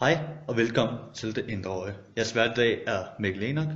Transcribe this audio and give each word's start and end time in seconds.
Hej 0.00 0.18
og 0.48 0.56
velkommen 0.56 0.98
til 1.14 1.36
Det 1.36 1.44
Indre 1.48 1.70
Øje. 1.70 1.94
Jeres 2.16 2.32
hverdag 2.32 2.82
er 2.86 3.04
Mikkel 3.18 3.42
Enoch. 3.42 3.68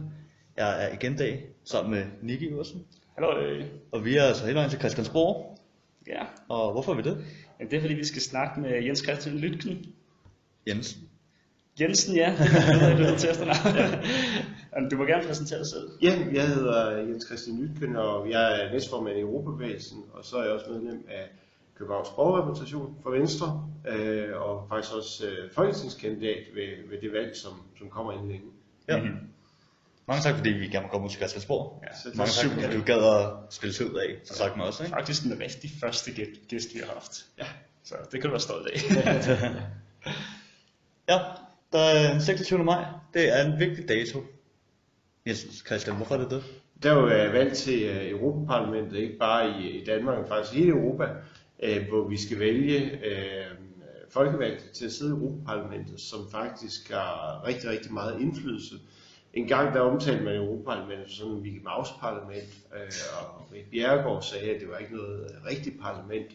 Jeg 0.56 0.84
er 0.84 0.94
igen 0.94 1.16
dag 1.16 1.44
sammen 1.64 1.90
med 1.94 2.04
Nicky 2.22 2.42
Iversen. 2.42 2.86
Hallo. 3.14 3.62
Og 3.92 4.04
vi 4.04 4.16
er 4.16 4.22
altså 4.22 4.44
hele 4.44 4.54
vejen 4.56 4.70
til 4.70 4.78
Christiansborg. 4.78 5.58
ja. 6.06 6.22
Og 6.48 6.72
hvorfor 6.72 6.92
er 6.92 6.96
vi 6.96 7.02
det? 7.02 7.24
ja, 7.60 7.64
det 7.64 7.76
er 7.76 7.80
fordi 7.80 7.94
vi 7.94 8.04
skal 8.04 8.22
snakke 8.22 8.60
med 8.60 8.82
Jens 8.84 8.98
Christian 8.98 9.36
Lytken. 9.36 9.86
Jensen. 10.68 11.08
Jensen, 11.80 12.16
ja. 12.16 12.34
Det 12.38 12.92
er 12.92 12.98
nødt 12.98 13.18
til 13.18 13.30
efternavn. 13.30 13.76
Jamen, 14.76 14.90
Du 14.90 14.96
må 14.96 15.04
gerne 15.04 15.26
præsentere 15.26 15.58
dig 15.58 15.66
selv. 15.66 15.88
Ja, 16.02 16.18
jeg 16.32 16.48
hedder 16.48 16.96
Jens 16.98 17.24
Christian 17.26 17.62
Lytken, 17.62 17.96
og 17.96 18.30
jeg 18.30 18.62
er 18.62 18.72
næstformand 18.72 19.16
i 19.16 19.20
Europabevægelsen, 19.20 19.98
og 20.12 20.24
så 20.24 20.36
er 20.36 20.42
jeg 20.44 20.52
også 20.52 20.70
medlem 20.70 21.06
af 21.08 21.24
Københavns 21.78 22.08
Borgerrepræsentation 22.16 22.96
for 23.02 23.10
Venstre, 23.10 23.68
øh, 23.88 24.40
og 24.42 24.66
faktisk 24.68 24.94
også 24.94 25.26
øh, 25.26 25.50
folketingskandidat 25.52 26.38
ved, 26.54 26.88
ved 26.90 27.00
det 27.00 27.12
valg, 27.12 27.36
som, 27.36 27.52
som 27.78 27.88
kommer 27.90 28.12
inden 28.12 28.28
længe. 28.28 28.46
Ja. 28.88 28.96
Mhm. 29.02 29.16
Mange 30.06 30.22
tak 30.22 30.36
fordi 30.36 30.50
vi 30.50 30.66
gerne 30.68 30.82
må 30.86 30.88
komme 30.90 31.04
ud 31.04 31.10
til 31.10 31.18
Christiansborg. 31.18 31.82
Ja, 31.82 31.94
Så 31.94 32.08
det 32.08 32.14
er 32.14 32.16
Mange 32.18 32.30
tak 32.30 32.50
super. 32.50 32.62
fordi 32.62 32.76
du 32.76 32.82
gad 32.84 33.02
at 33.20 33.54
spille 33.54 33.90
ud 33.90 33.98
af, 33.98 34.16
så 34.24 34.34
sagt 34.34 34.56
med 34.56 34.64
os. 34.64 34.80
Ikke? 34.80 34.90
Faktisk 34.90 35.22
den 35.22 35.40
rigtig 35.40 35.70
første 35.80 36.10
gæ- 36.10 36.46
gæst, 36.48 36.68
vi 36.74 36.78
har 36.78 36.92
haft. 36.94 37.26
Ja. 37.38 37.46
Så 37.84 37.94
det 38.12 38.20
kan 38.20 38.22
du 38.22 38.28
være 38.30 38.40
stolt 38.40 38.66
af. 38.66 38.78
Ja, 41.08 41.18
der 41.72 41.78
er 41.78 42.12
den 42.12 42.20
26. 42.22 42.64
maj. 42.64 42.84
Det 43.14 43.38
er 43.38 43.44
en 43.46 43.58
vigtig 43.60 43.88
dato. 43.88 44.18
Jens 45.26 45.62
Christian, 45.66 45.96
hvorfor 45.96 46.14
er 46.14 46.18
det 46.18 46.30
det? 46.30 46.42
Der 46.82 46.90
er 46.92 46.94
jo 47.26 47.30
valg 47.32 47.52
til 47.52 47.82
øh, 47.82 48.10
Europaparlamentet, 48.10 48.96
ikke 48.98 49.18
bare 49.18 49.50
i, 49.60 49.80
i 49.80 49.84
Danmark, 49.84 50.18
men 50.18 50.28
faktisk 50.28 50.54
i 50.54 50.58
hele 50.58 50.70
Europa, 50.70 51.04
øh, 51.62 51.88
hvor 51.88 52.08
vi 52.08 52.16
skal 52.16 52.38
vælge 52.38 52.90
øh, 53.06 53.46
folkevalgte 54.10 54.72
til 54.72 54.84
at 54.84 54.92
sidde 54.92 55.10
i 55.10 55.14
Europaparlamentet, 55.14 56.00
som 56.00 56.30
faktisk 56.30 56.90
har 56.90 57.44
rigtig, 57.46 57.70
rigtig 57.70 57.92
meget 57.92 58.20
indflydelse. 58.20 58.74
En 59.34 59.46
gang 59.46 59.74
der 59.74 59.80
omtalte 59.80 60.24
man 60.24 60.36
Europaparlamentet 60.36 61.10
som 61.10 61.16
sådan 61.16 61.32
en 61.32 61.42
Mickey 61.42 61.62
Mouse 61.62 61.92
parlament, 62.00 62.58
øh, 62.74 62.92
og 63.18 63.52
Rit 63.52 63.64
Bjerregaard 63.70 64.22
sagde, 64.22 64.50
at 64.54 64.60
det 64.60 64.68
var 64.68 64.78
ikke 64.78 64.96
noget 64.96 65.20
øh, 65.24 65.44
rigtigt 65.50 65.80
parlament. 65.80 66.30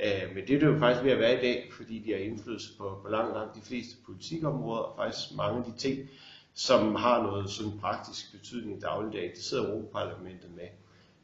Øh, 0.00 0.34
men 0.34 0.46
det 0.46 0.54
er 0.54 0.58
det 0.58 0.66
jo 0.66 0.78
faktisk 0.78 1.04
ved 1.04 1.12
at 1.12 1.18
være 1.18 1.38
i 1.38 1.40
dag, 1.40 1.70
fordi 1.72 1.98
de 1.98 2.12
har 2.12 2.18
indflydelse 2.18 2.76
på, 2.78 3.00
på 3.02 3.08
langt, 3.10 3.34
langt 3.34 3.54
de 3.54 3.60
fleste 3.60 3.96
politikområder, 4.06 4.82
og 4.82 4.96
faktisk 4.96 5.36
mange 5.36 5.58
af 5.58 5.64
de 5.64 5.78
ting, 5.78 6.08
som 6.54 6.94
har 6.94 7.22
noget 7.22 7.50
sådan 7.50 7.78
praktisk 7.80 8.32
betydning 8.32 8.78
i 8.78 8.80
dagligdagen, 8.80 9.30
det 9.30 9.44
sidder 9.44 9.68
Europaparlamentet 9.68 10.50
med. 10.56 10.68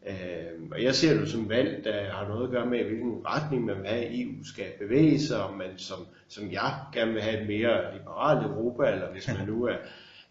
Øh, 0.07 0.71
og 0.73 0.83
jeg 0.83 0.95
ser 0.95 1.21
det 1.21 1.29
som 1.29 1.49
valg, 1.49 1.85
der 1.85 2.13
har 2.13 2.29
noget 2.29 2.45
at 2.45 2.51
gøre 2.51 2.67
med, 2.67 2.85
hvilken 2.85 3.27
retning 3.27 3.65
man 3.65 3.77
vil 3.79 3.87
have, 3.87 4.05
at 4.05 4.21
EU 4.21 4.45
skal 4.45 4.65
bevæge 4.79 5.21
sig, 5.21 5.45
om 5.45 5.55
man 5.55 5.79
som, 5.79 5.99
som 6.29 6.53
jeg 6.53 6.75
gerne 6.93 7.13
vil 7.13 7.23
have 7.23 7.41
et 7.41 7.47
mere 7.47 7.95
liberalt 7.99 8.47
Europa, 8.47 8.93
eller 8.93 9.13
hvis 9.13 9.29
man 9.29 9.47
nu 9.47 9.65
er, 9.65 9.77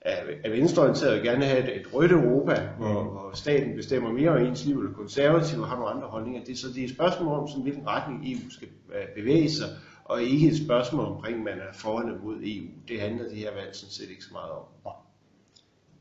er, 0.02 0.16
er 0.44 0.50
venstreorienteret 0.50 1.18
og 1.18 1.24
gerne 1.24 1.46
have 1.46 1.64
et, 1.64 1.82
et 1.82 1.94
rødt 1.94 2.12
Europa, 2.12 2.70
hvor, 2.78 3.04
hvor 3.04 3.32
staten 3.34 3.76
bestemmer 3.76 4.12
mere 4.12 4.30
over 4.30 4.40
ens 4.40 4.66
liv, 4.66 4.80
eller 4.80 4.94
konservative 4.94 5.62
og 5.62 5.68
har 5.68 5.76
nogle 5.76 5.92
andre 5.92 6.08
holdninger. 6.08 6.44
Det, 6.44 6.52
er 6.52 6.58
så 6.58 6.68
det 6.68 6.80
er 6.80 6.84
et 6.84 6.94
spørgsmål 6.94 7.40
om, 7.40 7.48
sådan, 7.48 7.64
hvilken 7.64 7.88
retning 7.88 8.34
EU 8.34 8.50
skal 8.50 8.68
øh, 8.96 9.16
bevæge 9.16 9.50
sig, 9.50 9.68
og 10.06 10.24
ikke 10.24 10.48
et 10.48 10.58
spørgsmål 10.66 11.06
omkring, 11.06 11.44
man 11.44 11.60
er 11.60 11.74
foran 11.74 12.08
eller 12.08 12.22
mod 12.22 12.36
EU. 12.36 12.68
Det 12.88 13.02
handler 13.02 13.30
det 13.30 13.38
her 13.38 13.54
valg 13.54 13.76
sådan 13.76 13.92
set 13.92 14.10
ikke 14.10 14.24
så 14.24 14.30
meget 14.32 14.52
om. 14.52 14.92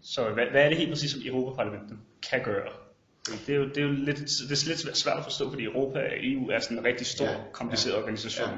Så 0.03 0.31
hvad, 0.35 0.47
hvad 0.51 0.65
er 0.65 0.69
det 0.69 0.79
helt 0.79 0.91
præcis, 0.91 1.11
som 1.11 1.21
Europaparlamentet 1.25 1.99
kan 2.31 2.45
gøre? 2.45 2.73
Det 3.27 3.49
er 3.49 3.55
jo, 3.59 3.65
det 3.69 3.77
er 3.79 3.83
jo 3.83 3.93
lidt, 3.93 4.17
det 4.19 4.51
er 4.51 4.69
lidt 4.69 4.97
svært 4.99 5.19
at 5.19 5.25
forstå, 5.25 5.51
fordi 5.51 5.65
Europa 5.65 5.99
og 5.99 6.13
EU 6.21 6.49
er 6.51 6.59
sådan 6.59 6.79
en 6.79 6.85
rigtig 6.85 7.07
stor, 7.07 7.25
Ja, 7.25 7.37
kompliceret 7.53 7.95
ja, 7.95 7.99
organisation. 7.99 8.49
ja. 8.49 8.57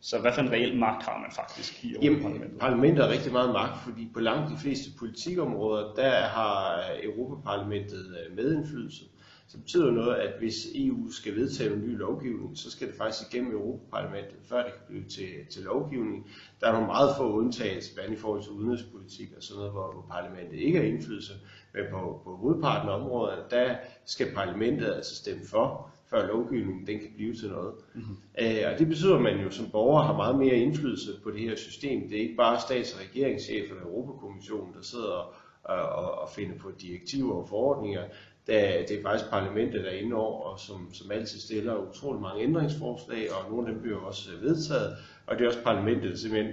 Så 0.00 0.18
hvad 0.18 0.32
for 0.32 0.40
en 0.40 0.50
reel 0.52 0.76
magt 0.78 1.02
har 1.02 1.18
man 1.18 1.30
faktisk 1.32 1.84
i 1.84 1.94
Europaparlamentet? 1.94 2.58
parlamentet 2.60 3.04
har 3.04 3.12
rigtig 3.12 3.32
meget 3.32 3.52
magt, 3.52 3.82
fordi 3.84 4.08
på 4.14 4.20
langt 4.20 4.50
de 4.52 4.58
fleste 4.58 4.90
politikområder, 4.98 5.94
der 5.94 6.10
har 6.10 6.84
Europaparlamentet 7.02 8.16
øh, 8.30 8.36
medindflydelse. 8.36 9.04
Så 9.48 9.56
det 9.56 9.60
betyder 9.64 9.90
noget, 9.90 10.14
at 10.14 10.38
hvis 10.38 10.54
EU 10.74 11.10
skal 11.10 11.36
vedtage 11.36 11.72
en 11.74 11.80
ny 11.80 11.98
lovgivning, 11.98 12.58
så 12.58 12.70
skal 12.70 12.88
det 12.88 12.96
faktisk 12.96 13.34
igennem 13.34 13.52
Europaparlamentet, 13.52 14.36
før 14.48 14.56
det 14.62 14.72
kan 14.72 14.82
blive 14.88 15.04
til, 15.04 15.28
til 15.50 15.62
lovgivning. 15.62 16.30
Der 16.60 16.66
er 16.68 16.72
nogle 16.72 16.86
meget 16.86 17.10
få 17.16 17.32
undtagelser, 17.32 17.94
blandt 17.94 18.12
i 18.12 18.16
forhold 18.16 18.42
til 18.42 18.52
udenrigspolitik 18.52 19.28
og 19.36 19.42
sådan 19.42 19.58
noget, 19.58 19.72
hvor, 19.72 19.92
hvor 19.92 20.06
parlamentet 20.10 20.58
ikke 20.58 20.78
har 20.78 20.84
indflydelse. 20.84 21.32
Men 21.74 21.84
på, 21.90 22.20
på 22.24 22.36
hovedparten 22.36 22.88
af 22.88 22.94
områderne, 22.94 23.42
der 23.50 23.76
skal 24.04 24.26
parlamentet 24.34 24.94
altså 24.94 25.16
stemme 25.16 25.42
for, 25.46 25.90
før 26.10 26.26
lovgivningen 26.26 26.86
den 26.86 26.98
kan 26.98 27.10
blive 27.16 27.34
til 27.34 27.50
noget. 27.50 27.74
Mm-hmm. 27.94 28.16
Øh, 28.38 28.72
og 28.72 28.78
det 28.78 28.88
betyder, 28.88 29.16
at 29.16 29.22
man 29.22 29.40
jo 29.40 29.50
som 29.50 29.70
borger 29.70 30.02
har 30.02 30.16
meget 30.16 30.38
mere 30.38 30.54
indflydelse 30.56 31.10
på 31.22 31.30
det 31.30 31.40
her 31.40 31.56
system. 31.56 32.08
Det 32.08 32.16
er 32.18 32.22
ikke 32.22 32.36
bare 32.36 32.60
stats- 32.60 32.94
og 32.94 33.00
regeringschefer 33.00 33.74
eller 33.74 33.86
Europakommissionen, 33.86 34.74
der 34.74 34.82
sidder 34.82 35.34
og, 35.64 35.76
og, 35.76 36.18
og 36.18 36.28
finder 36.28 36.58
på 36.58 36.70
direktiver 36.70 37.34
og 37.34 37.48
forordninger. 37.48 38.02
Det, 38.46 38.88
det 38.88 38.98
er 38.98 39.02
faktisk 39.02 39.30
parlamentet, 39.30 39.84
der 39.84 39.90
er 39.90 39.94
inde 39.96 40.16
over, 40.16 40.42
og 40.42 40.60
som, 40.60 40.94
som 40.94 41.10
altid 41.10 41.40
stiller 41.40 41.88
utrolig 41.90 42.22
mange 42.22 42.42
ændringsforslag, 42.42 43.28
og 43.32 43.50
nogle 43.50 43.68
af 43.68 43.72
dem 43.74 43.82
bliver 43.82 43.98
også 43.98 44.30
vedtaget. 44.40 44.96
Og 45.26 45.38
det 45.38 45.44
er 45.44 45.48
også 45.48 45.62
parlamentet, 45.62 46.10
der 46.10 46.16
simpelthen 46.16 46.52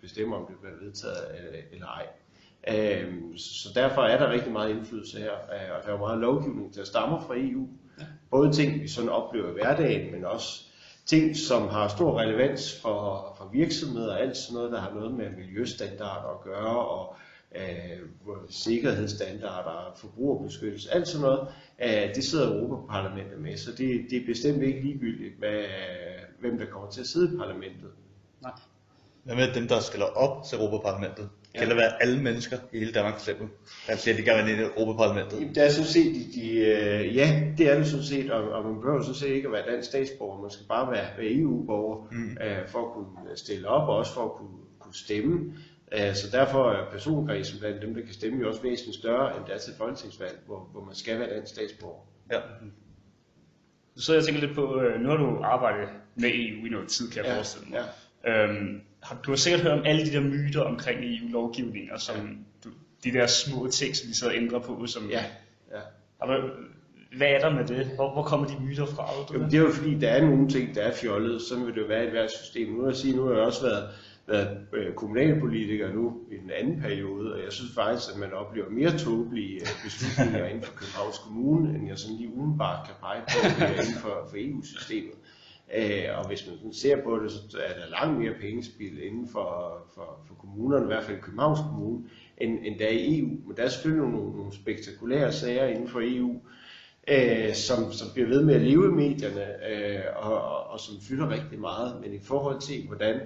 bestemmer, 0.00 0.36
om 0.36 0.46
det 0.46 0.56
bliver 0.60 0.76
vedtaget 0.84 1.16
eller, 1.38 1.58
eller 1.72 1.86
ej. 1.86 2.06
Øhm, 2.68 3.38
Så 3.38 3.68
derfor 3.74 4.02
er 4.02 4.18
der 4.18 4.32
rigtig 4.32 4.52
meget 4.52 4.70
indflydelse 4.70 5.18
her, 5.18 5.32
øh, 5.32 5.76
og 5.76 5.82
der 5.82 5.88
er 5.88 5.92
jo 5.92 5.98
meget 5.98 6.18
lovgivning, 6.18 6.74
der 6.74 6.84
stammer 6.84 7.20
fra 7.20 7.34
EU. 7.36 7.68
Både 8.30 8.52
ting, 8.52 8.82
vi 8.82 8.88
sådan 8.88 9.10
oplever 9.10 9.48
i 9.48 9.52
hverdagen, 9.52 10.12
men 10.12 10.24
også 10.24 10.62
ting, 11.06 11.36
som 11.36 11.68
har 11.68 11.88
stor 11.88 12.18
relevans 12.20 12.80
for, 12.82 13.34
for 13.38 13.50
virksomheder, 13.52 14.16
alt 14.16 14.36
sådan 14.36 14.54
noget, 14.54 14.72
der 14.72 14.80
har 14.80 14.94
noget 14.94 15.14
med 15.14 15.30
miljøstandarder 15.30 16.28
at 16.28 16.40
gøre, 16.44 16.86
og 16.86 17.16
øh, 17.56 17.98
sikkerhedsstandarder, 18.50 19.92
forbrugerbeskyttelse, 19.96 20.94
alt 20.94 21.08
sådan 21.08 21.26
noget, 21.26 21.48
øh, 21.82 22.14
det 22.14 22.24
sidder 22.24 22.60
Europaparlamentet 22.60 23.40
med, 23.40 23.56
så 23.56 23.70
det, 23.70 24.06
det 24.10 24.22
er 24.22 24.26
bestemt 24.26 24.62
ikke 24.62 24.80
ligegyldigt, 24.80 25.38
hvad, 25.38 25.64
hvem 26.40 26.58
der 26.58 26.66
kommer 26.66 26.90
til 26.90 27.00
at 27.00 27.06
sidde 27.06 27.34
i 27.34 27.36
parlamentet. 27.36 27.90
Nej. 28.42 28.52
Hvad 29.24 29.34
med 29.36 29.54
dem, 29.54 29.68
der 29.68 29.80
stiller 29.80 30.06
op 30.06 30.44
til 30.44 30.58
Europaparlamentet? 30.58 31.28
Ja. 31.56 31.60
Kan 31.60 31.68
det 31.68 31.76
være 31.76 32.02
alle 32.02 32.22
mennesker 32.22 32.56
i 32.72 32.78
hele 32.78 32.92
Danmark 32.92 33.12
for 33.14 33.20
eksempel? 33.20 33.48
Der 33.86 33.96
siger, 33.96 34.14
at 34.14 34.18
de 34.18 34.24
gerne 34.24 34.42
vil 34.44 34.52
ind 34.52 34.60
i 34.60 34.64
Europaparlamentet. 34.64 35.40
Jamen, 35.40 35.54
Det 35.54 35.64
er 35.64 35.68
sådan 35.70 35.86
set, 35.86 36.14
de, 36.14 36.40
de, 36.40 36.50
øh, 36.58 37.16
ja, 37.16 37.42
det 37.58 37.70
er 37.70 37.76
det 37.78 37.86
sådan 37.86 38.04
set, 38.04 38.30
og, 38.30 38.50
og 38.50 38.64
man 38.64 38.80
behøver 38.80 39.02
sådan 39.02 39.14
set 39.14 39.28
ikke 39.28 39.46
at 39.48 39.52
være 39.52 39.70
dansk 39.72 39.88
statsborger, 39.88 40.40
man 40.42 40.50
skal 40.50 40.66
bare 40.68 40.92
være, 40.92 41.06
være 41.18 41.32
EU-borger 41.32 42.08
Mm. 42.12 42.36
øh, 42.42 42.68
for 42.68 42.78
at 42.86 42.92
kunne 42.92 43.36
stille 43.36 43.68
op, 43.68 43.88
og 43.88 43.96
også 43.96 44.14
for 44.14 44.24
at 44.24 44.30
kunne, 44.32 44.58
kunne 44.78 44.94
stemme. 44.94 45.54
Øh, 45.92 46.14
så 46.14 46.30
derfor 46.32 46.70
er 46.70 46.90
personkredsen 46.92 47.58
blandt 47.60 47.82
dem, 47.82 47.94
der 47.94 48.00
kan 48.02 48.14
stemme, 48.14 48.40
jo 48.40 48.48
også 48.48 48.62
væsentligt 48.62 48.98
større, 48.98 49.36
end 49.36 49.44
det 49.46 49.54
er 49.54 49.58
til 49.58 49.72
folketingsvalg, 49.78 50.38
hvor, 50.46 50.68
hvor 50.72 50.84
man 50.84 50.94
skal 50.94 51.18
være 51.18 51.30
dansk 51.34 51.52
statsborger. 51.52 52.00
Ja. 52.32 52.38
Så 53.96 54.14
jeg 54.14 54.24
tænker 54.24 54.40
lidt 54.40 54.54
på, 54.54 54.80
øh, 54.80 55.00
nu 55.00 55.08
har 55.08 55.16
du 55.16 55.38
arbejdet 55.42 55.88
med 56.16 56.28
EU 56.34 56.66
i 56.66 56.68
noget 56.68 56.88
tid, 56.88 57.10
kan 57.10 57.24
jeg 57.24 57.30
Ja, 57.30 57.36
forestille 57.36 57.66
mig. 57.70 57.80
ja. 58.26 58.44
Øhm, 58.44 58.80
har- 59.08 59.18
du 59.26 59.30
har 59.30 59.36
sikkert 59.36 59.62
hørt 59.62 59.72
om 59.78 59.84
alle 59.84 60.06
de 60.06 60.12
der 60.12 60.20
myter 60.20 60.60
omkring 60.60 60.98
EU-lovgivninger, 61.04 61.98
som 61.98 62.16
du, 62.64 62.68
de 63.04 63.12
der 63.12 63.26
små 63.26 63.66
ting, 63.70 63.96
som 63.96 64.08
de 64.08 64.14
sidder 64.18 64.32
og 64.32 64.38
ændrer 64.42 64.58
på. 64.58 64.86
Som, 64.86 65.10
Ja, 65.10 65.24
ja. 65.72 65.80
Har 66.22 66.50
Hvad 67.16 67.26
er 67.28 67.38
der 67.38 67.50
med 67.54 67.64
det? 67.66 67.86
Hvor, 67.94 68.12
hvor 68.12 68.22
kommer 68.22 68.46
de 68.46 68.54
myter 68.60 68.86
fra? 68.86 69.08
Jamen, 69.32 69.50
det? 69.50 69.56
er 69.56 69.62
jo 69.62 69.70
fordi, 69.72 69.94
der 69.94 70.08
er 70.08 70.20
nogle 70.26 70.48
ting, 70.48 70.74
der 70.74 70.82
er 70.82 70.94
fjollet. 70.94 71.42
Sådan 71.42 71.66
vil 71.66 71.74
det 71.74 71.80
jo 71.80 71.86
være 71.86 72.02
i 72.02 72.06
et 72.06 72.10
hvert 72.12 72.30
system. 72.30 72.72
Nu 72.72 72.80
vil 72.80 72.88
jeg 72.88 72.96
sige, 72.96 73.16
nu 73.16 73.24
har 73.24 73.32
jeg 73.34 73.40
også 73.42 73.62
været, 73.62 73.88
været 74.26 74.58
øh, 74.72 74.94
kommunalpolitiker 74.94 75.92
nu 75.92 76.20
i 76.32 76.36
den 76.36 76.50
anden 76.50 76.80
periode, 76.80 77.32
og 77.34 77.38
jeg 77.44 77.52
synes 77.52 77.72
faktisk, 77.74 78.06
at 78.14 78.18
man 78.20 78.32
oplever 78.32 78.70
mere 78.70 78.98
tåbelige 78.98 79.54
øh, 79.60 79.66
beslutninger 79.84 80.46
inden 80.50 80.62
for 80.62 80.72
Københavns 80.72 81.18
Kommune, 81.18 81.78
end 81.78 81.88
jeg 81.88 81.98
sådan 81.98 82.16
lige 82.16 82.32
umiddelbart 82.34 82.86
kan 82.86 82.94
pege 83.00 83.20
på 83.28 83.62
inden 83.82 83.94
for, 84.02 84.26
for 84.30 84.36
EU-systemet. 84.38 85.12
Øh, 85.74 86.18
og 86.18 86.28
hvis 86.28 86.46
man 86.46 86.56
sådan 86.56 86.72
ser 86.72 87.02
på 87.02 87.18
det, 87.18 87.30
så 87.30 87.58
er 87.58 87.80
der 87.80 87.90
langt 87.90 88.18
mere 88.20 88.34
pengespil 88.40 89.02
inden 89.02 89.28
for, 89.28 89.78
for, 89.94 90.20
for 90.26 90.34
kommunerne, 90.34 90.84
i 90.84 90.86
hvert 90.86 91.04
fald 91.04 91.20
Københavns 91.20 91.60
Kommune, 91.60 92.04
end, 92.38 92.58
end 92.62 92.78
der 92.78 92.86
er 92.86 92.90
i 92.90 93.18
EU. 93.18 93.28
Men 93.46 93.56
der 93.56 93.62
er 93.62 93.68
selvfølgelig 93.68 94.10
nogle, 94.10 94.36
nogle 94.36 94.54
spektakulære 94.54 95.32
sager 95.32 95.66
inden 95.66 95.88
for 95.88 96.00
EU, 96.02 96.40
øh, 97.08 97.54
som, 97.54 97.92
som 97.92 98.08
bliver 98.14 98.28
ved 98.28 98.44
med 98.44 98.54
at 98.54 98.60
leve 98.60 98.84
i 98.86 98.90
medierne, 98.90 99.46
øh, 99.70 100.00
og, 100.16 100.42
og, 100.42 100.66
og 100.66 100.80
som 100.80 100.94
fylder 101.08 101.30
rigtig 101.30 101.60
meget. 101.60 102.00
Men 102.00 102.14
i 102.14 102.20
forhold 102.20 102.60
til, 102.60 102.86
hvordan 102.86 103.20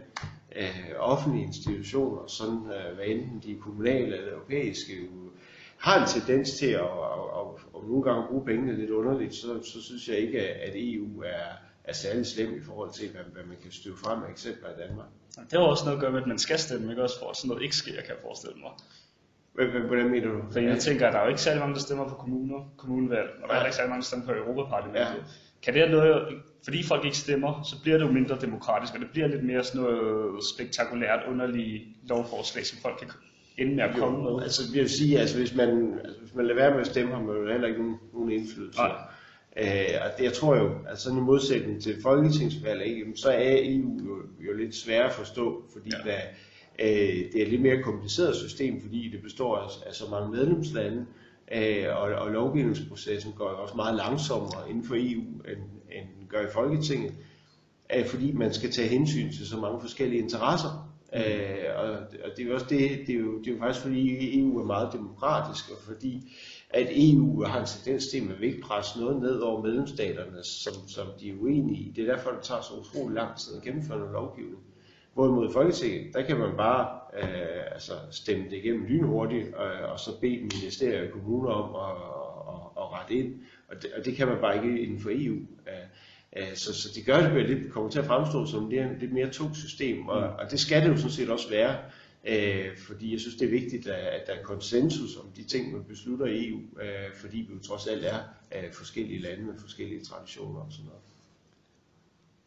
øh, 0.56 0.88
offentlige 0.98 1.44
institutioner, 1.44 2.26
sådan, 2.26 2.58
øh, 2.58 2.94
hvad 2.94 3.06
enten 3.06 3.42
de 3.44 3.52
er 3.52 3.60
kommunale 3.60 4.16
eller 4.16 4.32
europæiske, 4.32 4.92
jo, 4.96 5.30
har 5.76 6.00
en 6.00 6.08
tendens 6.08 6.50
til 6.50 6.66
at, 6.66 6.80
at, 6.80 7.26
at, 7.40 7.46
at 7.76 7.88
nogle 7.88 8.02
gange 8.02 8.28
bruge 8.28 8.44
pengene 8.44 8.76
lidt 8.76 8.90
underligt, 8.90 9.34
så, 9.34 9.62
så 9.62 9.82
synes 9.82 10.08
jeg 10.08 10.18
ikke, 10.18 10.40
at 10.40 10.72
EU 10.74 11.20
er, 11.20 11.69
er 11.90 11.94
særlig 11.94 12.26
slem 12.26 12.50
i 12.60 12.62
forhold 12.68 12.92
til, 12.92 13.06
hvad, 13.12 13.24
hvad 13.34 13.44
man 13.44 13.56
kan 13.62 13.72
støve 13.72 13.96
frem 14.04 14.22
af 14.22 14.30
eksempler 14.30 14.68
i 14.68 14.76
Danmark. 14.82 15.06
Det 15.50 15.52
har 15.52 15.66
også 15.74 15.84
noget 15.84 15.96
at 15.96 16.02
gøre 16.02 16.12
med, 16.12 16.20
at 16.20 16.26
man 16.26 16.38
skal 16.38 16.58
stemme, 16.58 16.90
ikke 16.90 17.02
også 17.02 17.18
for 17.18 17.30
at 17.30 17.36
sådan 17.36 17.48
noget 17.48 17.62
ikke 17.62 17.76
sker, 17.76 18.00
kan 18.06 18.14
jeg 18.14 18.22
forestille 18.22 18.58
mig. 18.64 18.72
Hvordan 19.86 20.10
mener 20.10 20.28
du? 20.28 20.40
For 20.52 20.60
jeg 20.60 20.78
tænker, 20.78 21.06
at 21.06 21.12
der 21.12 21.18
er 21.18 21.22
jo 21.22 21.28
ikke 21.28 21.40
særlig 21.40 21.60
mange, 21.60 21.74
der 21.74 21.80
stemmer 21.80 22.08
på 22.08 22.14
kommuner, 22.14 22.60
kommunevalg, 22.76 23.30
og 23.42 23.48
der 23.48 23.54
er 23.54 23.64
ikke 23.64 23.76
særlig 23.76 23.90
mange, 23.90 24.02
der 24.02 24.06
stemmer 24.06 24.26
på 24.26 24.32
Europaparlamentet. 24.32 25.14
Ja. 25.16 25.62
Kan 25.62 25.74
det 25.74 25.90
noget 25.90 26.42
fordi 26.64 26.82
folk 26.82 27.04
ikke 27.04 27.16
stemmer, 27.16 27.62
så 27.62 27.82
bliver 27.82 27.98
det 27.98 28.04
jo 28.06 28.12
mindre 28.12 28.38
demokratisk, 28.40 28.94
og 28.94 29.00
det 29.00 29.10
bliver 29.10 29.28
lidt 29.28 29.44
mere 29.44 29.64
sådan 29.64 29.80
noget 29.80 30.44
spektakulært 30.54 31.20
underlige 31.28 31.96
lovforslag, 32.08 32.66
som 32.66 32.78
folk 32.82 32.98
kan 32.98 33.10
ende 33.58 33.74
med 33.74 33.84
at 33.84 33.96
komme 33.96 34.22
med. 34.22 34.42
Altså, 34.42 34.62
jeg 34.74 34.82
vil 34.82 34.90
sige, 34.90 35.18
altså, 35.18 35.38
hvis 35.38 35.54
man, 35.54 36.00
altså, 36.04 36.20
hvis 36.20 36.34
man 36.34 36.46
lader 36.46 36.60
være 36.60 36.70
med 36.70 36.80
at 36.80 36.86
stemme, 36.86 37.14
har 37.14 37.22
man 37.22 37.36
jo 37.36 37.50
heller 37.50 37.68
ikke 37.68 37.82
nogen, 37.82 37.98
nogen 38.12 38.30
indflydelse. 38.30 38.78
Nej. 38.78 38.96
Øh, 39.56 39.94
og 40.04 40.10
det, 40.18 40.24
jeg 40.24 40.32
tror 40.32 40.56
jo, 40.56 40.70
altså 40.88 41.04
sådan 41.04 41.18
i 41.18 41.22
modsætning 41.22 41.82
til 41.82 42.02
folketingsvalg, 42.02 42.84
ikke, 42.84 43.04
så 43.14 43.30
er 43.30 43.56
EU 43.62 44.00
jo, 44.06 44.16
jo 44.40 44.56
lidt 44.56 44.74
sværere 44.74 45.06
at 45.06 45.12
forstå, 45.12 45.62
fordi 45.72 45.90
Ja. 46.04 46.10
der, 46.10 46.18
øh, 46.78 47.32
det 47.32 47.36
er 47.36 47.42
et 47.42 47.48
lidt 47.48 47.62
mere 47.62 47.82
kompliceret 47.82 48.36
system, 48.36 48.80
fordi 48.82 49.08
det 49.12 49.22
består 49.22 49.56
af, 49.56 49.68
af 49.86 49.94
så 49.94 50.04
mange 50.10 50.30
medlemslande, 50.30 51.06
øh, 51.52 51.86
og, 51.96 52.02
og 52.02 52.30
lovgivningsprocessen 52.30 53.32
går 53.32 53.50
jo 53.50 53.56
også 53.62 53.76
meget 53.76 53.96
langsommere 53.96 54.70
inden 54.70 54.84
for 54.84 54.94
EU, 54.94 55.20
end, 55.22 55.62
end 55.92 56.28
gør 56.28 56.40
i 56.40 56.50
Folketinget, 56.52 57.12
øh, 57.96 58.06
fordi 58.06 58.32
man 58.32 58.54
skal 58.54 58.72
tage 58.72 58.88
hensyn 58.88 59.32
til 59.32 59.46
så 59.48 59.56
mange 59.56 59.80
forskellige 59.80 60.22
interesser. 60.22 60.90
Øh, 61.14 61.76
og, 61.76 61.90
og 62.24 62.30
det 62.36 62.42
er 62.42 62.48
jo 62.48 62.54
også 62.54 62.66
det, 62.68 62.90
det 63.06 63.14
er 63.14 63.18
jo, 63.18 63.38
det 63.38 63.46
er 63.48 63.52
jo 63.52 63.58
faktisk 63.58 63.82
fordi 63.84 64.40
EU 64.40 64.58
er 64.58 64.64
meget 64.64 64.92
demokratisk, 64.92 65.70
og 65.70 65.76
fordi 65.86 66.36
at 66.70 66.86
EU 66.90 67.44
har 67.44 67.60
en 67.60 67.66
tendens 67.66 68.06
til 68.06 68.18
at 68.18 68.40
vil 68.40 68.48
ikke 68.48 68.60
presse 68.60 69.00
noget 69.00 69.22
ned 69.22 69.38
over 69.38 69.62
medlemsstaterne, 69.62 70.44
som, 70.44 70.74
som 70.88 71.06
de 71.20 71.30
er 71.30 71.34
uenige 71.40 71.80
i. 71.80 71.92
Det 71.96 72.08
er 72.08 72.14
derfor, 72.14 72.30
det 72.30 72.42
tager 72.42 72.60
så 72.60 72.74
utrolig 72.74 73.14
lang 73.14 73.36
tid 73.36 73.56
at 73.56 73.62
gennemføre 73.62 73.98
noget 73.98 74.12
lovgivning. 74.12 74.58
Hvorimod 75.14 75.48
i 75.50 75.52
Folketinget, 75.52 76.14
der 76.14 76.22
kan 76.22 76.38
man 76.38 76.56
bare 76.56 76.88
øh, 77.22 77.72
altså 77.72 77.92
stemme 78.10 78.44
det 78.44 78.56
igennem 78.56 78.84
lynhurtigt, 78.84 79.54
og, 79.54 79.66
og 79.66 80.00
så 80.00 80.20
bede 80.20 80.40
ministerier 80.40 81.06
og 81.06 81.12
kommuner 81.12 81.50
om 81.50 81.74
at, 81.74 81.96
at, 82.48 82.82
at 82.82 82.92
rette 82.92 83.14
ind. 83.14 83.34
Og 83.68 83.82
det, 83.82 83.90
og 83.98 84.04
det 84.04 84.16
kan 84.16 84.28
man 84.28 84.38
bare 84.40 84.56
ikke 84.56 84.82
inden 84.82 85.00
for 85.00 85.10
EU. 85.12 85.36
Øh, 85.36 85.86
øh, 86.36 86.54
så, 86.54 86.74
så 86.74 86.88
det 86.94 87.06
gør 87.06 87.20
det 87.20 87.48
lidt, 87.48 87.72
kommer 87.72 87.90
til 87.90 87.98
at 87.98 88.04
fremstå 88.04 88.46
som 88.46 88.70
det 88.70 88.78
er 88.78 88.90
et 88.90 89.00
lidt 89.00 89.12
mere 89.12 89.30
tungt 89.30 89.56
system, 89.56 90.08
og, 90.08 90.20
og 90.20 90.50
det 90.50 90.60
skal 90.60 90.82
det 90.82 90.88
jo 90.88 90.96
sådan 90.96 91.10
set 91.10 91.30
også 91.30 91.50
være. 91.50 91.76
Øh, 92.24 92.76
fordi 92.76 93.12
jeg 93.12 93.20
synes, 93.20 93.36
det 93.36 93.46
er 93.46 93.50
vigtigt, 93.50 93.86
at, 93.86 94.26
der 94.26 94.32
er 94.32 94.42
konsensus 94.42 95.16
om 95.16 95.26
de 95.36 95.44
ting, 95.44 95.72
man 95.72 95.84
beslutter 95.84 96.26
i 96.26 96.48
EU, 96.48 96.58
øh, 96.58 97.14
fordi 97.14 97.36
vi 97.36 97.54
jo 97.54 97.60
trods 97.60 97.86
alt 97.86 98.04
er 98.04 98.18
øh, 98.56 98.72
forskellige 98.72 99.20
lande 99.20 99.44
med 99.44 99.54
forskellige 99.60 100.04
traditioner 100.04 100.60
og 100.60 100.72
sådan 100.72 100.84
noget. 100.86 101.00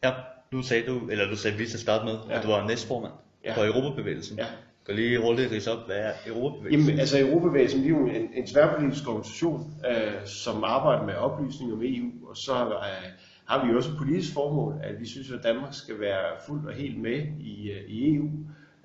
Ja, 0.02 0.12
nu 0.52 0.62
sagde 0.62 0.86
du, 0.86 1.08
eller 1.08 1.30
du 1.30 1.36
sagde 1.36 1.56
til 1.56 1.74
at 1.74 1.80
starte 1.80 2.04
med, 2.04 2.18
ja. 2.28 2.38
At 2.38 2.42
du 2.42 2.48
var 2.48 2.68
næstformand 2.68 3.12
ja. 3.44 3.56
For 3.56 3.64
Europabevægelsen. 3.64 4.38
Ja. 4.38 4.46
Kan 4.86 4.94
lige 4.94 5.20
hurtigt 5.20 5.52
rise 5.52 5.72
op, 5.72 5.86
hvad 5.86 5.96
er 5.96 6.12
Europabevægelsen? 6.26 6.88
Jamen, 6.88 7.00
altså 7.00 7.20
Europabevægelsen 7.20 7.84
er 7.84 7.88
jo 7.88 8.06
en, 8.06 8.28
en 8.34 8.46
tværpolitisk 8.46 9.08
organisation, 9.08 9.74
øh, 9.90 10.26
som 10.26 10.64
arbejder 10.64 11.06
med 11.06 11.14
oplysning 11.14 11.72
om 11.72 11.82
EU, 11.82 12.28
og 12.28 12.36
så 12.36 12.52
øh, 12.52 13.10
har 13.44 13.66
vi 13.66 13.74
også 13.74 13.90
et 13.90 13.96
politisk 13.98 14.34
formål, 14.34 14.74
at 14.82 15.00
vi 15.00 15.06
synes, 15.06 15.30
at 15.30 15.42
Danmark 15.42 15.74
skal 15.74 16.00
være 16.00 16.24
fuldt 16.46 16.66
og 16.66 16.74
helt 16.74 17.00
med 17.00 17.26
i, 17.40 17.70
øh, 17.70 17.88
i 17.88 18.14
EU. 18.14 18.30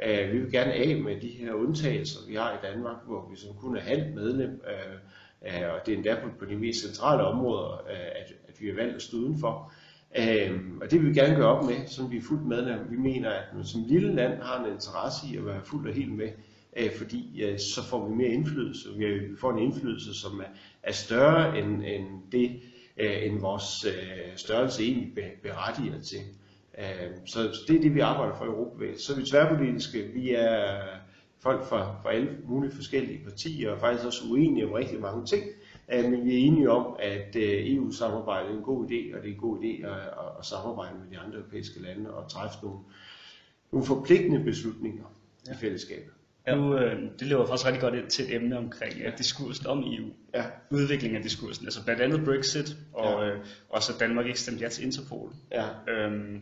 Øh, 0.06 0.34
vi 0.34 0.38
vil 0.40 0.52
gerne 0.52 0.74
af 0.74 1.02
med 1.02 1.22
de 1.22 1.28
her 1.28 1.54
undtagelser, 1.54 2.20
vi 2.28 2.36
har 2.36 2.54
i 2.54 2.74
Danmark, 2.74 2.96
hvor 3.08 3.30
vi 3.32 3.38
som 3.38 3.56
kun 3.56 3.78
er 3.78 3.82
halvt 3.82 4.16
medlem, 4.16 4.62
øh, 4.68 5.62
øh, 5.62 5.74
og 5.74 5.86
det 5.86 5.94
er 5.94 5.98
endda 5.98 6.16
på, 6.24 6.30
på 6.40 6.46
de 6.46 6.56
mest 6.56 6.82
centrale 6.82 7.24
områder, 7.24 7.74
øh, 7.90 8.06
at, 8.16 8.34
at 8.48 8.62
vi 8.62 8.70
er 8.70 8.76
valgt 8.76 8.96
at 8.96 9.02
stå 9.02 9.18
udenfor. 9.18 9.74
Øhm, 10.18 10.80
og 10.82 10.92
det 10.92 11.02
vil 11.02 11.10
vi 11.10 11.20
gerne 11.20 11.36
gøre 11.36 11.58
op 11.58 11.66
med, 11.66 11.88
som 11.88 12.12
vi 12.12 12.18
er 12.18 12.22
fuldt 12.22 12.46
medlem. 12.46 12.80
Vi 12.92 12.98
mener, 12.98 13.30
at 13.30 13.44
man 13.56 13.66
som 13.66 13.84
lille 13.88 14.16
land 14.16 14.42
har 14.42 14.66
en 14.66 14.72
interesse 14.74 15.28
i 15.34 15.38
at 15.38 15.46
være 15.46 15.62
fuldt 15.64 15.88
og 15.88 15.94
helt 15.94 16.14
med, 16.14 16.30
øh, 16.78 16.92
fordi 16.98 17.42
øh, 17.44 17.60
så 17.60 17.84
får 17.84 18.08
vi 18.08 18.16
mere 18.16 18.28
indflydelse. 18.28 18.90
Vi 18.98 19.06
får 19.40 19.52
en 19.52 19.60
indflydelse, 19.60 20.14
som 20.14 20.40
er, 20.40 20.50
er 20.84 20.92
større 20.92 21.60
end, 21.60 21.84
end 21.86 22.06
det, 22.32 22.62
øh, 22.98 23.26
end 23.26 23.40
vores 23.40 23.86
øh, 23.86 24.36
størrelse 24.36 24.84
egentlig 24.84 25.14
berettiger 25.44 26.02
til. 26.02 26.20
Øh, 26.80 27.12
så, 27.26 27.40
det 27.68 27.76
er 27.76 27.82
det, 27.82 27.96
vi 27.96 28.00
arbejder 28.00 28.36
for 28.36 28.46
i 28.46 28.48
Europabevægelsen. 28.48 29.06
Så 29.06 29.14
er 29.14 29.20
vi 29.20 29.26
tværpolitiske. 29.26 30.12
Vi 30.14 30.34
er 30.34 30.82
folk 31.40 31.66
fra, 31.66 31.96
fra 32.04 32.14
alle 32.14 32.30
mulige 32.48 32.72
forskellige 32.76 33.24
partier, 33.24 33.72
og 33.72 33.80
faktisk 33.80 34.06
også 34.06 34.24
uenige 34.32 34.66
om 34.68 34.72
rigtig 34.72 35.00
mange 35.00 35.26
ting. 35.26 35.44
Øh, 35.94 36.04
Men 36.12 36.26
vi 36.26 36.34
er 36.34 36.38
enige 36.48 36.70
om, 36.72 36.96
at 37.00 37.36
øh, 37.36 37.74
EU-samarbejdet 37.76 38.52
er 38.52 38.58
en 38.58 38.64
god 38.64 38.86
idé, 38.86 39.16
og 39.18 39.24
det 39.24 39.30
er 39.30 39.34
en 39.34 39.40
god 39.40 39.60
idé 39.60 39.86
at, 39.88 39.94
at, 39.94 40.30
at 40.40 40.46
samarbejde 40.46 40.96
med 41.00 41.12
de 41.12 41.18
andre 41.26 41.38
europæiske 41.38 41.82
lande 41.82 42.14
og 42.14 42.30
træffe 42.32 42.58
nogle, 42.64 42.80
nogle 43.72 43.88
forpligtende 43.88 44.44
beslutninger 44.44 45.04
ja. 45.48 45.54
i 45.54 45.56
fællesskabet. 45.56 46.12
Ja. 46.48 46.56
Nu, 46.56 46.78
øh, 46.78 47.02
det 47.20 47.28
lever 47.28 47.46
faktisk 47.46 47.66
rigtig 47.68 47.82
godt 47.82 47.96
ind 47.96 48.08
til 48.08 48.26
et 48.26 48.36
emne 48.36 48.58
omkring 48.58 48.94
ja, 49.00 49.12
diskursen 49.18 49.68
om 49.68 49.80
EU. 49.80 50.08
Ja. 50.34 50.44
Udviklingen 50.72 51.18
af 51.18 51.24
diskursen, 51.24 51.66
altså 51.66 51.84
blandt 51.86 52.02
andet 52.02 52.26
Brexit, 52.26 52.76
og 52.94 53.26
Ja. 53.26 53.30
øh, 53.34 53.40
også 53.70 53.94
at 53.94 54.00
Danmark 54.00 54.26
ikke 54.26 54.40
stemte 54.40 54.64
ja 54.64 54.70
til 54.70 54.86
Interpol. 54.86 55.34
Ja. 55.52 55.66
Øhm, 55.88 56.42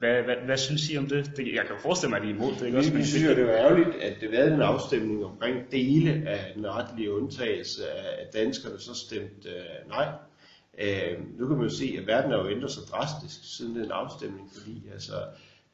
hvad, 0.00 0.22
hvad, 0.22 0.36
hvad 0.44 0.56
synes 0.56 0.90
I 0.90 0.96
om 0.96 1.06
det? 1.06 1.32
det? 1.36 1.54
Jeg 1.54 1.66
kan 1.66 1.76
jo 1.76 1.80
forestille 1.82 2.10
mig, 2.10 2.20
at 2.20 2.24
I 2.24 2.30
er 2.30 2.34
imod 2.34 2.52
det, 2.52 2.66
ikke 2.66 2.78
også? 2.78 2.92
Vi, 2.92 2.96
vi 2.96 3.04
synes 3.04 3.24
jo, 3.24 3.34
det 3.34 3.46
var 3.46 3.52
ærgerligt, 3.52 3.94
at 4.02 4.20
det 4.20 4.30
været 4.30 4.52
en 4.52 4.62
afstemning 4.62 5.24
omkring 5.24 5.72
dele 5.72 6.28
af 6.28 6.52
den 6.54 6.66
retlige 6.66 7.12
undtagelse 7.12 7.90
af 7.90 8.22
at 8.22 8.32
danskerne, 8.32 8.78
så 8.78 8.94
stemte 8.94 9.48
øh, 9.48 9.88
nej. 9.88 10.08
Øh, 10.78 11.38
nu 11.38 11.46
kan 11.46 11.56
man 11.56 11.66
jo 11.66 11.74
se, 11.74 11.96
at 11.98 12.06
verden 12.06 12.30
har 12.30 12.38
jo 12.38 12.48
ændret 12.48 12.70
sig 12.70 12.82
drastisk 12.90 13.56
siden 13.56 13.76
den 13.76 13.90
afstemning, 13.90 14.50
fordi 14.52 14.82
altså, 14.92 15.14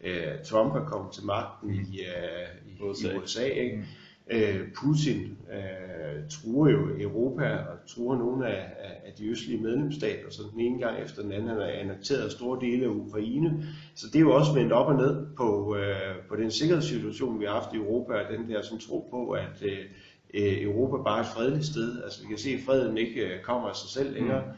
øh, 0.01 0.45
Trump 0.45 0.75
er 0.75 0.85
kommet 0.85 1.15
til 1.15 1.25
magten 1.25 1.71
i, 1.75 2.01
øh, 2.01 2.49
i 2.67 2.83
USA. 2.83 3.13
I 3.13 3.17
USA 3.17 3.45
ikke? 3.45 3.85
Øh, 4.31 4.61
Putin 4.75 5.39
øh, 5.53 6.29
truer 6.31 6.71
jo 6.71 6.89
Europa 7.01 7.57
og 7.57 7.87
truer 7.87 8.19
nogle 8.19 8.47
af, 8.47 8.73
af, 8.79 9.03
af 9.07 9.13
de 9.19 9.29
østlige 9.29 9.63
medlemsstater, 9.63 10.31
så 10.31 10.43
den 10.53 10.61
ene 10.61 10.79
gang 10.79 11.03
efter 11.05 11.23
den 11.23 11.33
anden 11.33 11.49
han 11.49 11.59
har 11.59 11.67
annekteret 11.67 12.33
store 12.33 12.61
dele 12.61 12.85
af 12.85 12.89
Ukraine. 12.89 13.65
Så 13.95 14.07
det 14.07 14.17
er 14.17 14.21
jo 14.21 14.35
også 14.35 14.53
vendt 14.55 14.73
op 14.73 14.87
og 14.87 14.97
ned 14.97 15.27
på, 15.37 15.77
øh, 15.77 16.27
på 16.29 16.37
den 16.37 16.51
sikkerhedssituation, 16.51 17.41
vi 17.41 17.45
har 17.45 17.53
haft 17.53 17.75
i 17.75 17.77
Europa, 17.77 18.13
og 18.13 18.33
den 18.39 18.51
der 18.51 18.63
som 18.63 18.79
tro 18.79 19.09
på, 19.11 19.31
at 19.31 19.63
øh, 19.63 20.63
Europa 20.63 21.03
bare 21.03 21.19
er 21.19 21.23
et 21.23 21.29
fredeligt 21.29 21.67
sted. 21.67 22.03
Altså 22.03 22.23
vi 22.23 22.29
kan 22.29 22.39
se, 22.39 22.51
at 22.51 22.61
freden 22.67 22.99
ikke 22.99 23.21
øh, 23.21 23.43
kommer 23.43 23.69
af 23.69 23.77
sig 23.77 23.91
selv 23.91 24.15
længere. 24.15 24.43
Mm. 24.47 24.53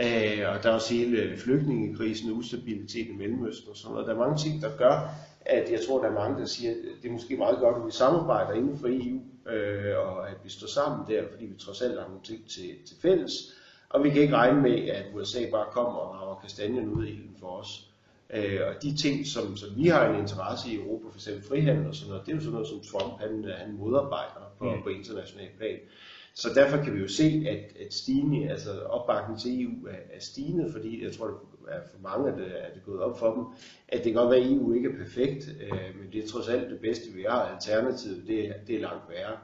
Øh, 0.00 0.54
og 0.54 0.62
der 0.62 0.70
er 0.70 0.74
også 0.74 0.94
hele 0.94 1.36
flygtningekrisen, 1.38 2.32
ustabilitet 2.32 3.08
i 3.08 3.12
Mellemøsten 3.12 3.70
og 3.70 3.76
sådan 3.76 3.92
noget. 3.92 4.06
Der 4.06 4.14
er 4.14 4.18
mange 4.18 4.36
ting, 4.36 4.62
der 4.62 4.76
gør, 4.76 5.10
at 5.40 5.70
jeg 5.70 5.80
tror, 5.86 6.02
der 6.02 6.08
er 6.08 6.14
mange, 6.14 6.40
der 6.40 6.46
siger, 6.46 6.70
at 6.70 6.76
det 7.02 7.08
er 7.08 7.12
måske 7.12 7.36
meget 7.36 7.58
godt, 7.58 7.76
at 7.76 7.86
vi 7.86 7.90
samarbejder 7.90 8.52
inden 8.52 8.78
for 8.78 8.88
EU, 8.88 9.20
øh, 9.52 9.98
og 9.98 10.30
at 10.30 10.36
vi 10.44 10.50
står 10.50 10.66
sammen 10.66 11.06
der, 11.08 11.22
fordi 11.30 11.46
vi 11.46 11.58
trods 11.58 11.82
alt 11.82 12.00
har 12.00 12.08
nogle 12.08 12.22
ting 12.24 12.48
til, 12.48 12.70
til 12.86 12.96
fælles. 13.02 13.32
Og 13.88 14.04
vi 14.04 14.10
kan 14.10 14.22
ikke 14.22 14.36
regne 14.36 14.62
med, 14.62 14.88
at 14.88 15.04
USA 15.14 15.50
bare 15.50 15.66
kommer 15.72 15.92
og 15.92 16.14
rager 16.14 16.40
kastanjen 16.42 16.88
ud 16.88 17.06
i 17.06 17.10
ilden 17.10 17.36
for 17.40 17.46
os. 17.46 17.90
Øh, 18.30 18.60
og 18.68 18.82
de 18.82 18.96
ting, 18.96 19.26
som, 19.26 19.56
som 19.56 19.68
vi 19.76 19.88
har 19.88 20.08
en 20.08 20.20
interesse 20.20 20.70
i 20.70 20.72
i 20.72 20.76
Europa, 20.76 21.08
f.eks. 21.14 21.28
frihandel 21.48 21.86
og 21.86 21.94
sådan 21.94 22.08
noget, 22.10 22.26
det 22.26 22.32
er 22.32 22.36
jo 22.36 22.40
sådan 22.40 22.52
noget, 22.52 22.68
som 22.68 22.80
Trump 22.80 23.20
han, 23.20 23.44
han 23.58 23.72
modarbejder 23.72 24.52
på, 24.58 24.64
mm. 24.64 24.82
på 24.82 24.88
international 24.88 25.48
plan. 25.58 25.78
Så 26.38 26.48
derfor 26.54 26.76
kan 26.84 26.94
vi 26.94 27.00
jo 27.00 27.08
se, 27.08 27.46
at, 27.48 27.86
at 27.86 27.94
stigende, 27.94 28.50
altså 28.50 28.80
opbakningen 28.80 29.40
til 29.40 29.62
EU 29.64 29.86
er, 29.86 29.92
er 30.16 30.20
stigende, 30.20 30.72
fordi 30.72 31.04
jeg 31.04 31.12
tror, 31.12 31.26
det 31.26 31.36
er 31.68 31.80
for 31.94 32.02
mange, 32.02 32.32
at 32.32 32.38
det, 32.38 32.46
er 32.46 32.72
det 32.74 32.82
gået 32.86 33.00
op 33.00 33.18
for 33.18 33.34
dem, 33.34 33.44
at 33.88 34.04
det 34.04 34.12
kan 34.12 34.14
godt 34.22 34.30
være, 34.30 34.40
at 34.40 34.52
EU 34.52 34.72
ikke 34.72 34.88
er 34.88 34.96
perfekt, 35.04 35.48
øh, 35.62 36.00
men 36.00 36.12
det 36.12 36.24
er 36.24 36.28
trods 36.28 36.48
alt 36.48 36.70
det 36.70 36.80
bedste, 36.80 37.04
vi 37.14 37.22
har. 37.28 37.42
Alternativet, 37.42 38.22
det, 38.26 38.48
er- 38.48 38.52
det 38.66 38.76
er 38.76 38.80
langt 38.80 39.02
værre. 39.10 39.36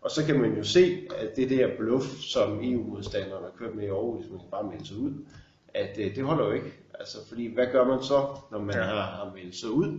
Og 0.00 0.10
så 0.10 0.24
kan 0.26 0.40
man 0.40 0.56
jo 0.56 0.62
se, 0.62 1.08
at 1.18 1.36
det 1.36 1.50
der 1.50 1.68
bluff, 1.78 2.06
som 2.20 2.58
EU-modstanderne 2.62 3.44
har 3.44 3.52
kørt 3.58 3.74
med 3.74 3.86
i 3.86 3.90
år, 3.90 4.16
hvis 4.16 4.30
man 4.30 4.38
kan 4.40 4.48
bare 4.50 4.70
melde 4.70 4.86
sig 4.86 4.96
ud, 4.96 5.12
at 5.74 5.98
øh, 5.98 6.16
det 6.16 6.24
holder 6.24 6.44
jo 6.46 6.52
ikke. 6.52 6.72
Altså, 6.94 7.28
fordi 7.28 7.54
hvad 7.54 7.66
gør 7.72 7.84
man 7.84 8.02
så, 8.02 8.26
når 8.50 8.58
man 8.58 8.74
har, 8.74 9.02
har 9.02 9.32
meldt 9.34 9.56
sig 9.56 9.70
ud? 9.70 9.98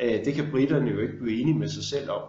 Øh, 0.00 0.24
det 0.24 0.34
kan 0.34 0.50
britterne 0.50 0.90
jo 0.90 0.98
ikke 1.00 1.18
blive 1.20 1.40
enige 1.40 1.58
med 1.58 1.68
sig 1.68 1.84
selv 1.84 2.10
om. 2.10 2.22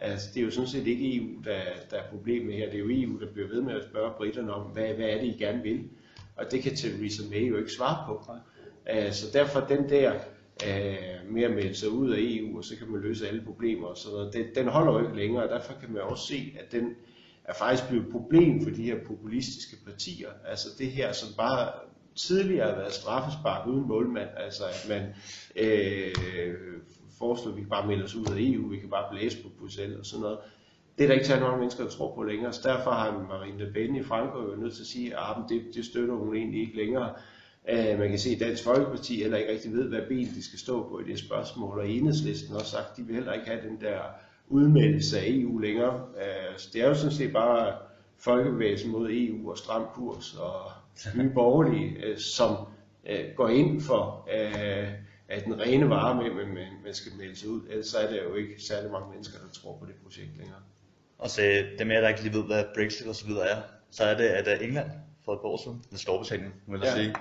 Altså, 0.00 0.28
det 0.34 0.40
er 0.40 0.44
jo 0.44 0.50
sådan 0.50 0.68
set 0.68 0.86
ikke 0.86 1.16
EU, 1.16 1.42
der, 1.44 1.60
der 1.90 1.96
er 1.96 2.10
problemet 2.10 2.54
her. 2.54 2.66
Det 2.66 2.74
er 2.74 2.78
jo 2.78 2.90
EU, 2.90 3.20
der 3.20 3.32
bliver 3.32 3.48
ved 3.48 3.62
med 3.62 3.74
at 3.74 3.84
spørge 3.90 4.12
britterne 4.16 4.54
om, 4.54 4.62
hvad, 4.62 4.88
hvad 4.94 5.06
er 5.06 5.20
det, 5.20 5.26
I 5.26 5.36
gerne 5.38 5.62
vil? 5.62 5.88
Og 6.36 6.50
det 6.50 6.62
kan 6.62 6.76
Theresa 6.76 7.22
May 7.30 7.48
jo 7.48 7.56
ikke 7.56 7.72
svare 7.72 8.04
på. 8.06 8.32
Uh, 8.92 9.12
så 9.12 9.26
derfor 9.32 9.60
den 9.60 9.88
der 9.88 10.12
uh, 10.62 11.32
med 11.34 11.42
at 11.42 11.50
melde 11.50 11.74
sig 11.74 11.88
ud 11.88 12.10
af 12.10 12.18
EU, 12.20 12.56
og 12.58 12.64
så 12.64 12.76
kan 12.76 12.88
man 12.88 13.00
løse 13.00 13.28
alle 13.28 13.42
problemer 13.44 13.86
og 13.86 13.96
sådan 13.96 14.16
noget, 14.16 14.34
den, 14.34 14.46
den 14.54 14.66
holder 14.68 14.92
jo 14.92 15.06
ikke 15.06 15.16
længere, 15.16 15.42
og 15.44 15.48
derfor 15.48 15.72
kan 15.80 15.92
man 15.92 16.02
også 16.02 16.26
se, 16.26 16.56
at 16.58 16.72
den 16.72 16.94
er 17.44 17.54
faktisk 17.54 17.88
blevet 17.88 18.06
et 18.06 18.12
problem 18.12 18.62
for 18.62 18.70
de 18.70 18.82
her 18.82 18.96
populistiske 19.06 19.76
partier. 19.86 20.28
Altså 20.46 20.68
det 20.78 20.86
her, 20.86 21.12
som 21.12 21.28
bare 21.36 21.72
tidligere 22.16 22.68
har 22.68 22.76
været 22.76 22.92
straffespark 22.92 23.68
uden 23.68 23.88
målmand, 23.88 24.28
altså 24.36 24.64
at 24.64 24.86
man 24.88 25.02
øh, 25.56 26.14
foreslår, 27.20 27.52
at 27.52 27.56
vi 27.56 27.64
bare 27.64 27.86
melde 27.86 28.04
os 28.04 28.14
ud 28.14 28.26
af 28.26 28.36
EU, 28.38 28.68
vi 28.68 28.76
kan 28.76 28.88
bare 28.88 29.10
blæse 29.10 29.42
på 29.42 29.48
Bruxelles 29.58 29.98
og 29.98 30.06
sådan 30.06 30.22
noget. 30.22 30.38
Det 30.98 31.04
er 31.04 31.08
der 31.08 31.14
ikke 31.14 31.26
særlig 31.26 31.42
mange 31.42 31.58
mennesker, 31.58 31.84
der 31.84 31.90
tror 31.90 32.14
på 32.14 32.22
længere, 32.22 32.52
så 32.52 32.60
derfor 32.68 32.90
har 32.90 33.26
Marine 33.28 33.58
Le 33.58 33.72
Pen 33.72 33.96
i 33.96 34.02
Frankrig 34.02 34.42
jo 34.52 34.56
nødt 34.56 34.74
til 34.74 34.82
at 34.82 34.86
sige, 34.86 35.16
at 35.16 35.18
ah, 35.18 35.36
det, 35.48 35.62
det 35.74 35.84
støtter 35.84 36.14
hun 36.14 36.36
egentlig 36.36 36.60
ikke 36.60 36.76
længere. 36.76 37.12
Uh, 37.72 37.98
man 37.98 38.08
kan 38.08 38.18
se, 38.18 38.30
at 38.30 38.40
Dansk 38.40 38.64
Folkeparti 38.64 39.16
heller 39.22 39.38
ikke 39.38 39.52
rigtig 39.52 39.72
ved, 39.72 39.88
hvad 39.88 40.00
ben 40.08 40.26
de 40.26 40.44
skal 40.44 40.58
stå 40.58 40.88
på 40.88 41.00
i 41.00 41.04
det 41.10 41.18
spørgsmål, 41.18 41.78
og 41.78 41.88
Enhedslisten 41.88 42.50
har 42.50 42.58
også 42.58 42.70
sagt, 42.70 42.90
at 42.90 42.96
de 42.96 43.02
vil 43.02 43.14
heller 43.14 43.32
ikke 43.32 43.46
have 43.46 43.68
den 43.68 43.80
der 43.80 43.98
udmeldelse 44.48 45.18
af 45.18 45.24
EU 45.26 45.58
længere. 45.58 45.94
Uh, 45.94 46.56
så 46.56 46.70
det 46.72 46.82
er 46.82 46.88
jo 46.88 46.94
sådan 46.94 47.12
set 47.12 47.32
bare 47.32 47.72
folkebevægelsen 48.18 48.92
mod 48.92 49.10
EU 49.10 49.50
og 49.50 49.58
stram 49.58 49.86
kurs 49.94 50.34
og 50.34 50.70
nye 51.16 51.30
borgerlige, 51.34 51.96
uh, 51.96 52.18
som 52.18 52.56
går 53.36 53.48
ind 53.48 53.80
for, 53.80 54.28
øh, 54.34 54.88
at 55.30 55.44
den 55.44 55.60
rene 55.60 55.90
vare 55.90 56.14
med, 56.22 56.44
med, 56.46 56.66
man 56.84 56.94
skal 56.94 57.12
melde 57.18 57.36
sig 57.36 57.48
ud, 57.48 57.60
ellers 57.70 57.86
så 57.86 57.98
er 57.98 58.10
der 58.10 58.22
jo 58.22 58.34
ikke 58.34 58.54
særlig 58.62 58.90
mange 58.90 59.10
mennesker, 59.10 59.38
der 59.38 59.48
tror 59.52 59.76
på 59.78 59.86
det 59.86 59.94
projekt 60.04 60.36
længere. 60.38 60.58
Og 61.18 61.30
så 61.30 61.64
dem 61.78 61.90
af 61.90 61.94
jer, 61.94 62.00
der 62.00 62.08
ikke 62.08 62.22
lige 62.22 62.34
ved, 62.34 62.44
hvad 62.44 62.64
Brexit 62.74 63.06
og 63.06 63.14
så 63.14 63.26
videre 63.26 63.48
er, 63.48 63.62
så 63.90 64.04
er 64.04 64.16
det, 64.16 64.24
at 64.24 64.48
øh, 64.60 64.66
England 64.66 64.90
for 65.24 65.32
et 65.34 65.40
år 65.42 65.56
siden, 65.64 65.82
eller 65.88 65.98
Storbritannien, 65.98 66.52
må 66.66 66.76
jeg 66.76 66.84
Ja. 66.84 66.94
sige, 66.94 67.14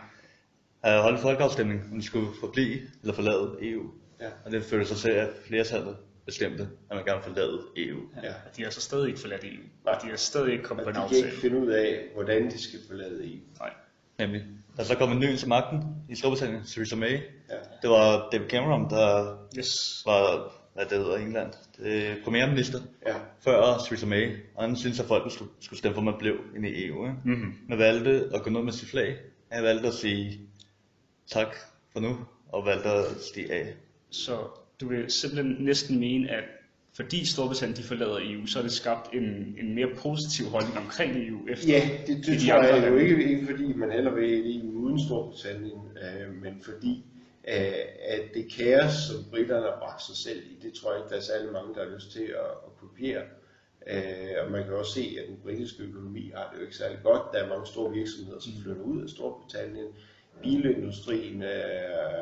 har 0.84 1.02
holdt 1.02 1.18
en 1.18 1.22
folkeafstemning, 1.22 1.82
om 1.92 1.98
de 2.00 2.06
skulle 2.06 2.28
forblive 2.40 2.80
eller 3.02 3.14
forlade 3.14 3.58
EU. 3.62 3.84
Ja. 4.22 4.30
Og 4.46 4.52
det 4.52 4.64
følte 4.64 4.88
sig 4.88 4.98
til, 4.98 5.12
at 5.12 5.30
flertallet 5.48 5.98
bestemte, 6.26 6.64
at 6.90 6.96
man 6.96 7.06
gerne 7.06 7.24
vil 7.26 7.34
forlade 7.34 7.60
EU. 7.78 8.00
Ja. 8.24 8.30
Og 8.50 8.58
de 8.58 8.64
har 8.64 8.70
så 8.70 8.82
stadig 8.82 9.08
ikke 9.08 9.20
forladt 9.20 9.44
EU. 9.44 9.64
Og 9.86 9.96
de 10.04 10.08
har 10.10 10.16
stadig 10.16 10.52
ikke 10.52 10.64
kommet 10.64 10.84
på 10.84 10.90
en 10.90 10.96
de 10.96 11.00
kan 11.08 11.16
ikke 11.18 11.28
aftale. 11.28 11.42
finde 11.42 11.58
ud 11.60 11.68
af, 11.68 12.06
hvordan 12.14 12.52
de 12.52 12.64
skal 12.64 12.80
forlade 12.88 13.34
EU. 13.34 13.40
Nej. 13.60 13.74
Nemlig. 14.20 14.42
Der 14.76 14.84
er 14.84 14.88
så 14.88 14.96
kommet 14.96 15.16
en 15.16 15.22
ny 15.22 15.36
til 15.36 15.48
magten 15.48 15.84
i 16.10 16.16
Storbritannien, 16.16 16.64
Theresa 16.66 16.96
May. 16.96 17.12
Ja. 17.50 17.56
Det 17.82 17.90
var 17.90 18.30
David 18.32 18.50
Cameron, 18.50 18.90
der 18.90 19.38
Yes. 19.58 20.02
var, 20.06 20.52
hvad 20.74 20.86
det 20.86 20.98
hedder 20.98 21.18
England, 21.18 21.54
det 21.78 22.08
er 22.08 22.16
premierminister 22.24 22.80
Ja. 23.08 23.16
før 23.44 23.78
Theresa 23.86 24.06
May. 24.06 24.36
Og 24.56 24.64
han 24.64 24.76
synes, 24.76 25.00
at 25.00 25.06
folk 25.06 25.32
skulle, 25.32 25.52
skulle 25.60 25.80
stemme 25.80 25.94
for, 25.94 26.02
at 26.02 26.06
man 26.06 26.14
blev 26.20 26.36
inde 26.56 26.70
i 26.70 26.86
EU. 26.88 27.06
Ikke? 27.06 27.18
Mm-hmm. 27.26 27.54
Man 27.70 27.78
valgte 27.80 28.30
at 28.34 28.44
gå 28.44 28.50
ned 28.50 28.62
med 28.62 28.72
sit 28.74 28.90
flag. 28.90 29.18
Han 29.52 29.64
valgte 29.64 29.88
at 29.88 29.94
sige 29.94 30.40
tak 31.32 31.56
for 31.94 32.00
nu, 32.00 32.18
og 32.50 32.66
valgte 32.66 32.90
at 32.90 33.06
stige 33.32 33.54
af. 33.54 33.74
Så 34.10 34.38
du 34.82 34.88
vil 34.90 35.12
simpelthen 35.12 35.56
næsten 35.66 36.00
mene, 36.00 36.30
at 36.30 36.44
fordi 37.00 37.26
Storbritannien 37.26 37.78
de 37.78 37.84
forlader 37.84 38.20
EU, 38.22 38.46
så 38.46 38.60
er 38.60 38.64
det 38.64 38.72
skabt 38.72 39.14
en, 39.14 39.56
en 39.62 39.76
mere 39.76 39.90
positiv 39.98 40.46
holdning 40.46 40.78
omkring 40.78 41.12
EU 41.28 41.40
efter 41.50 41.68
Ja, 41.68 41.90
det, 42.08 42.18
det 42.18 42.26
de 42.26 42.48
tror 42.48 42.64
jeg 42.64 42.90
jo 42.90 42.98
ikke, 42.98 43.24
ikke 43.32 43.46
fordi 43.46 43.74
man 43.74 43.92
heller 43.92 44.14
vil 44.14 44.58
EU 44.58 44.72
uden 44.84 45.00
Storbritannien, 45.08 45.82
øh, 46.04 46.42
men 46.44 46.54
fordi 46.64 47.06
øh, 47.48 47.84
at 48.16 48.24
det 48.34 48.46
kaos, 48.58 48.94
som 48.94 49.18
britterne 49.32 49.66
har 49.66 49.78
bragt 49.80 50.02
sig 50.04 50.18
selv 50.18 50.40
i, 50.52 50.54
det 50.64 50.74
tror 50.74 50.92
jeg 50.92 51.00
ikke, 51.02 51.10
der 51.10 51.18
er 51.18 51.30
særlig 51.32 51.52
mange, 51.52 51.76
der 51.76 51.84
har 51.86 51.96
lyst 51.96 52.12
til 52.12 52.28
at, 52.44 52.52
at 52.68 52.72
kopiere. 52.80 53.24
Øh, 53.88 54.36
og 54.42 54.52
man 54.52 54.64
kan 54.64 54.74
også 54.74 54.94
se, 54.94 55.06
at 55.20 55.28
den 55.28 55.38
britiske 55.44 55.84
økonomi 55.84 56.32
har 56.36 56.50
det 56.50 56.58
jo 56.58 56.64
ikke 56.64 56.78
særlig 56.78 57.00
godt. 57.04 57.24
Der 57.34 57.40
er 57.44 57.50
mange 57.50 57.68
store 57.68 57.92
virksomheder, 57.92 58.40
som 58.40 58.54
flytter 58.64 58.84
ud 58.84 59.04
af 59.04 59.10
Storbritannien. 59.10 59.88
Bilindustrien 60.42 61.44
øh, 61.44 61.50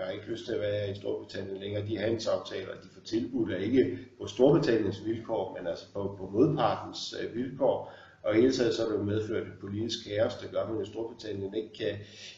har 0.03 0.11
ikke 0.11 0.31
lyst 0.31 0.45
til 0.45 0.53
at 0.53 0.61
være 0.61 0.91
i 0.91 0.95
Storbritannien 0.95 1.57
længere. 1.57 1.87
De 1.87 1.97
handelsaftaler, 1.97 2.73
de 2.83 2.89
får 2.93 3.01
tilbudt, 3.01 3.51
er 3.51 3.57
ikke 3.57 3.97
på 4.21 4.27
Storbritanniens 4.27 5.05
vilkår, 5.05 5.57
men 5.57 5.67
altså 5.67 5.85
på, 5.93 6.15
på 6.19 6.29
modpartens 6.33 7.15
øh, 7.21 7.35
vilkår. 7.35 7.93
Og 8.23 8.37
i 8.37 8.41
hele 8.41 8.53
taget 8.53 8.73
så 8.73 8.85
er 8.85 8.89
det 8.89 8.97
jo 8.97 9.03
medført 9.03 9.47
et 9.47 9.59
politisk 9.61 9.97
kaos, 10.07 10.35
der 10.35 10.47
gør, 10.51 10.61
at 10.61 10.69
man 10.69 10.83
i 10.83 10.85
Storbritannien 10.85 11.55
ikke 11.55 11.73
kan 11.77 11.93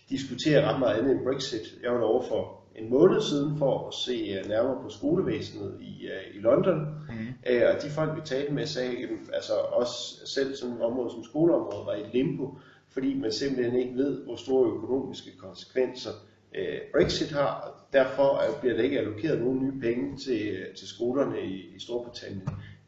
diskutere 0.09 0.65
ret 0.67 0.79
meget 0.79 0.97
andet 0.97 1.11
end 1.11 1.23
Brexit. 1.23 1.67
Jeg 1.83 1.91
var 1.91 1.97
derovre 1.97 2.27
for 2.27 2.59
en 2.75 2.89
måned 2.89 3.21
siden 3.21 3.57
for 3.57 3.87
at 3.87 3.93
se 3.93 4.15
øh, 4.35 4.49
nærmere 4.49 4.83
på 4.83 4.89
skolevæsenet 4.89 5.77
i, 5.81 6.07
øh, 6.07 6.35
i 6.35 6.39
London. 6.39 6.79
Mm. 7.09 7.27
Øh, 7.49 7.61
og 7.69 7.83
de 7.83 7.89
folk, 7.89 8.15
vi 8.15 8.21
talte 8.25 8.53
med, 8.53 8.65
sagde, 8.65 8.99
jamen, 9.01 9.29
altså 9.33 9.53
også 9.53 10.27
selv 10.35 10.55
sådan 10.55 10.75
et 10.75 10.81
område 10.81 11.11
som 11.11 11.23
skoleområdet 11.23 11.85
var 11.85 11.93
i 11.93 12.17
limbo, 12.17 12.57
fordi 12.91 13.19
man 13.19 13.31
simpelthen 13.31 13.75
ikke 13.75 13.95
ved, 13.95 14.23
hvor 14.23 14.35
store 14.35 14.71
økonomiske 14.71 15.37
konsekvenser 15.37 16.11
øh, 16.55 16.79
Brexit 16.93 17.31
har. 17.31 17.61
Og 17.61 17.93
derfor 17.93 18.33
øh, 18.33 18.59
bliver 18.61 18.75
der 18.75 18.83
ikke 18.83 18.99
allokeret 18.99 19.41
nogen 19.41 19.63
nye 19.65 19.81
penge 19.81 20.17
til, 20.17 20.47
øh, 20.47 20.75
til 20.75 20.87
skolerne 20.87 21.41
i, 21.41 21.75
i 21.75 21.79
Storbritannien, 21.79 22.47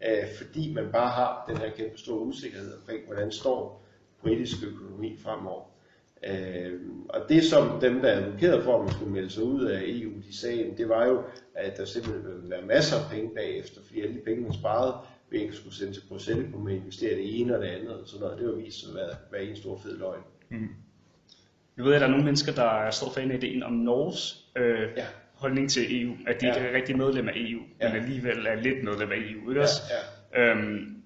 øh, 0.10 0.28
fordi 0.38 0.74
man 0.74 0.92
bare 0.92 1.10
har 1.10 1.46
den 1.50 1.58
her 1.58 1.70
kæmpe 1.70 1.98
store 1.98 2.20
usikkerhed 2.20 2.74
omkring, 2.74 3.06
hvordan 3.06 3.32
står 3.32 3.86
britisk 4.22 4.64
økonomi 4.64 5.18
fremover. 5.18 5.64
Øh, 6.28 6.80
og 7.10 7.22
det 7.30 7.44
som 7.44 7.80
dem, 7.80 8.02
der 8.02 8.12
advokerede 8.12 8.64
for, 8.64 8.78
at 8.78 8.84
man 8.84 8.94
skulle 8.94 9.12
melde 9.12 9.30
sig 9.30 9.44
ud 9.44 9.66
af 9.66 9.82
EU, 9.86 10.12
de 10.28 10.38
sagde, 10.38 10.74
det 10.78 10.90
var 10.90 11.06
jo, 11.06 11.24
at 11.56 11.78
der 11.78 11.86
simpelthen 11.86 12.24
ville 12.26 12.50
være 12.50 12.66
masser 12.66 12.96
af 12.98 13.12
penge 13.12 13.30
bagefter, 13.36 13.82
fordi 13.86 14.02
alle 14.02 14.16
de 14.16 14.22
penge, 14.26 14.42
man 14.42 14.54
sparede, 14.54 14.94
ikke 15.32 15.54
skulle 15.56 15.76
sende 15.76 15.94
til 15.94 16.02
Bruxelles, 16.10 16.48
kunne 16.54 16.64
man 16.64 16.76
investere 16.76 17.16
det 17.16 17.40
ene 17.42 17.56
og 17.56 17.62
det 17.62 17.68
andet, 17.68 17.90
og 17.90 18.08
sådan 18.08 18.22
noget. 18.22 18.40
Det 18.40 18.48
var 18.48 18.54
vist 18.56 18.88
at 18.90 18.96
være, 18.96 19.10
være 19.32 19.44
en 19.44 19.56
stor 19.56 19.78
fed 19.84 19.98
løgn. 19.98 20.22
Ved 21.76 21.86
jeg, 21.86 21.96
at 21.96 22.02
der 22.02 22.08
er 22.08 22.12
nogle 22.12 22.26
mennesker, 22.26 22.52
der 22.54 22.64
er 22.64 22.92
stor 22.92 23.12
fan 23.12 23.32
af 23.32 23.36
ideen 23.36 23.64
om 23.64 23.74
Norges 23.74 24.46
øh, 24.56 24.90
Ja. 24.98 25.06
holdning 25.34 25.70
til 25.70 26.02
EU, 26.04 26.14
at 26.28 26.42
de 26.42 26.48
Ja. 26.48 26.56
ikke 26.56 26.68
er 26.68 26.76
rigtig 26.76 26.98
medlem 26.98 27.28
af 27.28 27.34
EU, 27.36 27.60
Ja. 27.82 27.94
men 27.94 28.02
alligevel 28.04 28.46
er 28.46 28.56
lidt 28.56 28.84
medlem 28.84 29.12
af 29.12 29.16
EU, 29.18 29.50
ikke 29.50 29.54
Ja, 29.54 29.62
også? 29.62 29.82
ja. 30.34 30.52
Øhm, 30.52 31.02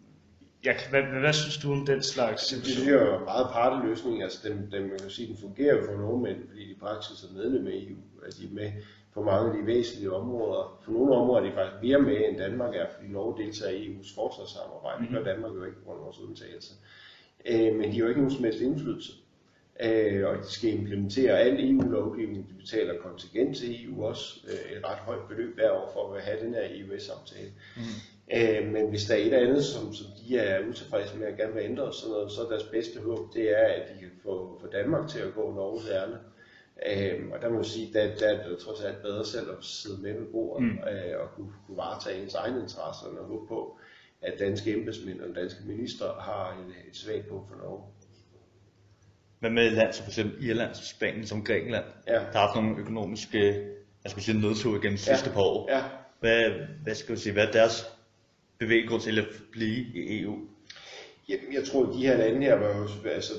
ja, 0.66 0.74
hvad, 0.90 1.02
hvad, 1.02 1.20
hvad 1.20 1.34
synes 1.34 1.58
du 1.58 1.72
om 1.72 1.86
den 1.86 2.02
slags 2.04 2.42
Det 2.42 2.48
synes 2.50 2.68
situation? 2.68 2.94
jeg 2.94 3.02
jo 3.08 3.14
er 3.16 3.20
meget 3.26 3.48
parteløsning. 3.54 4.24
Altså, 4.24 4.50
den, 4.50 4.72
den, 4.72 4.82
man 4.90 5.00
kan 5.00 5.10
sige, 5.10 5.28
den 5.28 5.38
fungerer 5.38 5.76
jo 5.76 5.86
for 5.86 5.98
nogle 5.98 6.24
mænd, 6.24 6.48
fordi 6.50 6.70
de 6.70 6.76
praktisk 6.80 7.24
er 7.24 7.34
medlem 7.34 7.68
af 7.68 7.72
EU. 7.72 7.98
At 8.28 8.34
de 8.38 8.46
er 8.46 8.52
med 8.54 8.72
på 9.16 9.22
mange 9.24 9.52
af 9.52 9.58
de 9.58 9.66
væsentlige 9.66 10.14
områder. 10.14 10.80
For 10.84 10.92
nogle 10.92 11.16
områder 11.16 11.42
er 11.42 11.50
de 11.50 11.56
faktisk 11.56 11.84
mere 11.84 12.00
med, 12.00 12.18
end 12.30 12.38
Danmark 12.38 12.76
er, 12.76 12.86
fordi 12.96 13.08
Norge 13.12 13.44
deltager 13.44 13.72
i 13.72 13.88
EU's 13.88 14.16
forsvarssamarbejde. 14.16 15.02
Det 15.04 15.10
gør 15.12 15.24
Danmark 15.32 15.54
jo 15.56 15.64
ikke 15.64 15.78
på 15.78 15.86
grund 15.86 16.00
af 16.00 16.06
vores 16.06 16.20
undtagelse. 16.20 16.74
Øh, 17.46 17.76
men 17.76 17.92
de 17.92 17.96
har 17.96 18.04
jo 18.04 18.08
ikke 18.08 18.22
nogen 18.22 18.36
som 18.36 18.44
helst 18.44 18.62
indflydelse. 18.62 19.12
Øh, 19.84 20.28
og 20.28 20.38
de 20.38 20.50
skal 20.52 20.70
implementere 20.70 21.40
al 21.40 21.70
EU-lovgivning. 21.70 22.50
De 22.50 22.54
betaler 22.54 22.98
kontingent 22.98 23.58
til 23.58 23.86
EU 23.86 24.06
også. 24.06 24.26
Øh, 24.48 24.78
et 24.78 24.86
ret 24.86 24.98
højt 25.08 25.28
beløb 25.30 25.56
hver 25.56 25.72
år 25.72 25.90
for 25.94 26.14
at 26.14 26.22
have 26.22 26.46
den 26.46 26.54
her 26.54 26.66
EU-samtale. 26.70 27.52
Øh, 28.38 28.72
men 28.74 28.90
hvis 28.90 29.04
der 29.06 29.14
er 29.14 29.18
et 29.18 29.26
eller 29.26 29.48
andet, 29.48 29.66
som, 29.66 29.94
som 29.94 30.08
de 30.20 30.38
er 30.38 30.68
utilfredse 30.70 31.18
med 31.18 31.28
og 31.28 31.38
gerne 31.38 31.54
vil 31.54 31.64
ændre, 31.64 31.94
sådan 31.94 32.12
noget, 32.12 32.32
så 32.32 32.42
er 32.42 32.50
deres 32.50 32.64
bedste 32.64 33.00
håb, 33.00 33.34
det 33.34 33.52
er, 33.60 33.68
at 33.68 33.84
de 33.94 34.00
kan 34.00 34.12
få, 34.24 34.58
få 34.62 34.68
Danmark 34.68 35.10
til 35.10 35.20
at 35.20 35.34
gå 35.36 35.54
Norges 35.54 35.90
ærne. 35.90 36.20
Øh, 36.90 37.30
og 37.32 37.42
der 37.42 37.50
må 37.50 37.58
jeg 37.58 37.66
sige, 37.66 37.94
der, 37.94 38.16
der 38.16 38.28
er 38.28 38.44
det 38.44 38.52
jo 38.52 38.60
trods 38.60 38.82
alt 38.82 39.02
bedre 39.02 39.26
selv 39.26 39.50
at 39.50 39.64
sidde 39.66 40.02
med 40.02 40.14
ved 40.14 40.26
bordet 40.32 40.64
Mm. 40.68 40.70
øh, 40.72 41.20
og 41.22 41.30
kunne, 41.36 41.52
kunne 41.68 41.78
varetage 41.78 42.24
ens 42.24 42.34
egne 42.34 42.60
interesser, 42.62 43.06
og 43.20 43.26
håbe 43.26 43.48
på, 43.48 43.78
at 44.22 44.34
danske 44.40 44.74
embedsmænd 44.78 45.22
og 45.22 45.36
danske 45.36 45.60
minister 45.68 46.14
har 46.14 46.52
et, 46.52 46.90
et 46.90 46.96
svagt 46.98 47.28
punkt 47.28 47.50
for 47.50 47.56
Norge. 47.56 47.84
Hvad 49.40 49.50
med 49.50 49.66
et 49.68 49.74
land 49.74 49.94
som 49.94 50.04
for 50.04 50.10
eksempel 50.12 50.46
Irland, 50.50 50.76
Spanien, 50.76 51.28
som 51.28 51.44
Grækenland, 51.44 51.86
Ja. 52.08 52.14
der 52.14 52.20
har 52.32 52.40
haft 52.48 52.56
nogle 52.56 52.78
økonomiske 52.78 53.72
jeg 54.04 54.12
skal 54.12 54.24
sige, 54.24 54.42
nedtur 54.42 54.72
igennem 54.72 54.98
de 54.98 55.04
sidste 55.04 55.30
par 55.30 55.42
år. 55.42 55.72
Ja. 55.72 55.84
Hvad, 56.20 56.52
hvad 56.84 56.96
skal 56.96 57.18
sige, 57.18 57.34
hvad 57.34 57.48
er 57.48 57.52
deres 57.52 57.86
bevæggrund 58.58 59.02
til 59.02 59.20
at 59.20 59.26
blive 59.52 59.86
i 59.96 60.22
EU? 60.22 60.40
Jamen, 61.30 61.54
jeg 61.54 61.64
tror, 61.64 61.88
at 61.88 61.94
de 61.94 62.08
her 62.08 62.18
lande 62.18 62.42
her 62.42 62.56
var 62.56 62.78
jo, 62.78 63.10
altså, 63.10 63.34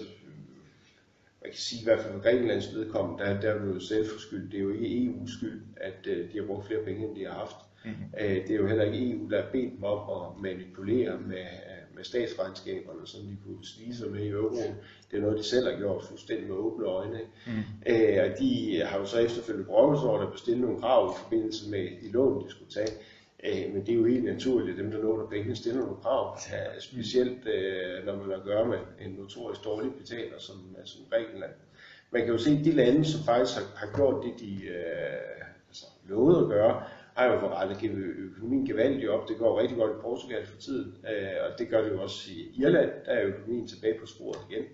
man 1.46 1.52
kan 1.52 1.60
sige 1.60 1.80
i 1.80 1.84
hvert 1.84 2.00
fald 2.00 2.12
for 2.12 2.20
Grækenlands 2.20 2.74
vedkommende, 2.74 3.24
der, 3.24 3.40
der 3.40 3.50
er 3.50 3.58
det 3.58 3.74
jo 3.74 3.80
selvforskyldt. 3.80 4.52
Det 4.52 4.58
er 4.58 4.62
jo 4.62 4.70
ikke 4.70 4.86
EU's 4.86 5.36
skyld, 5.38 5.62
at 5.76 6.06
uh, 6.06 6.16
de 6.32 6.38
har 6.38 6.46
brugt 6.46 6.66
flere 6.66 6.84
penge, 6.84 7.06
end 7.06 7.16
de 7.16 7.24
har 7.24 7.32
haft. 7.32 7.56
Mm-hmm. 7.84 8.04
Uh, 8.12 8.36
det 8.46 8.50
er 8.50 8.56
jo 8.56 8.66
heller 8.66 8.84
ikke 8.84 9.10
EU, 9.10 9.30
der 9.30 9.42
har 9.42 9.48
bedt 9.52 9.72
dem 9.72 9.84
om 9.84 10.00
at 10.16 10.42
manipulere 10.42 11.18
med, 11.18 11.46
uh, 11.68 11.96
med 11.96 12.04
statsregnskaberne, 12.04 13.06
som 13.06 13.20
de 13.20 13.36
kunne 13.46 13.64
snige 13.64 13.96
sig 13.96 14.10
med 14.10 14.22
i 14.22 14.28
euroen. 14.28 14.74
Det 15.10 15.16
er 15.16 15.20
noget, 15.20 15.38
de 15.38 15.44
selv 15.44 15.70
har 15.70 15.78
gjort 15.78 16.04
fuldstændig 16.04 16.46
med 16.48 16.56
åbne 16.56 16.86
øjne. 16.86 17.20
Mm. 17.46 17.52
Uh, 17.90 18.18
og 18.24 18.38
de 18.38 18.82
har 18.84 18.98
jo 18.98 19.06
så 19.06 19.18
efterfølgende 19.18 19.66
brokket 19.66 20.00
over 20.00 20.18
at 20.18 20.32
bestille 20.32 20.60
nogle 20.60 20.80
krav 20.80 21.10
i 21.10 21.18
forbindelse 21.22 21.70
med 21.70 21.84
de 22.02 22.12
lån, 22.12 22.44
de 22.44 22.50
skulle 22.50 22.70
tage. 22.70 22.92
Øh, 23.46 23.74
men 23.74 23.86
det 23.86 23.92
er 23.92 23.96
jo 23.96 24.04
helt 24.04 24.24
naturligt, 24.24 24.78
at 24.78 24.84
dem, 24.84 24.90
der 24.90 25.02
låner 25.02 25.26
pengene, 25.26 25.56
stiller 25.56 25.80
nogle 25.80 25.96
krav. 26.02 26.38
Ja, 26.52 26.80
specielt 26.80 27.46
øh, 27.46 28.06
når 28.06 28.16
man 28.16 28.26
har 28.30 28.36
at 28.36 28.44
gøre 28.44 28.66
med 28.68 28.78
en 29.00 29.10
notorisk 29.10 29.64
dårlig 29.64 29.92
betaler 29.94 30.38
som, 30.38 30.56
som 30.84 31.00
Grækenland. 31.10 31.52
Man 32.10 32.22
kan 32.22 32.32
jo 32.32 32.38
se, 32.38 32.50
at 32.50 32.64
de 32.64 32.72
lande, 32.72 33.04
som 33.04 33.20
faktisk 33.24 33.58
har, 33.58 33.66
har 33.76 33.96
gjort 33.96 34.24
det, 34.24 34.40
de 34.40 34.66
øh, 34.66 35.46
altså, 35.68 35.86
lovede 36.08 36.38
at 36.38 36.48
gøre, 36.48 36.82
har 37.16 37.32
jo 37.32 37.40
fået 37.40 37.52
rettet 37.52 37.90
økonomien 38.16 38.66
gevaldigt 38.66 39.08
op. 39.08 39.28
Det 39.28 39.38
går 39.38 39.60
rigtig 39.60 39.76
godt 39.76 39.90
i 39.90 40.00
Portugal 40.02 40.46
for 40.46 40.56
tiden, 40.56 40.94
øh, 41.10 41.36
og 41.44 41.58
det 41.58 41.68
gør 41.68 41.82
det 41.82 41.90
jo 41.92 42.02
også 42.02 42.30
i 42.30 42.62
Irland. 42.62 42.90
Der 43.06 43.12
er 43.12 43.26
økonomien 43.26 43.68
tilbage 43.68 44.00
på 44.00 44.06
sporet 44.06 44.38
igen. 44.50 44.64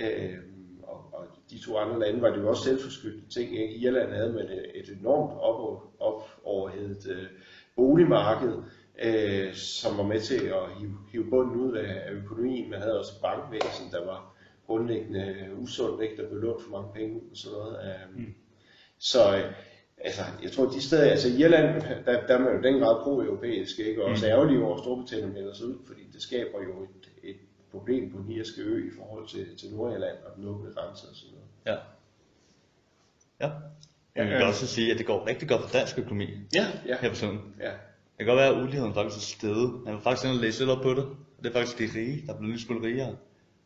Øh, 0.00 0.38
og, 0.82 1.04
og 1.12 1.26
de 1.50 1.58
to 1.58 1.76
andre 1.76 2.00
lande 2.00 2.22
var 2.22 2.30
det 2.30 2.42
jo 2.42 2.48
også 2.48 2.64
selvforskyldte 2.64 3.28
ting. 3.30 3.58
Ikke? 3.58 3.74
Irland 3.74 4.12
havde 4.12 4.32
man 4.32 4.44
et, 4.44 4.66
et 4.74 4.98
enormt 5.00 5.40
op, 5.40 5.82
op 5.98 6.40
overhedet 6.44 7.10
øh, 7.10 7.26
boligmarked, 7.76 8.62
øh, 9.02 9.54
som 9.54 9.98
var 9.98 10.04
med 10.04 10.20
til 10.20 10.44
at 10.44 10.78
hive, 10.78 10.98
hive 11.12 11.30
bunden 11.30 11.60
ud 11.60 11.76
af, 11.76 12.10
økonomien. 12.12 12.70
Man 12.70 12.80
havde 12.80 12.98
også 12.98 13.12
et 13.16 13.22
bankvæsen, 13.22 13.90
der 13.90 14.04
var 14.04 14.36
grundlæggende 14.66 15.48
usundt, 15.56 16.02
ikke? 16.02 16.22
der 16.22 16.28
blev 16.28 16.40
lånt 16.40 16.62
for 16.62 16.70
mange 16.70 16.92
penge 16.94 17.20
og 17.30 17.36
sådan 17.36 17.58
noget. 17.58 17.78
Øh, 17.84 18.18
mm. 18.18 18.34
Så 18.98 19.36
øh, 19.36 19.52
altså, 19.98 20.22
jeg 20.42 20.52
tror, 20.52 20.64
de 20.70 20.82
steder, 20.82 21.10
altså 21.10 21.28
i 21.28 21.40
Irland, 21.40 21.82
der, 22.04 22.26
der 22.26 22.34
er 22.34 22.38
man 22.38 22.56
jo 22.56 22.62
den 22.62 22.80
grad 22.80 23.02
pro-europæisk, 23.02 23.78
ikke? 23.78 24.04
og 24.04 24.10
også 24.10 24.26
ærgerlige 24.26 24.64
over, 24.64 24.74
at 24.74 24.80
Storbritannien 24.80 25.32
melder 25.32 25.54
sig 25.54 25.66
ud, 25.66 25.78
fordi 25.86 26.02
det 26.12 26.22
skaber 26.22 26.62
jo 26.62 26.82
et, 26.82 27.30
et 27.30 27.36
problem 27.70 28.12
på 28.12 28.18
den 28.18 28.30
irske 28.30 28.62
ø 28.62 28.88
i 28.88 28.90
forhold 28.98 29.28
til, 29.28 29.56
til 29.56 29.74
Nordirland 29.74 30.16
og 30.26 30.36
den 30.36 30.48
åbne 30.48 30.72
grænse 30.74 31.08
og 31.10 31.16
sådan 31.16 31.34
noget. 31.34 31.48
Ja. 31.66 31.76
Ja. 33.40 33.50
Jeg 34.16 34.24
vil 34.24 34.32
Ja, 34.32 34.40
øh. 34.40 34.48
også 34.48 34.66
sige, 34.66 34.92
at 34.92 34.98
det 34.98 35.06
går 35.06 35.26
rigtig 35.26 35.48
godt 35.48 35.62
for 35.62 35.68
dansk 35.78 35.98
økonomi 35.98 36.26
Ja, 36.54 36.66
ja, 36.86 36.96
her 37.00 37.08
på 37.08 37.14
tiden. 37.16 37.38
ja. 37.60 37.70
Det 38.18 38.18
kan 38.18 38.26
godt 38.26 38.36
være, 38.38 38.56
at 38.56 38.62
uligheden 38.62 38.94
faktisk 38.94 39.16
er 39.16 39.36
steget. 39.36 39.72
Jeg 39.86 39.92
vil 39.94 40.02
faktisk 40.02 40.24
inde 40.24 40.36
og 40.36 40.40
læse 40.40 40.60
lidt 40.60 40.70
op 40.70 40.82
på 40.82 40.90
det. 40.94 41.04
Det 41.42 41.46
er 41.48 41.52
faktisk 41.52 41.78
de 41.78 41.98
rige, 42.00 42.22
der 42.26 42.34
er 42.34 42.38
blevet 42.38 42.60
smule 42.60 42.86
rigere. 42.86 43.16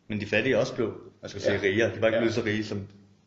Men 0.09 0.21
de 0.21 0.27
fattige 0.27 0.55
er 0.55 0.59
også 0.59 0.75
blevet, 0.75 0.95
jeg 1.23 1.31
skal 1.31 1.43
sige, 1.43 1.55
Ja. 1.55 1.61
rigere. 1.63 1.95
De 1.95 2.01
var 2.01 2.07
ikke 2.07 2.17
Ja. 2.17 2.21
blevet 2.23 2.35
så 2.35 2.43
rige, 2.45 2.65
som 2.65 2.79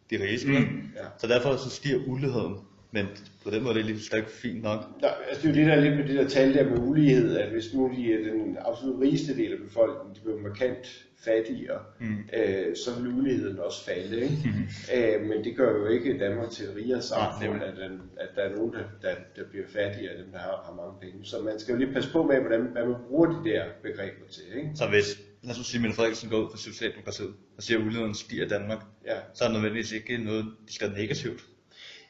de 0.09 0.23
rige 0.23 0.39
spillere. 0.39 0.63
Mm. 0.63 0.81
Ja. 0.95 1.05
Så 1.17 1.27
derfor 1.27 1.55
så 1.55 1.69
stiger 1.69 1.99
uligheden. 2.07 2.55
Men 2.91 3.05
på 3.43 3.49
den 3.49 3.63
måde 3.63 3.73
er 3.73 3.77
det 3.77 3.85
lige 3.85 4.17
ikke 4.17 4.29
fint 4.31 4.63
nok. 4.63 4.79
Nej, 5.01 5.11
altså 5.29 5.47
det 5.47 5.57
er 5.57 5.61
jo 5.63 5.69
det 5.69 5.77
der 5.77 5.81
lidt 5.89 5.97
med 5.99 6.07
det 6.07 6.15
der 6.15 6.27
tal 6.27 6.53
der 6.53 6.69
med 6.69 6.77
ulighed, 6.79 7.37
at 7.37 7.49
hvis 7.51 7.73
nu 7.73 7.91
de 7.95 8.13
er 8.13 8.17
den 8.17 8.57
absolut 8.65 9.01
rigeste 9.01 9.35
del 9.35 9.51
af 9.51 9.57
befolkningen, 9.67 10.15
de 10.15 10.19
bliver 10.21 10.39
markant 10.41 11.05
fattigere, 11.25 11.79
mm. 11.99 12.17
øh, 12.37 12.75
så 12.75 12.99
vil 12.99 13.13
uligheden 13.13 13.59
også 13.59 13.85
falde. 13.85 14.15
Ikke? 14.21 14.37
Mm. 14.51 14.95
Øh, 14.97 15.21
men 15.29 15.43
det 15.43 15.55
gør 15.55 15.71
jo 15.71 15.85
ikke 15.87 16.17
Danmark 16.19 16.49
til 16.49 16.65
et 16.65 16.75
rigere 16.75 17.01
samfund, 17.01 17.57
Nej, 17.57 17.67
at, 17.67 17.77
den, 17.77 18.01
at 18.17 18.29
der 18.35 18.41
er 18.41 18.55
nogen, 18.55 18.73
der, 18.73 18.83
der, 19.01 19.15
der 19.35 19.43
bliver 19.49 19.65
fattigere, 19.73 20.17
dem 20.17 20.31
der 20.31 20.39
har, 20.39 20.61
har 20.65 20.73
mange 20.75 20.93
penge. 21.01 21.25
Så 21.25 21.41
man 21.41 21.59
skal 21.59 21.71
jo 21.73 21.77
lige 21.79 21.93
passe 21.93 22.11
på 22.11 22.23
med, 22.23 22.39
hvordan, 22.39 22.61
hvad 22.61 22.85
man 22.85 22.95
bruger 23.09 23.27
de 23.27 23.49
der 23.49 23.63
begreber 23.83 24.27
til. 24.31 24.43
Ikke? 24.57 24.69
Så 24.75 24.87
hvis, 24.87 25.19
lad 25.43 25.51
os 25.59 25.65
sige, 25.67 25.77
at 25.79 25.81
Mette 25.81 25.95
Frederiksen 25.95 26.29
går 26.29 26.37
ud 26.43 26.49
fra 26.51 26.57
Socialdemokratiet 26.57 27.33
og 27.57 27.63
siger, 27.63 27.79
at 27.79 27.85
uligheden 27.85 28.15
stiger 28.15 28.45
i 28.45 28.49
Danmark, 28.49 28.79
Ja. 29.05 29.17
så 29.33 29.43
er 29.43 29.47
det 29.47 29.53
nødvendigvis 29.55 29.91
ikke 29.91 30.17
noget, 30.17 30.45
de 30.67 30.73
skal 30.73 30.91
negativt. 30.91 31.41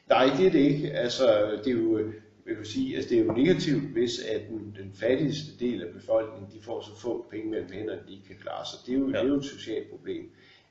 Nej, 0.08 0.24
det 0.38 0.46
er 0.46 0.50
det 0.50 0.58
ikke. 0.58 0.90
Altså, 0.92 1.50
det 1.64 1.66
er 1.66 1.76
jo, 1.76 2.12
vil 2.46 2.56
du 2.58 2.64
sige, 2.64 2.96
altså, 2.96 3.10
det 3.10 3.18
er 3.20 3.24
jo 3.24 3.32
negativt, 3.32 3.82
hvis 3.82 4.18
at 4.34 4.40
den, 4.48 4.76
den 4.78 4.92
fattigste 4.94 5.58
del 5.60 5.82
af 5.82 5.92
befolkningen, 5.94 6.50
de 6.58 6.62
får 6.62 6.80
så 6.80 7.00
få 7.00 7.26
penge 7.30 7.50
mellem 7.50 7.72
hænderne, 7.72 8.00
at 8.00 8.06
de 8.08 8.12
ikke 8.12 8.26
kan 8.26 8.36
klare 8.40 8.66
sig. 8.66 8.78
Det 8.86 8.94
er 8.94 8.98
jo, 8.98 9.10
ja. 9.10 9.16
Ja. 9.16 9.22
det 9.22 9.28
er 9.28 9.32
jo 9.34 9.38
et 9.38 9.44
socialt 9.44 9.90
problem. 9.90 10.30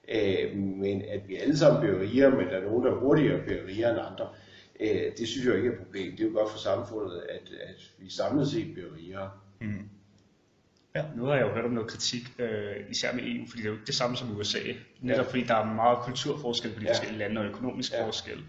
Øh, 0.09 0.57
men 0.57 1.01
at 1.01 1.27
vi 1.27 1.35
alle 1.35 1.57
sammen 1.57 1.81
bliver 1.81 1.99
rigere, 2.01 2.31
men 2.31 2.47
der 2.47 2.57
er 2.57 2.63
nogen, 2.63 2.85
der 2.85 2.95
hurtigere 2.95 3.41
bliver 3.45 3.65
rigere 3.67 3.89
end 3.91 3.99
andre, 4.11 4.27
øh, 4.79 5.11
det 5.17 5.27
synes 5.27 5.47
jeg 5.47 5.55
ikke 5.55 5.67
er 5.69 5.73
et 5.73 5.79
problem. 5.79 6.11
Det 6.11 6.23
er 6.23 6.27
jo 6.27 6.33
godt 6.33 6.51
for 6.51 6.57
samfundet, 6.59 7.21
at, 7.29 7.51
at 7.61 7.91
vi 7.99 8.09
samlet 8.09 8.47
set 8.47 8.73
bliver 8.73 8.89
rigere. 8.97 9.31
Mm. 9.61 9.89
Nu 11.17 11.25
har 11.25 11.35
jeg 11.35 11.41
jo 11.47 11.53
hørt 11.53 11.65
om 11.65 11.71
noget 11.71 11.89
kritik, 11.89 12.23
øh, 12.39 12.75
især 12.89 13.13
med 13.13 13.23
EU, 13.23 13.45
fordi 13.47 13.61
det 13.61 13.67
er 13.67 13.71
jo 13.71 13.75
ikke 13.75 13.85
det 13.85 13.95
samme 13.95 14.17
som 14.17 14.37
USA. 14.37 14.59
Netop 15.01 15.25
fordi 15.29 15.43
der 15.43 15.55
er 15.55 15.73
meget 15.73 15.97
kulturforskel 16.05 16.71
på 16.73 16.79
de 16.79 16.85
Ja. 16.85 16.91
forskellige 16.91 17.19
lande 17.19 17.41
og 17.41 17.47
økonomisk 17.47 17.91
Ja. 17.93 18.05
forskel. 18.05 18.43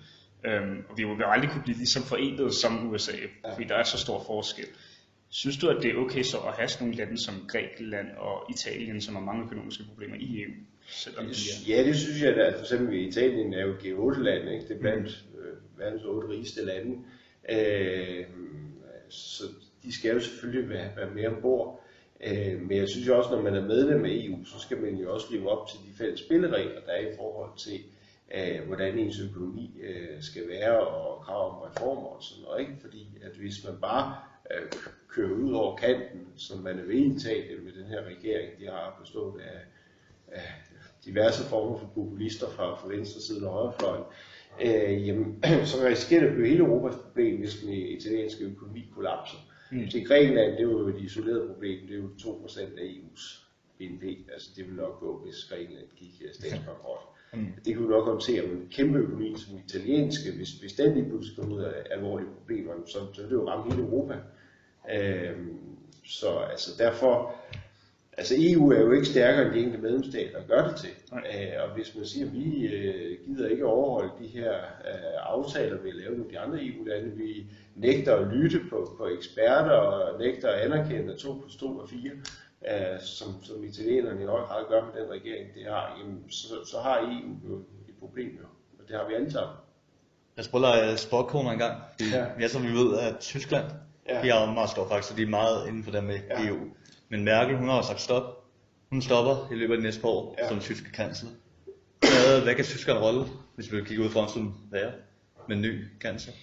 Øhm, 0.44 0.84
og 0.88 0.98
vi 0.98 1.04
vil 1.04 1.16
jo 1.18 1.30
aldrig 1.30 1.50
kunne 1.50 1.62
blive 1.62 1.76
ligesom 1.76 2.02
forenet 2.02 2.54
som 2.54 2.90
USA, 2.90 3.12
Ja. 3.44 3.54
fordi 3.54 3.64
der 3.68 3.74
er 3.74 3.82
så 3.82 3.98
stor 3.98 4.22
forskel. 4.26 4.66
Synes 5.30 5.56
du, 5.56 5.68
at 5.68 5.82
det 5.82 5.90
er 5.90 5.96
okay 5.96 6.22
så 6.22 6.36
at 6.38 6.52
have 6.54 6.68
sådan 6.68 6.86
nogle 6.86 6.98
lande 6.98 7.24
som 7.24 7.34
Grækenland 7.48 8.06
og 8.16 8.50
Italien, 8.50 9.00
som 9.00 9.14
har 9.14 9.22
mange 9.22 9.44
økonomiske 9.44 9.84
problemer 9.88 10.16
i 10.16 10.42
EU? 10.42 10.50
Selvom 10.86 11.24
de 11.24 11.30
er... 11.30 11.76
Ja, 11.76 11.84
det 11.84 11.96
synes 11.96 12.22
jeg 12.22 12.36
da. 12.36 12.50
For 12.50 12.60
eksempel 12.60 13.08
Italien 13.08 13.54
er 13.54 13.62
jo 13.66 13.72
et 13.72 13.78
G8-land, 13.78 14.48
ikke? 14.50 14.68
det 14.68 14.76
er 14.76 14.80
blandt 14.80 15.24
øh, 15.38 15.78
verdens 15.78 16.02
otte 16.04 16.28
rigeste 16.28 16.64
lande. 16.64 16.98
Øh, 17.50 18.24
så 19.08 19.44
de 19.82 19.94
skal 19.94 20.12
jo 20.14 20.20
selvfølgelig 20.20 20.68
være, 20.70 20.88
være 20.96 21.10
mere 21.14 21.28
ombord. 21.28 21.84
Øh, 22.26 22.60
men 22.60 22.76
jeg 22.76 22.88
synes 22.88 23.06
jo 23.06 23.18
også, 23.18 23.30
når 23.30 23.42
man 23.42 23.54
er 23.54 23.66
medlem 23.66 24.04
af 24.04 24.10
EU, 24.12 24.44
så 24.44 24.58
skal 24.60 24.80
man 24.80 24.94
jo 24.96 25.14
også 25.14 25.26
leve 25.30 25.50
op 25.50 25.68
til 25.68 25.78
de 25.78 25.98
fælles 25.98 26.20
spilleregler, 26.20 26.80
der 26.86 26.92
er 26.92 27.00
i 27.12 27.16
forhold 27.16 27.58
til, 27.58 27.80
øh, 28.34 28.66
hvordan 28.66 28.98
ens 28.98 29.20
økonomi 29.20 29.80
øh, 29.82 30.22
skal 30.22 30.48
være, 30.48 30.80
og 30.86 31.24
krav 31.24 31.50
om 31.50 31.70
reformer 31.70 32.08
og 32.08 32.22
sådan 32.22 32.44
noget. 32.44 32.60
Ikke? 32.60 32.72
Fordi 32.80 33.18
at 33.22 33.36
hvis 33.36 33.64
man 33.64 33.74
bare 33.80 34.16
øh, 34.50 34.72
kører 35.08 35.34
ud 35.34 35.52
over 35.52 35.76
kanten, 35.76 36.26
som 36.36 36.58
man 36.58 36.78
er 36.78 36.84
ved 36.84 36.94
i 36.94 37.14
Italien 37.16 37.64
med 37.64 37.72
den 37.72 37.86
her 37.86 38.02
regering, 38.02 38.60
de 38.60 38.66
har 38.66 38.98
bestået 39.00 39.40
af, 39.40 39.60
af 40.28 40.52
diverse 41.04 41.44
former 41.44 41.78
for 41.78 41.86
populister 41.86 42.50
fra, 42.50 42.74
fra 42.74 42.88
venstre 42.88 43.20
side 43.20 43.48
og 43.48 43.52
højrefløjen, 43.52 44.04
øh, 44.60 45.08
jamen, 45.08 45.44
så 45.70 45.86
risikerer 45.86 46.20
det 46.20 46.28
at 46.28 46.34
blive 46.34 46.48
hele 46.48 46.64
Europas 46.64 46.94
problem, 46.94 47.38
hvis 47.38 47.54
den 47.54 47.72
italienske 47.72 48.44
økonomi 48.44 48.90
kollapser. 48.94 49.38
Mm. 49.72 49.88
Til 49.88 50.06
Grækenland, 50.06 50.52
det 50.52 50.58
er 50.58 50.62
jo 50.62 50.88
et 50.88 51.00
isoleret 51.00 51.50
problem, 51.50 51.86
det 51.86 51.94
er 51.94 51.98
jo 51.98 52.08
2% 52.18 52.60
af 52.60 52.84
EU's 52.84 53.42
BNP, 53.78 54.02
altså 54.32 54.50
det 54.56 54.66
vil 54.66 54.74
nok 54.74 55.00
gå, 55.00 55.24
hvis 55.24 55.44
Grækenland 55.44 55.86
gik 55.96 56.22
øh, 56.24 56.34
statsbankrot. 56.34 57.12
Mm. 57.34 57.46
Det 57.64 57.76
kunne 57.76 57.88
nok 57.88 58.04
håndtere, 58.04 58.46
men 58.46 58.56
en 58.56 58.68
kæmpe 58.70 58.98
økonomi 58.98 59.34
som 59.38 59.58
italienske, 59.66 60.32
hvis, 60.36 60.50
hvis 60.50 60.72
den 60.72 60.94
lige 60.94 61.08
pludselig 61.08 61.36
kommer 61.38 61.56
ud 61.56 61.62
af 61.62 61.72
alvorlige 61.90 62.28
problemer, 62.38 62.72
så, 62.86 62.98
så 63.12 63.22
vil 63.22 63.30
det 63.30 63.36
jo 63.36 63.48
ramme 63.48 63.72
hele 63.72 63.86
Europa. 63.86 64.14
Øhm, 64.94 65.56
så 66.04 66.28
altså 66.50 66.70
derfor, 66.78 67.34
altså 68.16 68.34
EU 68.38 68.70
er 68.70 68.80
jo 68.80 68.92
ikke 68.92 69.06
stærkere 69.06 69.46
end 69.46 69.54
de 69.54 69.58
enkelte 69.58 69.82
medlemsstater 69.82 70.46
gør 70.48 70.68
det 70.68 70.76
til. 70.76 70.90
Øh, 71.12 71.62
og 71.62 71.74
hvis 71.74 71.96
man 71.96 72.04
siger, 72.04 72.26
at 72.26 72.32
vi 72.32 72.66
øh, 72.66 73.18
gider 73.26 73.48
ikke 73.48 73.66
overholde 73.66 74.12
de 74.22 74.26
her 74.26 74.52
øh, 74.54 75.34
aftaler, 75.34 75.82
vi 75.82 75.90
har 75.90 75.96
lavet 75.96 76.18
med 76.18 76.28
de 76.30 76.38
andre 76.38 76.64
EU-lande, 76.64 77.16
vi 77.16 77.46
nægter 77.76 78.16
at 78.16 78.34
lytte 78.34 78.60
på, 78.70 78.94
på 78.98 79.06
eksperter 79.06 79.70
og 79.70 80.18
nægter 80.20 80.48
at 80.48 80.60
anerkende, 80.60 81.12
at 81.12 81.18
2 81.18 81.34
plus 81.34 81.56
2 81.56 81.80
er 81.80 81.86
4, 81.86 82.10
øh, 82.70 83.00
som, 83.00 83.44
som 83.44 83.64
italienerne 83.64 84.22
i 84.22 84.26
høj 84.26 84.40
grad 84.40 84.64
gør 84.68 84.84
med 84.84 85.02
den 85.02 85.10
regering, 85.10 85.54
det 85.54 85.64
har, 85.64 85.96
jamen, 86.00 86.30
så, 86.30 86.54
så 86.70 86.78
har 86.80 86.98
EU 86.98 87.50
jo 87.50 87.56
et 87.88 87.94
problem 88.00 88.28
jo. 88.40 88.46
Og 88.78 88.88
det 88.88 88.96
har 88.96 89.08
vi 89.08 89.14
alle 89.14 89.32
sammen. 89.32 89.56
Jeg 90.36 90.44
spiller 90.44 90.96
sportkoner 90.96 91.50
en 91.50 91.58
gang. 91.58 91.82
Fordi, 91.92 92.10
Ja. 92.10 92.26
ja. 92.40 92.48
som 92.48 92.62
vi 92.62 92.68
ved, 92.72 92.98
at 92.98 93.16
Tyskland, 93.20 93.64
Ja. 94.08 94.22
de 94.22 94.30
har 94.30 94.46
jo 94.46 94.52
meget 94.52 94.70
stor 94.70 94.88
faktisk, 94.88 95.16
de 95.16 95.22
er 95.22 95.26
meget 95.26 95.68
inden 95.68 95.84
for 95.84 95.90
det 95.90 96.04
med 96.04 96.18
Ja. 96.30 96.46
EU. 96.48 96.58
Men 97.08 97.24
Merkel, 97.24 97.56
hun 97.56 97.68
har 97.68 97.82
sagt 97.82 98.00
stop. 98.00 98.24
Hun 98.90 99.02
stopper 99.02 99.48
i 99.52 99.54
løbet 99.54 99.74
af 99.74 99.78
de 99.78 99.82
næste 99.84 100.00
par 100.00 100.08
år 100.08 100.34
Ja. 100.38 100.48
som 100.48 100.60
tyske 100.60 100.92
kansler. 100.92 101.30
Hvad, 102.44 102.54
kan 102.54 102.64
tyskerne 102.64 103.00
rolle, 103.00 103.24
hvis 103.54 103.72
vi 103.72 103.82
kigger 103.84 104.04
ud 104.04 104.10
fra 104.10 104.28
som 104.28 104.54
være 104.70 104.92
med 105.48 105.56
en 105.56 105.62
ny 105.62 105.84
kansler? 106.00 106.34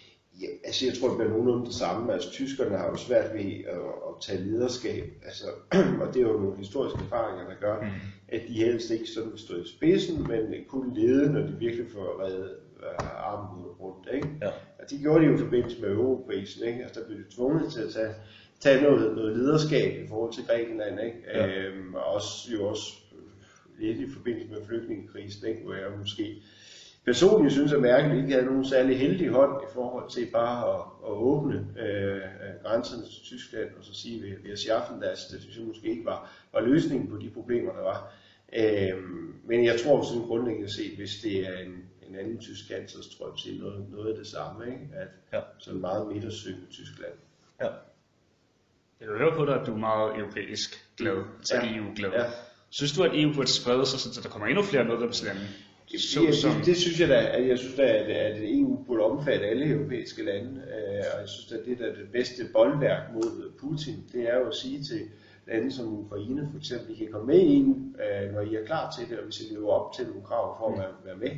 Ja, 0.41 0.47
altså 0.63 0.85
jeg 0.85 0.93
tror, 0.93 1.07
det 1.07 1.17
bliver 1.17 1.31
nogenlunde 1.31 1.65
det 1.65 1.73
samme. 1.73 2.13
Altså 2.13 2.31
tyskerne 2.31 2.77
har 2.77 2.87
jo 2.89 2.95
svært 2.95 3.33
ved 3.33 3.51
at, 3.75 3.79
at 4.07 4.13
tage 4.21 4.43
lederskab, 4.43 5.03
altså, 5.25 5.45
og 6.01 6.13
det 6.13 6.21
er 6.21 6.27
jo 6.27 6.39
nogle 6.39 6.57
historiske 6.57 6.99
erfaringer, 6.99 7.45
der 7.49 7.55
gør, 7.61 7.81
mm. 7.81 7.87
at 8.27 8.41
de 8.47 8.53
helst 8.53 8.91
ikke 8.91 9.07
sådan 9.07 9.31
vil 9.31 9.39
stå 9.39 9.55
i 9.55 9.67
spidsen, 9.67 10.27
men 10.27 10.65
kun 10.67 10.93
lede, 10.95 11.33
når 11.33 11.41
de 11.41 11.55
virkelig 11.59 11.85
får 11.93 12.23
reddet 12.23 12.55
uh, 12.75 13.31
armen 13.31 13.65
rundt. 13.65 14.07
Ikke? 14.13 14.27
Ja. 14.41 14.47
Og 14.79 14.89
de 14.89 14.97
gjorde 14.97 15.23
det 15.23 15.31
jo 15.31 15.35
i 15.35 15.37
forbindelse 15.37 15.81
med 15.81 15.89
eurokrisen, 15.89 16.67
ikke? 16.67 16.83
Altså, 16.83 16.99
der 16.99 17.07
blev 17.07 17.17
de 17.17 17.35
tvunget 17.35 17.73
til 17.73 17.81
at 17.81 17.89
tage, 17.89 18.13
tage 18.59 18.81
noget, 18.81 19.15
noget 19.15 19.37
lederskab 19.37 20.03
i 20.03 20.07
forhold 20.07 20.33
til 20.33 20.45
Grækenland, 20.47 20.99
ikke? 20.99 21.17
Ja. 21.33 21.47
Øhm, 21.47 21.93
og 21.93 22.03
også, 22.03 22.51
jo 22.53 22.67
også 22.67 22.93
øh, 23.11 23.87
lidt 23.87 23.99
i 23.99 24.13
forbindelse 24.13 24.49
med 24.49 24.65
flygtningekrisen, 24.67 25.47
ikke? 25.47 25.63
hvor 25.63 25.73
jeg 25.73 25.87
måske 25.99 26.43
personligt 27.11 27.53
synes, 27.53 27.73
at 27.73 27.81
Merkel 27.81 28.17
ikke 28.17 28.31
havde 28.33 28.45
nogen 28.45 28.65
særlig 28.65 28.99
heldig 28.99 29.29
hånd 29.29 29.61
i 29.63 29.69
forhold 29.73 30.09
til 30.09 30.27
bare 30.33 30.57
at, 30.75 30.81
at 31.07 31.11
åbne 31.31 31.55
øh, 31.83 32.21
grænserne 32.63 33.03
til 33.03 33.21
Tyskland 33.23 33.69
og 33.77 33.83
så 33.83 33.93
sige, 33.93 34.15
at 34.31 34.43
vi 34.43 34.49
har 34.49 34.55
schaffen 34.55 35.01
das, 35.01 35.25
det 35.25 35.41
synes 35.41 35.57
jeg 35.57 35.65
måske 35.65 35.87
ikke 35.89 36.05
var, 36.05 36.31
var 36.53 36.61
løsningen 36.61 37.07
på 37.09 37.17
de 37.17 37.29
problemer, 37.29 37.71
der 37.73 37.81
var. 37.81 38.13
Øhm, 38.59 39.33
men 39.43 39.65
jeg 39.65 39.79
tror 39.83 40.03
sådan 40.03 40.27
grundlæggende 40.27 40.73
set, 40.73 40.95
hvis 40.97 41.13
det 41.23 41.47
er 41.47 41.57
en, 41.57 41.73
en 42.09 42.15
anden 42.15 42.37
tysk 42.39 42.67
kansler, 42.71 43.01
så 43.03 43.17
tror 43.17 43.25
jeg, 43.25 43.53
at 43.53 43.59
noget, 43.59 43.85
noget 43.91 44.09
af 44.11 44.17
det 44.17 44.27
samme, 44.27 44.65
ikke? 44.65 44.87
at 44.93 45.07
Ja. 45.33 45.41
sådan 45.59 45.81
meget 45.81 46.07
midtersøgende 46.13 46.65
Tyskland. 46.71 47.13
Ja. 47.61 47.69
Jeg 48.99 49.07
kan 49.07 49.17
høre 49.17 49.35
på 49.35 49.45
dig, 49.45 49.61
at 49.61 49.67
du 49.67 49.73
er 49.73 49.77
meget 49.77 50.17
europæisk 50.19 50.85
glad, 50.97 51.17
altså 51.37 51.55
Ja. 51.55 51.75
EU-glad. 51.77 52.11
Ja. 52.11 52.25
Synes 52.69 52.91
du, 52.91 53.03
at 53.03 53.11
EU 53.13 53.33
burde 53.35 53.47
sprede 53.53 53.85
sig, 53.85 53.99
så 53.99 54.21
der 54.23 54.29
kommer 54.29 54.47
endnu 54.47 54.63
flere 54.63 54.83
medlemslande? 54.85 55.41
Så, 55.97 56.23
Ja, 56.23 56.31
som, 56.31 56.51
det, 56.51 56.65
det 56.65 56.77
synes 56.77 56.99
jeg 56.99 57.09
da, 57.09 57.37
at 57.37 57.47
jeg 57.47 57.57
synes 57.59 57.75
da, 57.75 57.83
at, 57.83 58.05
at 58.05 58.37
EU 58.41 58.83
burde 58.87 59.03
omfatte 59.03 59.45
alle 59.45 59.65
europæiske 59.65 60.23
lande, 60.25 60.49
øh, 60.49 61.03
og 61.13 61.19
jeg 61.21 61.27
synes 61.27 61.51
at 61.51 61.65
det 61.65 61.79
der 61.79 61.85
er 61.85 61.95
det 61.95 62.11
bedste 62.11 62.45
boldværk 62.53 63.13
mod 63.13 63.51
Putin, 63.59 63.95
det 64.13 64.29
er 64.29 64.37
jo 64.39 64.47
at 64.47 64.55
sige 64.55 64.83
til 64.83 65.01
lande 65.47 65.71
som 65.71 65.99
Ukraine 65.99 66.47
for 66.51 66.57
eksempel, 66.57 66.95
I 66.95 66.97
kan 66.97 67.11
komme 67.11 67.27
med 67.27 67.39
i 67.39 67.61
EU, 67.61 67.69
øh, 67.71 68.33
når 68.33 68.41
I 68.41 68.55
er 68.55 68.65
klar 68.65 68.93
til 68.97 69.09
det, 69.09 69.17
og 69.17 69.25
hvis 69.25 69.41
I 69.41 69.53
lever 69.53 69.71
op 69.71 69.93
til 69.93 70.05
nogle 70.07 70.21
krav 70.21 70.57
for 70.57 70.71
at 70.71 70.77
være, 70.77 70.93
være 71.05 71.17
med. 71.17 71.31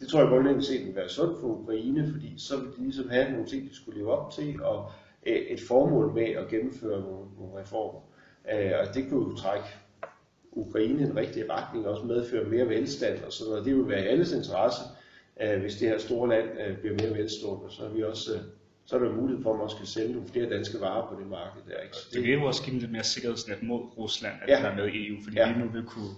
Det 0.00 0.08
tror 0.08 0.20
jeg 0.20 0.28
grundlæggende 0.28 0.66
set 0.66 0.86
vil 0.86 0.96
være 0.96 1.08
sundt 1.08 1.40
for 1.40 1.46
Ukraine, 1.46 2.12
fordi 2.12 2.34
så 2.36 2.56
vil 2.56 2.68
de 2.78 2.82
ligesom 2.82 3.08
have 3.08 3.30
nogle 3.30 3.46
ting, 3.46 3.70
de 3.70 3.76
skulle 3.76 3.98
leve 3.98 4.12
op 4.12 4.30
til, 4.32 4.62
og 4.62 4.90
øh, 5.26 5.36
et 5.36 5.60
formål 5.68 6.14
med 6.14 6.28
at 6.28 6.48
gennemføre 6.48 7.00
nogle, 7.00 7.26
nogle 7.38 7.60
reformer. 7.60 8.00
Øh, 8.52 8.72
og 8.80 8.94
det 8.94 9.08
kunne 9.08 9.30
jo 9.30 9.36
trække 9.36 9.66
Ukraine 10.56 11.00
i 11.00 11.04
en 11.04 11.16
rigtig 11.16 11.50
retning, 11.50 11.86
og 11.86 11.92
også 11.92 12.04
medføre 12.06 12.44
mere 12.44 12.68
velstand 12.68 13.22
og 13.26 13.32
sådan 13.32 13.50
noget. 13.50 13.64
Det 13.64 13.76
vil 13.76 13.88
være 13.88 14.04
i 14.04 14.06
alles 14.06 14.32
interesse, 14.32 14.80
øh, 15.42 15.60
hvis 15.60 15.76
det 15.76 15.88
her 15.88 15.98
store 15.98 16.28
land 16.28 16.48
øh, 16.66 16.76
bliver 16.78 16.94
mere 17.02 17.18
velstående. 17.18 17.66
Så 17.74 17.82
er, 17.84 17.88
vi 17.88 18.02
også, 18.02 18.34
øh, 18.34 18.40
så 18.86 18.96
er 18.96 19.00
der 19.00 19.12
mulighed 19.12 19.42
for, 19.42 19.52
at 19.52 19.58
man 19.58 19.68
skal 19.70 19.86
sælge 19.86 20.12
nogle 20.12 20.28
flere 20.28 20.50
danske 20.50 20.80
varer 20.80 21.08
på 21.08 21.20
det 21.20 21.26
marked 21.30 21.62
der. 21.68 21.78
Ikke? 21.84 21.96
Så 21.96 22.08
det 22.12 22.22
vil 22.22 22.32
jo 22.32 22.44
også 22.44 22.62
give 22.62 22.72
dem 22.72 22.80
lidt 22.80 22.92
mere 22.92 23.04
sikkerhedsnet 23.04 23.62
mod 23.62 23.80
Rusland, 23.98 24.34
at 24.42 24.48
Ja. 24.48 24.56
ja. 24.56 24.62
være 24.62 24.76
med 24.76 24.94
i 24.94 25.08
EU, 25.08 25.16
fordi 25.24 25.36
Ja. 25.36 25.52
vi 25.52 25.58
nu 25.64 25.68
vil 25.72 25.84
kunne 25.84 26.10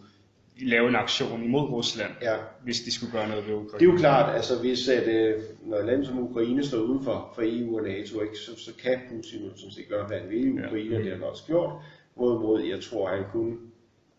lave 0.63 0.89
en 0.89 0.97
aktion 0.97 1.43
imod 1.45 1.61
Rusland, 1.71 2.11
Ja. 2.23 2.37
hvis 2.65 2.81
de 2.81 2.95
skulle 2.95 3.13
gøre 3.13 3.29
noget 3.29 3.47
ved 3.47 3.55
Ukraine. 3.55 3.79
Det 3.81 3.89
er 3.89 3.93
jo 3.93 3.99
klart, 3.99 4.37
altså 4.37 4.61
hvis 4.61 4.89
at, 4.89 5.09
øh, 5.09 5.43
når 5.65 5.77
et 5.77 5.87
land 5.87 6.05
som 6.05 6.19
Ukraine 6.19 6.67
står 6.67 6.79
uden 6.79 7.05
for, 7.05 7.33
for 7.35 7.43
EU 7.45 7.79
og 7.79 7.83
NATO, 7.85 8.21
ikke, 8.21 8.39
så, 8.39 8.59
så 8.65 8.71
kan 8.83 8.99
Putin 9.11 9.45
jo 9.45 9.51
sådan 9.57 9.71
set 9.71 9.89
gøre, 9.89 10.07
hvad 10.07 10.19
han 10.19 10.31
vil 10.31 10.45
i 10.47 10.53
Ukraine, 10.53 10.95
ja. 10.95 10.99
det 10.99 11.07
har 11.07 11.15
han 11.15 11.23
også 11.23 11.43
gjort. 11.47 11.73
Hvorimod 12.15 12.63
jeg 12.63 12.81
tror, 12.81 13.09
han 13.09 13.25
kun 13.33 13.59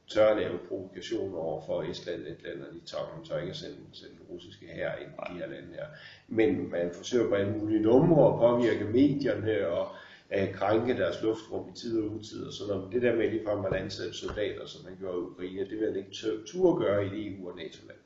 tør 0.09 0.27
at 0.29 0.37
lave 0.37 0.57
provokationer 0.67 1.37
over 1.37 1.61
for 1.65 1.83
Estland, 1.83 2.21
Letland 2.21 2.61
og 2.61 2.73
Litauen. 2.73 3.09
Han 3.15 3.25
tør 3.25 3.39
ikke 3.39 3.53
sende, 3.53 3.75
sende 3.93 4.13
den 4.13 4.25
russiske 4.29 4.65
her 4.65 4.91
ind 4.95 5.09
i 5.09 5.33
de 5.33 5.39
her 5.39 5.47
lande 5.47 5.67
her. 5.73 5.85
Men 6.27 6.71
man 6.71 6.91
forsøger 6.93 7.29
på 7.29 7.35
alle 7.35 7.51
mulige 7.51 7.81
numre 7.81 8.33
at 8.33 8.39
påvirke 8.39 8.83
medierne 8.85 9.67
og 9.67 9.87
at 10.29 10.55
krænke 10.55 10.93
deres 10.97 11.21
luftrum 11.23 11.69
i 11.69 11.77
tid 11.77 12.01
og 12.01 12.11
utid 12.11 12.45
og 12.45 12.53
sådan 12.53 12.75
noget. 12.75 12.93
Det 12.93 13.01
der 13.01 13.15
med 13.15 13.29
ligefrem 13.31 13.65
at 13.65 13.73
ansætte 13.73 14.13
soldater, 14.13 14.65
som 14.67 14.83
man 14.85 14.97
gjorde 14.99 15.17
i 15.17 15.21
Ukraine, 15.21 15.59
det 15.69 15.77
vil 15.79 15.87
han 15.87 15.95
ikke 15.95 16.11
turde 16.47 16.85
gøre 16.85 17.05
i 17.07 17.27
EU- 17.27 17.49
og 17.49 17.55
NATO-land. 17.57 17.99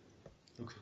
Okay. 0.59 0.79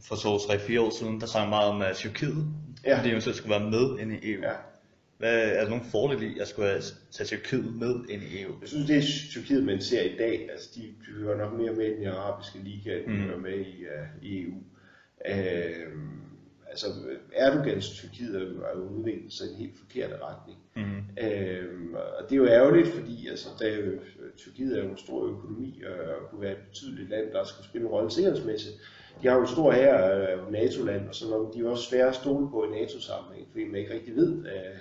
for 0.00 0.14
2-3-4 0.14 0.80
år 0.80 0.90
siden, 0.90 1.20
der 1.20 1.26
sang 1.26 1.48
meget 1.48 1.70
om, 1.70 1.82
Tyrkiet, 1.94 2.44
Ja. 2.84 2.96
ja. 2.96 3.04
de 3.04 3.10
eventuelt 3.10 3.36
skulle 3.36 3.50
være 3.60 3.70
med 3.70 3.98
ind 3.98 4.12
i 4.12 4.32
EU. 4.32 4.42
Ja. 4.42 4.52
Hvad, 5.18 5.48
er 5.50 5.60
der 5.62 5.68
nogle 5.68 5.84
fordele 5.84 6.26
i 6.34 6.38
at 6.38 6.48
skulle 6.48 6.68
have- 6.68 6.82
tage 7.10 7.26
Tyrkiet 7.26 7.74
med 7.74 7.94
ind 8.08 8.22
i 8.22 8.42
EU? 8.42 8.52
Jeg 8.60 8.68
synes, 8.68 8.86
det 8.86 8.96
er 8.96 9.02
Tyrkiet, 9.30 9.64
man 9.64 9.80
ser 9.80 10.02
i 10.02 10.16
dag. 10.18 10.48
Altså, 10.52 10.68
de 10.74 10.94
hører 11.18 11.38
nok 11.38 11.52
mere 11.60 11.72
med 11.72 11.86
i 11.86 11.96
den 11.96 12.06
arabiske 12.06 12.58
liga, 12.64 12.98
end 12.98 13.06
de 13.30 13.36
Mm. 13.36 13.42
med 13.42 13.58
i, 13.58 13.84
uh, 13.84 14.24
i 14.28 14.42
EU. 14.42 14.54
Uh, 15.28 15.92
altså, 16.70 16.86
Erdogans 17.32 17.90
Tyrkiet 17.90 18.34
er 18.36 18.40
jo- 18.40 18.62
er 18.62 18.74
udviklet 18.98 19.32
sig 19.32 19.46
i 19.46 19.50
en 19.50 19.56
helt 19.56 19.78
forkert 19.78 20.10
retning. 20.22 20.58
Mm. 20.76 20.98
Øhm, 21.24 21.94
og 21.94 22.24
det 22.24 22.32
er 22.32 22.36
jo 22.36 22.46
ærgerligt, 22.46 22.88
fordi 22.88 23.28
altså, 23.28 23.48
er 23.62 23.76
jo, 23.76 23.92
Tyrkiet 24.36 24.78
er 24.78 24.84
jo 24.84 24.90
en 24.90 24.96
stor 24.98 25.24
økonomi 25.26 25.82
og 25.86 26.30
kunne 26.30 26.40
være 26.40 26.52
et 26.52 26.64
betydeligt 26.68 27.10
land, 27.10 27.30
der 27.32 27.44
skal 27.44 27.64
spille 27.64 27.86
en 27.86 27.90
rolle 27.92 28.10
sikkerhedsmæssigt. 28.10 28.76
De 29.22 29.28
har 29.28 29.34
jo 29.34 29.40
en 29.40 29.46
stor 29.48 29.72
her 29.72 29.94
af 29.94 30.36
NATO-land, 30.52 31.08
og 31.08 31.14
sådan 31.14 31.30
noget, 31.30 31.44
men 31.46 31.52
de 31.54 31.58
er 31.58 31.62
jo 31.62 31.70
også 31.70 31.90
svære 31.90 32.08
at 32.08 32.14
stole 32.14 32.50
på 32.50 32.64
i 32.64 32.80
NATO-sammenhæng, 32.80 33.48
fordi 33.50 33.64
man 33.64 33.80
ikke 33.80 33.94
rigtig 33.94 34.16
ved, 34.16 34.46
øh, 34.46 34.76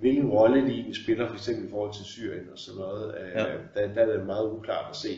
hvilken 0.00 0.30
rolle 0.30 0.56
egentlig 0.58 0.96
spiller, 0.96 1.28
for 1.28 1.34
eksempel 1.34 1.66
i 1.66 1.70
forhold 1.70 1.94
til 1.94 2.04
Syrien 2.04 2.48
og 2.52 2.58
sådan 2.58 2.80
noget. 2.80 3.14
Øh, 3.20 3.30
Ja. 3.34 3.44
der, 3.74 3.94
der 3.94 4.00
er 4.06 4.16
det 4.16 4.26
meget 4.26 4.50
uklart 4.52 4.86
at 4.90 4.96
se, 4.96 5.08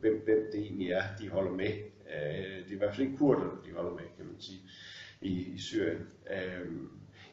hvem, 0.00 0.22
hvem 0.24 0.38
det 0.52 0.60
egentlig 0.60 0.90
er, 0.90 1.02
de 1.20 1.28
holder 1.28 1.50
med. 1.52 1.68
Øh, 2.14 2.56
det 2.64 2.70
er 2.70 2.74
i 2.74 2.78
hvert 2.78 2.94
fald 2.94 3.06
ikke 3.06 3.18
kurderne, 3.18 3.50
de 3.66 3.72
holder 3.76 3.90
med, 3.90 4.04
kan 4.16 4.26
man 4.26 4.34
sige, 4.40 4.60
i, 5.22 5.52
i 5.54 5.58
Syrien. 5.58 5.98
Øh, 6.30 6.66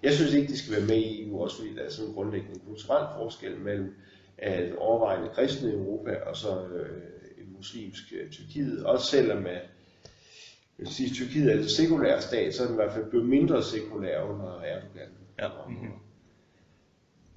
jeg 0.04 0.14
synes 0.14 0.34
ikke, 0.34 0.48
de 0.48 0.58
skal 0.58 0.76
være 0.78 0.86
med 0.88 0.96
i 0.98 1.28
EU, 1.30 1.42
også 1.44 1.58
fordi 1.58 1.76
der 1.76 1.82
er 1.84 1.90
sådan 1.90 2.10
en 2.10 2.16
grundlæggende 2.16 2.60
kulturel 2.60 3.08
forskel 3.18 3.58
mellem 3.60 3.96
at 4.38 4.76
overvejende 4.76 5.30
kristne 5.34 5.70
i 5.70 5.74
Europa 5.74 6.16
og 6.16 6.38
så 6.38 6.68
øh, 6.68 7.02
en 7.38 7.54
muslimsk 7.58 8.04
øh, 8.22 8.30
Tyrkiet. 8.30 8.86
Også 8.86 9.06
selvom 9.06 9.46
at, 9.46 9.54
jeg 9.54 10.86
vil 10.86 10.88
sige, 10.88 11.10
Tyrkiet 11.14 11.52
er 11.52 11.58
en 11.58 11.70
sekulær 11.70 12.20
stat, 12.20 12.56
så 12.56 12.64
er 12.64 12.68
den 12.68 12.76
i 12.76 12.82
hvert 12.82 12.94
fald 12.94 13.10
blevet 13.10 13.30
mindre 13.30 13.64
sekulær 13.64 14.22
under 14.22 14.60
Erdogan. 14.62 15.10
Ja. 15.40 15.48
Mm-hmm. 15.70 15.92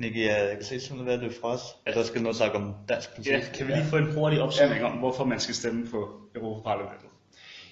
Nicky, 0.02 0.24
jeg 0.26 0.50
kan 0.56 0.64
se 0.64 0.80
sådan 0.80 1.02
hvad 1.02 1.18
det 1.18 1.34
fra 1.40 1.48
os, 1.48 1.62
at 1.86 1.94
der 1.94 2.02
skal 2.02 2.22
noget 2.22 2.36
sagt 2.36 2.54
om 2.54 2.74
dansk 2.88 3.14
politik. 3.14 3.32
Ja, 3.32 3.40
kan 3.54 3.66
vi 3.66 3.72
lige 3.72 3.84
få 3.84 3.96
en 3.96 4.12
hurtig 4.12 4.40
opsummering 4.42 4.84
om, 4.84 4.92
hvorfor 4.92 5.24
man 5.24 5.40
skal 5.40 5.54
stemme 5.54 5.86
på 5.86 5.98
Europaparlamentet? 6.34 7.08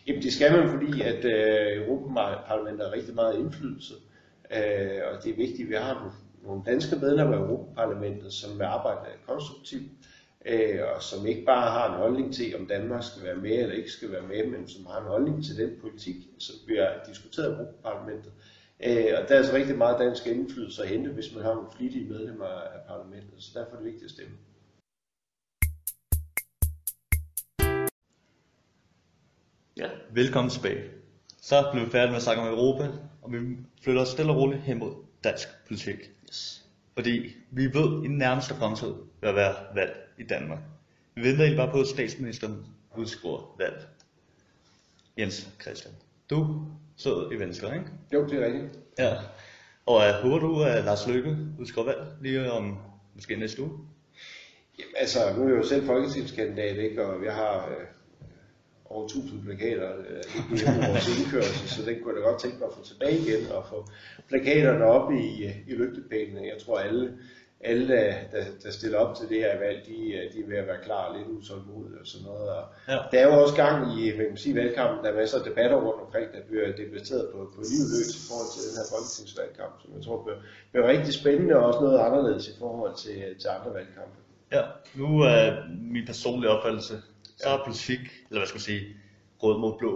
Jamen 0.06 0.22
det 0.22 0.32
skal 0.32 0.52
man, 0.52 0.70
fordi 0.70 1.02
at 1.02 1.24
øh, 1.24 1.86
Europaparlamentet 1.86 2.86
har 2.86 2.92
rigtig 2.92 3.14
meget 3.14 3.38
indflydelse, 3.38 3.94
øh, 4.56 5.00
og 5.08 5.24
det 5.24 5.30
er 5.30 5.36
vigtigt, 5.36 5.62
at 5.62 5.68
vi 5.68 5.74
har 5.74 5.94
nogle, 5.94 6.12
nogle 6.42 6.62
danske 6.66 6.96
medlemmer 6.96 7.36
af 7.36 7.40
Europaparlamentet, 7.40 8.32
som 8.32 8.58
vil 8.58 8.64
arbejde 8.64 9.00
konstruktivt, 9.26 9.90
øh, 10.46 10.80
og 10.94 11.02
som 11.02 11.26
ikke 11.26 11.44
bare 11.44 11.70
har 11.70 11.92
en 11.92 11.98
holdning 11.98 12.34
til, 12.34 12.56
om 12.56 12.66
Danmark 12.66 13.04
skal 13.04 13.24
være 13.24 13.36
med 13.36 13.58
eller 13.58 13.74
ikke 13.74 13.90
skal 13.90 14.12
være 14.12 14.22
med, 14.22 14.46
men 14.46 14.68
som 14.68 14.86
har 14.86 14.98
en 15.00 15.06
holdning 15.06 15.44
til 15.44 15.56
den 15.56 15.70
politik, 15.80 16.16
som 16.38 16.54
bliver 16.66 16.88
diskuteret 17.08 17.50
i 17.50 17.52
Europaparlamentet. 17.52 18.32
Øh, 18.36 18.59
og 18.82 19.28
der 19.28 19.34
er 19.34 19.38
altså 19.38 19.52
rigtig 19.52 19.78
meget 19.78 19.98
dansk 19.98 20.26
indflydelse 20.26 20.82
at 20.82 20.88
hente, 20.88 21.10
hvis 21.10 21.34
man 21.34 21.44
har 21.44 21.54
nogle 21.54 21.68
flittige 21.76 22.08
medlemmer 22.08 22.46
af 22.46 22.80
parlamentet, 22.88 23.34
så 23.38 23.50
derfor 23.58 23.72
er 23.72 23.76
det 23.76 23.84
vigtigt 23.84 24.04
at 24.04 24.10
stemme. 24.10 24.36
Ja, 29.76 29.90
Velkommen 30.10 30.50
tilbage. 30.50 30.90
Så 31.40 31.68
blev 31.72 31.86
vi 31.86 31.90
færdige 31.90 32.10
med 32.10 32.16
at 32.16 32.22
snakke 32.22 32.42
om 32.42 32.48
Europa, 32.48 32.88
og 33.22 33.32
vi 33.32 33.38
flytter 33.82 34.02
os 34.02 34.08
stille 34.08 34.32
og 34.32 34.38
roligt 34.38 34.62
hen 34.62 34.78
mod 34.78 34.94
dansk 35.24 35.48
politik. 35.66 35.98
yes. 36.28 36.64
Fordi 36.94 37.36
vi 37.50 37.74
ved, 37.74 38.04
i 38.04 38.06
den 38.06 38.18
nærmeste 38.18 38.54
fremtid 38.54 38.86
vil 38.86 39.28
der 39.28 39.32
være 39.32 39.54
valg 39.74 39.96
i 40.18 40.22
Danmark. 40.22 40.58
Vi 41.14 41.22
venter 41.22 41.42
egentlig 41.42 41.56
bare 41.56 41.70
på, 41.70 41.80
at 41.80 41.86
statsministeren 41.86 42.66
udskriver 42.96 43.54
valg. 43.58 43.88
Jens 45.18 45.48
Christian, 45.62 45.94
du 46.30 46.66
sidder 47.02 47.32
i 47.32 47.38
Venstre, 47.38 47.74
ikke? 47.74 47.86
Jo, 48.14 48.26
det 48.26 48.42
er 48.42 48.46
rigtigt. 48.46 48.78
Ja. 48.98 49.12
Og 49.86 49.96
uh, 49.96 50.22
håber 50.22 50.38
du, 50.38 50.62
at 50.62 50.84
Lars 50.84 51.06
Løkke 51.06 51.36
udskriver 51.60 51.86
valg 51.86 52.00
lige 52.20 52.52
om 52.52 52.78
måske 53.14 53.36
næste 53.36 53.62
uge? 53.62 53.70
Jamen, 54.78 54.94
altså, 54.96 55.18
nu 55.36 55.44
er 55.44 55.48
jeg 55.48 55.56
jo 55.56 55.62
selv 55.62 55.86
folketingskandidat, 55.86 56.76
ikke? 56.76 57.04
og 57.04 57.24
jeg 57.24 57.34
har 57.34 57.68
øh, 57.68 57.86
over 58.84 59.04
1000 59.04 59.42
plakater 59.44 59.90
øh, 59.98 60.22
i 60.50 60.64
vores 60.88 61.18
indkørsel, 61.18 61.68
så 61.68 61.90
den 61.90 62.02
kunne 62.02 62.14
jeg 62.14 62.22
da 62.22 62.28
godt 62.28 62.40
tænke 62.40 62.58
mig 62.58 62.66
at 62.66 62.74
få 62.74 62.84
tilbage 62.84 63.18
igen 63.18 63.52
og 63.52 63.66
få 63.68 63.86
plakaterne 64.28 64.84
op 64.84 65.12
i, 65.12 65.44
øh, 65.44 65.56
i 65.68 65.72
lygtepælene. 65.72 66.40
Jeg 66.40 66.58
tror, 66.64 66.78
alle, 66.78 67.18
alle 67.64 67.88
der, 67.88 68.14
der, 68.32 68.44
der 68.62 68.70
stiller 68.70 68.98
op 68.98 69.16
til 69.16 69.28
det 69.28 69.38
her 69.44 69.58
valg, 69.58 69.78
de, 69.86 69.98
øh, 70.18 70.32
de 70.32 70.38
er 70.44 70.46
ved 70.48 70.56
at 70.56 70.66
være 70.66 70.82
klar 70.88 71.16
lidt 71.16 71.28
utålmodige 71.36 72.00
og 72.00 72.06
sådan 72.06 72.26
noget. 72.26 72.48
Og 72.58 72.64
Ja. 72.88 72.98
der 73.12 73.18
er 73.22 73.26
jo 73.30 73.34
også 73.42 73.54
gang 73.64 73.76
i 74.00 74.02
hvad 74.14 74.24
kan 74.24 74.32
man 74.34 74.44
sige, 74.46 74.54
valgkampen, 74.60 75.04
der 75.04 75.10
er 75.12 75.16
masser 75.20 75.38
af 75.38 75.44
debatter 75.48 75.76
rundt 75.86 76.00
omkring, 76.06 76.26
der 76.34 76.40
bliver 76.48 76.66
debatteret 76.82 77.24
på, 77.32 77.38
på 77.56 77.60
liv 77.72 77.82
løs 77.94 78.10
i 78.18 78.22
forhold 78.28 78.48
til 78.54 78.60
den 78.68 78.74
her 78.78 78.86
folketingsvalgkamp, 78.94 79.74
som 79.82 79.88
jeg 79.96 80.02
tror 80.06 80.18
bliver, 80.24 80.38
bliver 80.70 80.86
rigtig 80.94 81.12
spændende 81.20 81.54
og 81.58 81.62
også 81.68 81.80
noget 81.86 81.98
anderledes 82.06 82.44
i 82.52 82.54
forhold 82.62 82.94
til, 83.04 83.16
til 83.40 83.48
andre 83.56 83.70
valgkampe. 83.78 84.16
Ja, 84.56 84.62
nu 85.00 85.08
er 85.34 85.40
min 85.94 86.04
personlige 86.06 86.50
opfattelse, 86.56 86.94
så 87.42 87.48
er 87.48 87.58
politik, 87.68 88.00
eller 88.28 88.40
hvad 88.40 88.48
skal 88.50 88.58
man 88.60 88.68
sige, 88.72 88.82
rød 89.42 89.56
mod 89.64 89.74
blå, 89.78 89.92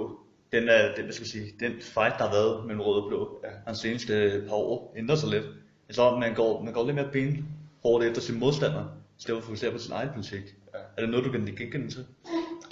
den 0.52 0.68
er, 0.68 0.94
den, 0.96 1.04
hvad 1.04 1.12
skal 1.16 1.22
man 1.26 1.34
sige, 1.36 1.48
den 1.64 1.72
fight, 1.94 2.14
der 2.18 2.24
har 2.26 2.32
været 2.38 2.64
mellem 2.66 2.80
rød 2.80 2.96
og 3.02 3.08
blå, 3.08 3.20
Ja. 3.44 3.48
ja. 3.66 3.72
de 3.72 3.76
seneste 3.78 4.12
par 4.48 4.56
år, 4.56 4.94
ændrer 4.96 5.16
sig 5.16 5.28
lidt. 5.30 5.44
Tror, 5.92 6.18
man 6.18 6.34
går, 6.34 6.62
man 6.62 6.72
går 6.72 6.84
lidt 6.84 6.96
mere 6.96 7.08
ben 7.12 7.48
hårdt 7.82 8.04
efter 8.04 8.20
sin 8.20 8.38
modstander, 8.38 8.84
i 9.18 9.22
stedet 9.22 9.36
for 9.36 9.42
at 9.42 9.44
fokusere 9.44 9.72
på 9.72 9.78
sin 9.78 9.92
egen 9.92 10.08
politik. 10.08 10.54
Ja. 10.74 10.78
Er 10.96 11.00
det 11.00 11.10
noget, 11.10 11.24
du 11.24 11.30
kan 11.30 11.54
genkende 11.56 11.88
til? 11.88 12.06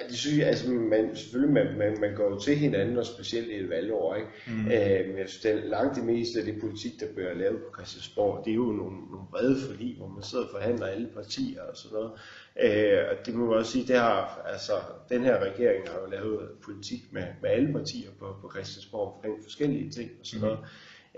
Det 0.09 0.19
synes 0.19 0.39
jeg, 0.39 0.47
altså 0.47 0.71
man, 0.71 1.17
selvfølgelig, 1.17 1.55
man, 1.55 1.79
man, 1.79 2.01
man 2.01 2.15
går 2.15 2.31
jo 2.31 2.41
til 2.41 2.57
hinanden, 2.57 2.99
og 2.99 3.07
specielt 3.07 3.49
i 3.51 3.55
et 3.55 3.71
valgår, 3.71 4.15
ikke? 4.15 4.29
Mm. 4.47 4.67
Øh, 4.67 5.09
men 5.09 5.19
jeg 5.19 5.29
synes, 5.29 5.43
det 5.43 5.65
langt 5.65 5.97
det 5.97 6.05
meste 6.05 6.39
af 6.39 6.45
det 6.45 6.61
politik, 6.61 7.01
der 7.01 7.07
bliver 7.15 7.35
lavet 7.35 7.59
på 7.59 7.75
Christiansborg, 7.77 8.45
det 8.45 8.51
er 8.51 8.55
jo 8.55 8.73
nogle, 8.73 8.97
nogle 9.11 9.27
brede 9.31 9.61
forlig, 9.67 9.97
hvor 9.97 10.09
man 10.09 10.23
sidder 10.23 10.45
og 10.45 10.51
forhandler 10.51 10.87
alle 10.87 11.09
partier 11.15 11.63
og 11.63 11.77
sådan 11.77 11.99
noget. 11.99 12.13
Øh, 12.63 12.99
og 13.11 13.27
det 13.27 13.35
må 13.35 13.47
man 13.47 13.59
også 13.59 13.73
sige, 13.73 13.87
det 13.87 13.97
har, 13.97 14.43
altså, 14.53 14.73
den 15.09 15.23
her 15.23 15.39
regering 15.39 15.89
har 15.89 16.01
jo 16.05 16.11
lavet 16.11 16.49
politik 16.65 17.03
med, 17.11 17.25
med 17.43 17.51
alle 17.51 17.73
partier 17.73 18.11
på, 18.19 18.37
på 18.41 18.51
Christiansborg 18.55 19.15
omkring 19.15 19.35
forskellige 19.43 19.91
ting 19.91 20.11
og 20.21 20.27
sådan 20.27 20.41
noget. 20.47 20.59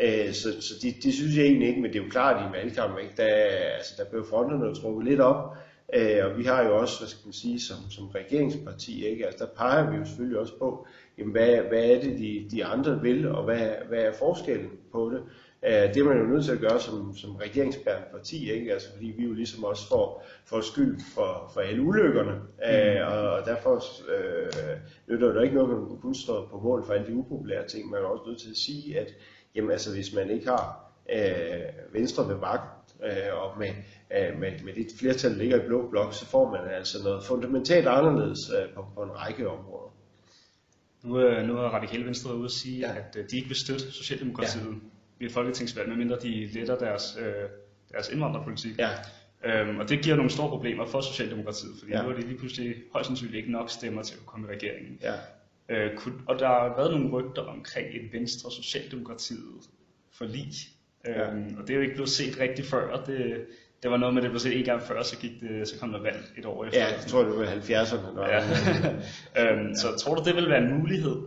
Øh, 0.00 0.32
så 0.32 0.48
så 0.60 0.74
det, 0.82 0.94
det 1.02 1.14
synes 1.14 1.36
jeg 1.36 1.44
egentlig 1.44 1.68
ikke, 1.68 1.80
men 1.80 1.92
det 1.92 1.98
er 1.98 2.04
jo 2.04 2.10
klart 2.10 2.42
i 2.42 2.46
en 2.46 2.52
valgkamp, 2.52 2.98
ikke? 2.98 3.12
Der, 3.16 3.24
er- 3.24 3.76
altså, 3.76 3.94
der 3.98 4.04
blev 4.10 4.24
fronterne 4.30 4.74
trukket 4.74 5.04
lidt 5.08 5.20
op, 5.20 5.56
Øh, 5.94 6.24
og 6.24 6.38
vi 6.38 6.44
har 6.44 6.62
jo 6.64 6.76
også, 6.80 7.00
hvad 7.00 7.08
skal 7.08 7.20
man 7.26 7.32
sige, 7.32 7.60
som, 7.60 7.76
som 7.90 8.06
regeringsparti, 8.06 9.06
ikke? 9.06 9.26
Altså, 9.26 9.44
der 9.44 9.50
peger 9.56 9.90
vi 9.90 9.96
jo 9.96 10.04
selvfølgelig 10.04 10.38
også 10.38 10.58
på, 10.58 10.86
jamen, 11.18 11.32
hvad, 11.32 11.56
hvad 11.56 11.84
er 11.84 12.00
det, 12.00 12.18
de, 12.18 12.46
de 12.50 12.64
andre 12.64 13.00
vil, 13.00 13.28
og 13.28 13.44
hvad, 13.44 13.68
hvad 13.88 13.98
er 13.98 14.12
forskellen 14.12 14.70
på 14.92 15.10
det? 15.10 15.22
Øh, 15.66 15.94
det 15.94 15.96
er 15.96 16.04
man 16.04 16.18
jo 16.18 16.24
nødt 16.26 16.44
til 16.44 16.52
at 16.52 16.58
gøre 16.60 16.80
som, 16.80 17.16
som 17.16 17.36
regeringsbærende 17.36 18.06
parti, 18.12 18.52
ikke? 18.52 18.72
Altså, 18.72 18.88
fordi 18.92 19.14
vi 19.18 19.24
jo 19.24 19.32
ligesom 19.32 19.64
også 19.64 19.88
får, 19.88 20.24
får 20.44 20.60
skyld 20.60 21.00
for, 21.14 21.50
for 21.54 21.60
alle 21.60 21.82
ulykkerne, 21.82 22.32
øh, 22.72 23.06
og, 23.12 23.30
og 23.30 23.46
derfor 23.46 23.74
øh, 24.14 24.76
nytter 25.08 25.26
det 25.28 25.34
jo 25.34 25.40
ikke 25.40 25.54
noget, 25.54 25.70
at 25.74 25.78
man 25.90 25.98
kun 26.02 26.14
står 26.14 26.46
på 26.50 26.60
mål 26.60 26.84
for 26.86 26.92
alle 26.92 27.06
de 27.06 27.14
upopulære 27.14 27.66
ting. 27.68 27.90
Man 27.90 28.00
er 28.00 28.04
også 28.06 28.24
nødt 28.26 28.40
til 28.40 28.50
at 28.50 28.56
sige, 28.56 28.98
at 29.00 29.14
jamen, 29.54 29.70
altså, 29.70 29.92
hvis 29.94 30.12
man 30.14 30.30
ikke 30.30 30.46
har 30.46 30.90
øh, 31.12 31.92
Venstre 31.92 32.28
ved 32.28 32.36
magten, 32.36 32.70
øh, 33.04 33.42
og 33.42 33.58
med, 33.58 33.68
øh, 34.16 34.40
med, 34.40 34.52
med 34.64 34.72
det 34.74 34.86
flertal, 34.98 35.30
der 35.30 35.36
ligger 35.36 35.62
i 35.62 35.66
blå 35.66 35.88
blok, 35.90 36.14
så 36.14 36.26
får 36.26 36.50
man 36.50 36.74
altså 36.74 37.02
noget 37.04 37.24
fundamentalt 37.24 37.88
anderledes 37.88 38.50
øh, 38.50 38.74
på, 38.74 38.86
på 38.94 39.02
en 39.02 39.10
række 39.10 39.48
områder. 39.48 39.94
Nu, 41.02 41.20
øh, 41.20 41.46
nu 41.46 41.54
har 41.54 41.68
Radikale 41.68 42.04
Venstre 42.06 42.36
ude 42.36 42.44
at 42.44 42.50
sige, 42.50 42.78
Ja. 42.80 42.96
at 42.96 43.16
øh, 43.18 43.24
de 43.30 43.36
ikke 43.36 43.48
vil 43.48 43.56
støtte 43.56 43.92
Socialdemokratiet 43.92 44.62
ja. 44.62 44.68
ved 45.18 45.26
et 45.26 45.32
folketingsvalg, 45.32 45.88
medmindre 45.88 46.16
de 46.22 46.46
letter 46.46 46.78
deres, 46.78 47.16
øh, 47.20 47.48
deres 47.92 48.08
indvandrerpolitik. 48.08 48.78
Ja, 48.78 48.90
Øhm, 49.46 49.78
og 49.78 49.88
det 49.88 50.02
giver 50.02 50.16
nogle 50.16 50.30
store 50.30 50.48
problemer 50.48 50.86
for 50.86 51.00
Socialdemokratiet, 51.00 51.72
fordi 51.78 51.92
ja. 51.92 52.02
nu 52.02 52.08
er 52.08 52.14
det 52.14 52.24
lige 52.24 52.38
pludselig 52.38 52.74
højst 52.92 53.06
sandsynligt 53.06 53.36
ikke 53.36 53.52
nok 53.52 53.70
stemmer 53.70 54.02
til 54.02 54.14
at 54.14 54.26
komme 54.26 54.48
i 54.48 54.50
regeringen. 54.56 54.98
ja. 55.02 55.12
Øh, 55.68 55.96
kunne, 55.96 56.14
og 56.28 56.38
der 56.38 56.46
har 56.46 56.74
været 56.76 56.90
nogle 56.90 57.10
rygter 57.10 57.42
omkring 57.42 57.86
et 57.86 58.12
Venstre 58.12 58.50
Socialdemokratiet 58.50 59.68
forlig. 60.12 60.46
Ja. 61.06 61.30
Øhm, 61.30 61.56
og 61.58 61.62
det 61.62 61.70
er 61.70 61.74
jo 61.74 61.82
ikke 61.82 61.94
blevet 61.94 62.10
set 62.10 62.40
rigtig 62.40 62.64
før. 62.64 63.04
Det, 63.04 63.46
det 63.82 63.90
var 63.90 63.96
noget 63.96 64.14
med, 64.14 64.22
at 64.22 64.24
det 64.24 64.30
blev 64.30 64.40
set 64.40 64.58
en 64.58 64.64
gang 64.64 64.82
før, 64.82 65.02
så, 65.02 65.18
gik 65.18 65.40
det, 65.40 65.68
så 65.68 65.78
kom 65.78 65.92
der 65.92 66.02
valg 66.02 66.24
et 66.38 66.46
år 66.46 66.64
efter. 66.64 66.80
ja 66.80 66.86
jeg 66.86 67.00
tror, 67.06 67.24
det 67.24 67.36
var 67.36 67.44
70'erne. 67.46 68.14
Når, 68.14 68.26
Ja. 68.26 69.52
øhm, 69.52 69.74
så 69.74 69.96
tror 69.98 70.14
du, 70.14 70.22
det 70.24 70.36
vil 70.36 70.48
være 70.48 70.62
en 70.62 70.78
mulighed? 70.78 71.22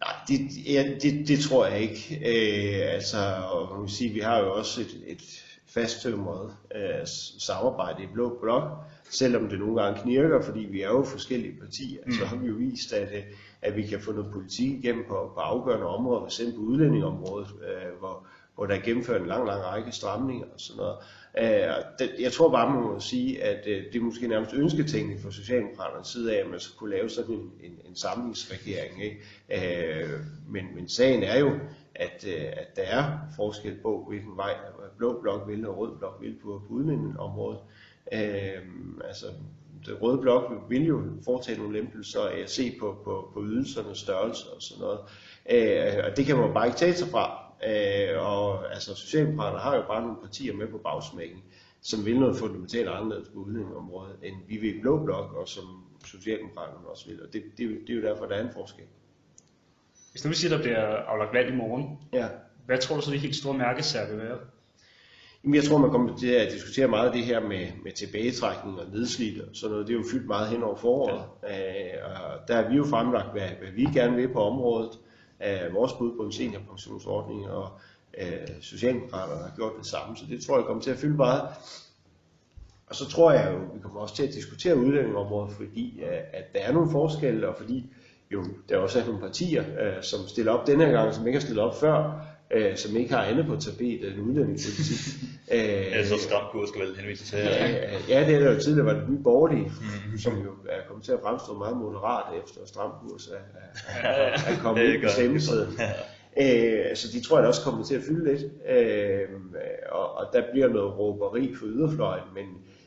Nej, 0.00 0.14
det, 0.28 0.40
ja, 0.66 0.94
det, 1.02 1.28
det 1.28 1.40
tror 1.40 1.66
jeg 1.66 1.80
ikke. 1.80 2.16
Øh, 2.16 2.94
altså, 2.94 3.18
og 3.52 3.72
man 3.72 3.86
kan 3.86 3.94
sige, 3.94 4.12
vi 4.12 4.20
har 4.20 4.38
jo 4.38 4.52
også 4.54 4.80
et, 4.80 5.02
et 5.06 5.22
fasttømret 5.66 6.54
øh, 6.74 7.06
samarbejde 7.38 8.02
i 8.02 8.06
Blå 8.12 8.38
Blok, 8.40 8.62
selvom 9.10 9.48
det 9.48 9.58
nogle 9.58 9.82
gange 9.82 10.02
knirker, 10.02 10.42
fordi 10.42 10.60
vi 10.60 10.82
er 10.82 10.88
jo 10.88 11.02
forskellige 11.02 11.60
partier, 11.60 12.00
mm. 12.06 12.12
så 12.12 12.24
har 12.24 12.36
vi 12.36 12.46
jo 12.46 12.54
vist, 12.54 12.92
at, 12.92 13.16
øh, 13.16 13.22
at 13.62 13.76
vi 13.76 13.86
kan 13.86 14.00
få 14.00 14.12
noget 14.12 14.32
politik 14.32 14.70
igennem 14.70 15.04
på, 15.08 15.30
på 15.34 15.40
afgørende 15.40 15.86
områder, 15.86 16.24
f.eks. 16.24 16.40
på 16.56 16.62
udlændingområdet, 16.62 17.48
øh, 17.48 17.98
hvor, 17.98 18.26
hvor 18.54 18.66
der 18.66 18.74
er 18.74 18.80
gennemført 18.80 19.20
en 19.20 19.26
lang, 19.26 19.46
lang 19.46 19.64
række 19.64 19.92
stramninger 19.92 20.46
og 20.46 20.60
sådan 20.60 20.76
noget. 20.76 20.96
Øh, 21.38 21.74
og 21.76 21.82
det, 21.98 22.10
jeg 22.20 22.32
tror 22.32 22.50
bare, 22.50 22.70
man 22.70 22.82
må 22.82 23.00
sige, 23.00 23.42
at 23.42 23.66
øh, 23.66 23.84
det 23.92 23.96
er 23.96 24.04
måske 24.04 24.28
nærmest 24.28 24.54
ønsketænkning 24.54 25.20
fra 25.20 25.30
Socialdemokraternes 25.30 26.08
side 26.08 26.36
af, 26.36 26.44
at 26.44 26.50
man 26.50 26.60
skulle 26.60 26.78
kunne 26.78 26.90
lave 26.90 27.08
sådan 27.08 27.34
en, 27.34 27.52
en, 27.60 27.78
en 27.88 27.96
samlingsregering. 27.96 29.04
Ikke? 29.04 30.02
Øh, 30.02 30.20
men, 30.48 30.64
men 30.74 30.88
sagen 30.88 31.22
er 31.22 31.38
jo, 31.38 31.50
at, 31.94 32.24
øh, 32.28 32.44
at 32.52 32.76
der 32.76 32.82
er 32.82 33.18
forskel 33.36 33.76
på, 33.82 34.04
hvilken 34.08 34.36
vej 34.36 34.54
blå 34.98 35.20
blok 35.20 35.48
vil 35.48 35.66
og 35.66 35.78
rød 35.78 35.98
blok 35.98 36.18
vil 36.20 36.36
på, 36.42 36.62
på 36.68 36.74
udlændingområdet. 36.74 37.60
Øh, 38.12 38.62
altså, 39.04 39.26
røde 40.02 40.18
blok 40.18 40.52
vil 40.68 40.84
jo 40.86 41.02
foretage 41.24 41.58
nogle 41.58 41.78
lempelser 41.80 42.20
af 42.20 42.38
at 42.38 42.50
se 42.50 42.76
på, 42.80 43.00
på, 43.04 43.30
på 43.34 43.44
ydelsernes 43.44 43.98
størrelse 43.98 44.44
og 44.56 44.62
sådan 44.62 44.80
noget. 44.80 44.98
Øh, 45.50 46.04
og 46.10 46.16
det 46.16 46.26
kan 46.26 46.36
man 46.36 46.54
bare 46.54 46.66
ikke 46.66 46.78
tage 46.78 46.94
sig 46.94 47.08
fra. 47.08 47.52
Øh, 47.68 48.26
og 48.26 48.72
altså, 48.72 48.94
Socialdemokraterne 48.94 49.58
har 49.58 49.76
jo 49.76 49.82
bare 49.82 50.02
nogle 50.02 50.16
partier 50.22 50.54
med 50.54 50.66
på 50.66 50.78
bagsmækken, 50.78 51.42
som 51.80 52.04
vil 52.06 52.20
noget 52.20 52.36
fundamentalt 52.36 52.88
anderledes 52.88 53.28
på 53.28 53.38
udlændingområdet, 53.38 54.16
end 54.22 54.36
vi 54.48 54.56
vil 54.56 54.76
i 54.76 54.80
blå 54.80 55.04
blok, 55.04 55.32
og 55.34 55.48
som 55.48 55.64
Socialdemokraterne 56.04 56.86
også 56.88 57.08
vil. 57.08 57.22
Og 57.22 57.32
det, 57.32 57.42
det, 57.58 57.78
det 57.86 57.90
er 57.90 57.96
jo 57.96 58.02
derfor, 58.02 58.26
der 58.26 58.34
er 58.34 58.42
en 58.42 58.52
forskel. 58.52 58.84
Hvis 60.10 60.24
nu 60.24 60.28
vi 60.28 60.34
siger, 60.34 60.56
der 60.56 60.62
bliver 60.62 60.80
aflagt 60.86 61.32
valg 61.34 61.52
i 61.52 61.56
morgen, 61.56 61.98
Ja. 62.12 62.28
hvad 62.66 62.78
tror 62.78 62.96
du 62.96 63.02
så 63.02 63.10
de 63.10 63.18
helt 63.18 63.36
store 63.36 63.58
mærkesager 63.58 64.08
vil 64.10 64.18
være? 64.18 64.38
Jamen, 65.44 65.54
jeg 65.54 65.64
tror, 65.64 65.78
man 65.78 65.90
kommer 65.90 66.16
til 66.16 66.28
at 66.28 66.52
diskutere 66.52 66.88
meget 66.88 67.06
af 67.06 67.12
det 67.12 67.24
her 67.24 67.40
med, 67.40 67.66
med 67.84 67.92
tilbagetrækning 67.92 68.80
og 68.80 68.86
nedslid 68.92 69.40
og 69.40 69.48
sådan 69.52 69.70
noget. 69.70 69.86
Det 69.86 69.94
er 69.94 69.98
jo 69.98 70.04
fyldt 70.12 70.26
meget 70.26 70.48
hen 70.48 70.62
over 70.62 70.76
foråret. 70.76 71.24
Ja. 71.42 72.32
og 72.32 72.48
der 72.48 72.54
har 72.54 72.68
vi 72.68 72.76
jo 72.76 72.84
fremlagt, 72.84 73.32
hvad, 73.32 73.48
hvad 73.60 73.70
vi 73.74 73.84
gerne 73.84 74.16
vil 74.16 74.32
på 74.32 74.42
området. 74.42 74.90
Øh, 75.42 75.74
vores 75.74 75.92
bud 75.92 76.16
på 76.16 76.22
en 76.22 76.32
seniorpensionsordning, 76.32 77.50
og 77.50 77.68
øh, 78.18 78.48
Socialdemokraterne 78.60 79.42
har 79.42 79.52
gjort 79.56 79.72
det 79.78 79.86
samme. 79.86 80.16
Så 80.16 80.24
det 80.30 80.44
tror 80.44 80.56
jeg 80.56 80.66
kommer 80.66 80.82
til 80.82 80.90
at 80.90 80.98
fylde 80.98 81.16
meget. 81.16 81.42
Og 82.86 82.94
så 82.96 83.08
tror 83.08 83.32
jeg 83.32 83.52
jo, 83.52 83.58
vi 83.74 83.80
kommer 83.82 84.00
også 84.00 84.16
til 84.16 84.26
at 84.26 84.34
diskutere 84.34 84.76
udlændingområdet, 84.76 85.52
fordi 85.52 86.00
øh, 86.02 86.18
at 86.32 86.52
der 86.54 86.60
er 86.60 86.72
nogle 86.72 86.90
forskelle, 86.90 87.48
og 87.48 87.56
fordi 87.56 87.86
jo, 88.30 88.44
der 88.68 88.78
også 88.78 89.00
er 89.00 89.04
nogle 89.04 89.20
partier, 89.20 89.64
øh, 89.80 90.02
som 90.02 90.20
stiller 90.28 90.52
op 90.52 90.66
denne 90.66 90.84
gang, 90.84 91.14
som 91.14 91.26
ikke 91.26 91.38
har 91.38 91.40
stillet 91.40 91.64
op 91.64 91.80
før, 91.80 92.26
øh, 92.50 92.76
som 92.76 92.96
ikke 92.96 93.14
har 93.14 93.22
andet 93.22 93.46
på 93.46 93.56
tapetet 93.56 94.12
end 94.12 94.20
udlændingepolitik. 94.20 94.98
Øh, 95.52 95.98
Altså, 95.98 96.18
stram 96.18 96.44
kurs 96.52 96.68
skal 96.68 96.80
vel 96.80 96.96
henvise 96.96 97.24
til 97.24 97.38
her, 97.38 97.50
Ja, 97.50 97.98
ja, 98.08 98.26
det 98.26 98.34
er 98.34 98.38
der 98.38 98.54
jo 98.54 98.60
tidligere 98.60 98.86
var 98.86 98.92
det 98.92 99.10
nye 99.10 99.22
borgerlige, 99.24 99.72
som 100.18 100.32
jo 100.32 100.50
er 100.68 100.80
kommet 100.88 101.04
til 101.04 101.12
at 101.12 101.18
fremstå 101.22 101.58
meget 101.58 101.76
moderat 101.76 102.42
efter 102.44 102.60
stram 102.66 102.90
kurs 103.02 103.28
er, 103.28 103.34
er, 103.88 104.08
er, 104.08 104.32
er 104.32 104.62
kommet 104.62 104.82
ind 104.84 105.02
på 105.02 105.08
stemmesiden. 105.08 105.72
Øh, 106.40 106.96
så 106.96 107.08
de 107.12 107.20
tror 107.20 107.38
jeg 107.38 107.48
også 107.48 107.62
kommer 107.62 107.84
til 107.84 107.94
at 107.94 108.02
fylde 108.02 108.32
lidt. 108.32 108.42
Øh, 108.68 109.28
og, 109.92 110.14
og 110.14 110.26
der 110.32 110.42
bliver 110.52 110.68
noget 110.68 110.98
råberi 110.98 111.54
for 111.54 111.66
yderfløjen, 111.66 112.24
men 112.34 112.44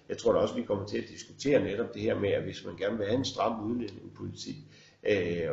jeg 0.09 0.17
tror 0.17 0.31
da 0.33 0.39
også, 0.39 0.55
vi 0.55 0.61
kommer 0.61 0.85
til 0.85 0.97
at 0.97 1.03
diskutere 1.09 1.63
netop 1.63 1.93
det 1.93 2.01
her 2.01 2.19
med, 2.19 2.29
at 2.29 2.43
hvis 2.43 2.65
man 2.65 2.75
gerne 2.75 2.97
vil 2.97 3.07
have 3.07 3.17
en 3.17 3.25
stram 3.25 3.71
udlændingepolitik, 3.71 4.55
øh, 4.55 4.82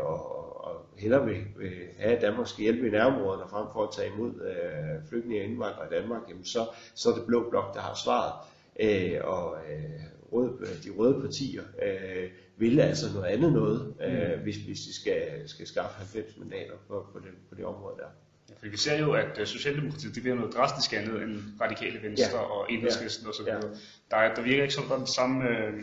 og, 0.00 0.64
og 0.64 0.86
hellere 0.98 1.24
vil, 1.26 1.36
vil 1.56 1.72
have, 1.98 2.16
at 2.16 2.22
Danmark 2.22 2.46
skal 2.48 2.62
hjælpe 2.62 2.86
i 2.86 2.90
nærområderne 2.90 3.50
frem 3.50 3.66
for 3.72 3.82
at 3.82 3.88
tage 3.96 4.08
imod 4.16 4.30
øh, 4.30 5.08
flygtninge 5.08 5.42
og 5.42 5.46
indvandrere 5.48 5.86
i 5.86 5.94
Danmark, 6.00 6.22
jamen 6.28 6.44
så, 6.44 6.66
så 6.94 7.10
er 7.10 7.14
det 7.14 7.26
blå 7.26 7.50
blok, 7.50 7.74
der 7.74 7.80
har 7.80 7.94
svaret. 7.94 8.32
Øh, 8.80 9.18
og 9.24 9.56
øh, 9.70 10.00
røde, 10.32 10.66
de 10.84 10.90
røde 10.98 11.20
partier 11.20 11.62
øh, 11.82 12.30
vil 12.56 12.80
altså 12.80 13.06
noget 13.14 13.26
andet 13.26 13.52
noget, 13.52 13.94
øh, 14.02 14.42
hvis, 14.42 14.56
hvis 14.56 14.80
de 14.80 14.94
skal, 15.00 15.48
skal 15.48 15.66
skaffe 15.66 15.96
90 15.96 16.36
mandater 16.38 16.72
på, 16.88 17.06
på, 17.12 17.18
det, 17.18 17.28
på 17.48 17.54
det 17.54 17.64
område 17.64 17.94
der. 17.98 18.06
Ja, 18.50 18.54
fordi 18.58 18.70
vi 18.70 18.76
ser 18.76 18.98
jo, 18.98 19.12
at 19.12 19.38
øh, 19.40 19.46
Socialdemokratiet 19.46 20.14
det 20.14 20.22
bliver 20.22 20.36
noget 20.36 20.54
drastisk 20.54 20.92
andet 20.92 21.22
end 21.22 21.38
radikale 21.60 22.02
venstre 22.02 22.38
Ja. 22.38 22.44
og 22.44 22.72
enhedslisten 22.72 23.26
og 23.28 23.34
så 23.34 23.42
Ja. 23.46 23.54
Der, 24.10 24.16
er- 24.16 24.34
der 24.34 24.42
virker 24.42 24.62
ikke 24.62 24.74
som, 24.74 24.84
der 24.84 24.96
den 24.96 25.06
samme 25.06 25.48
øh, 25.48 25.82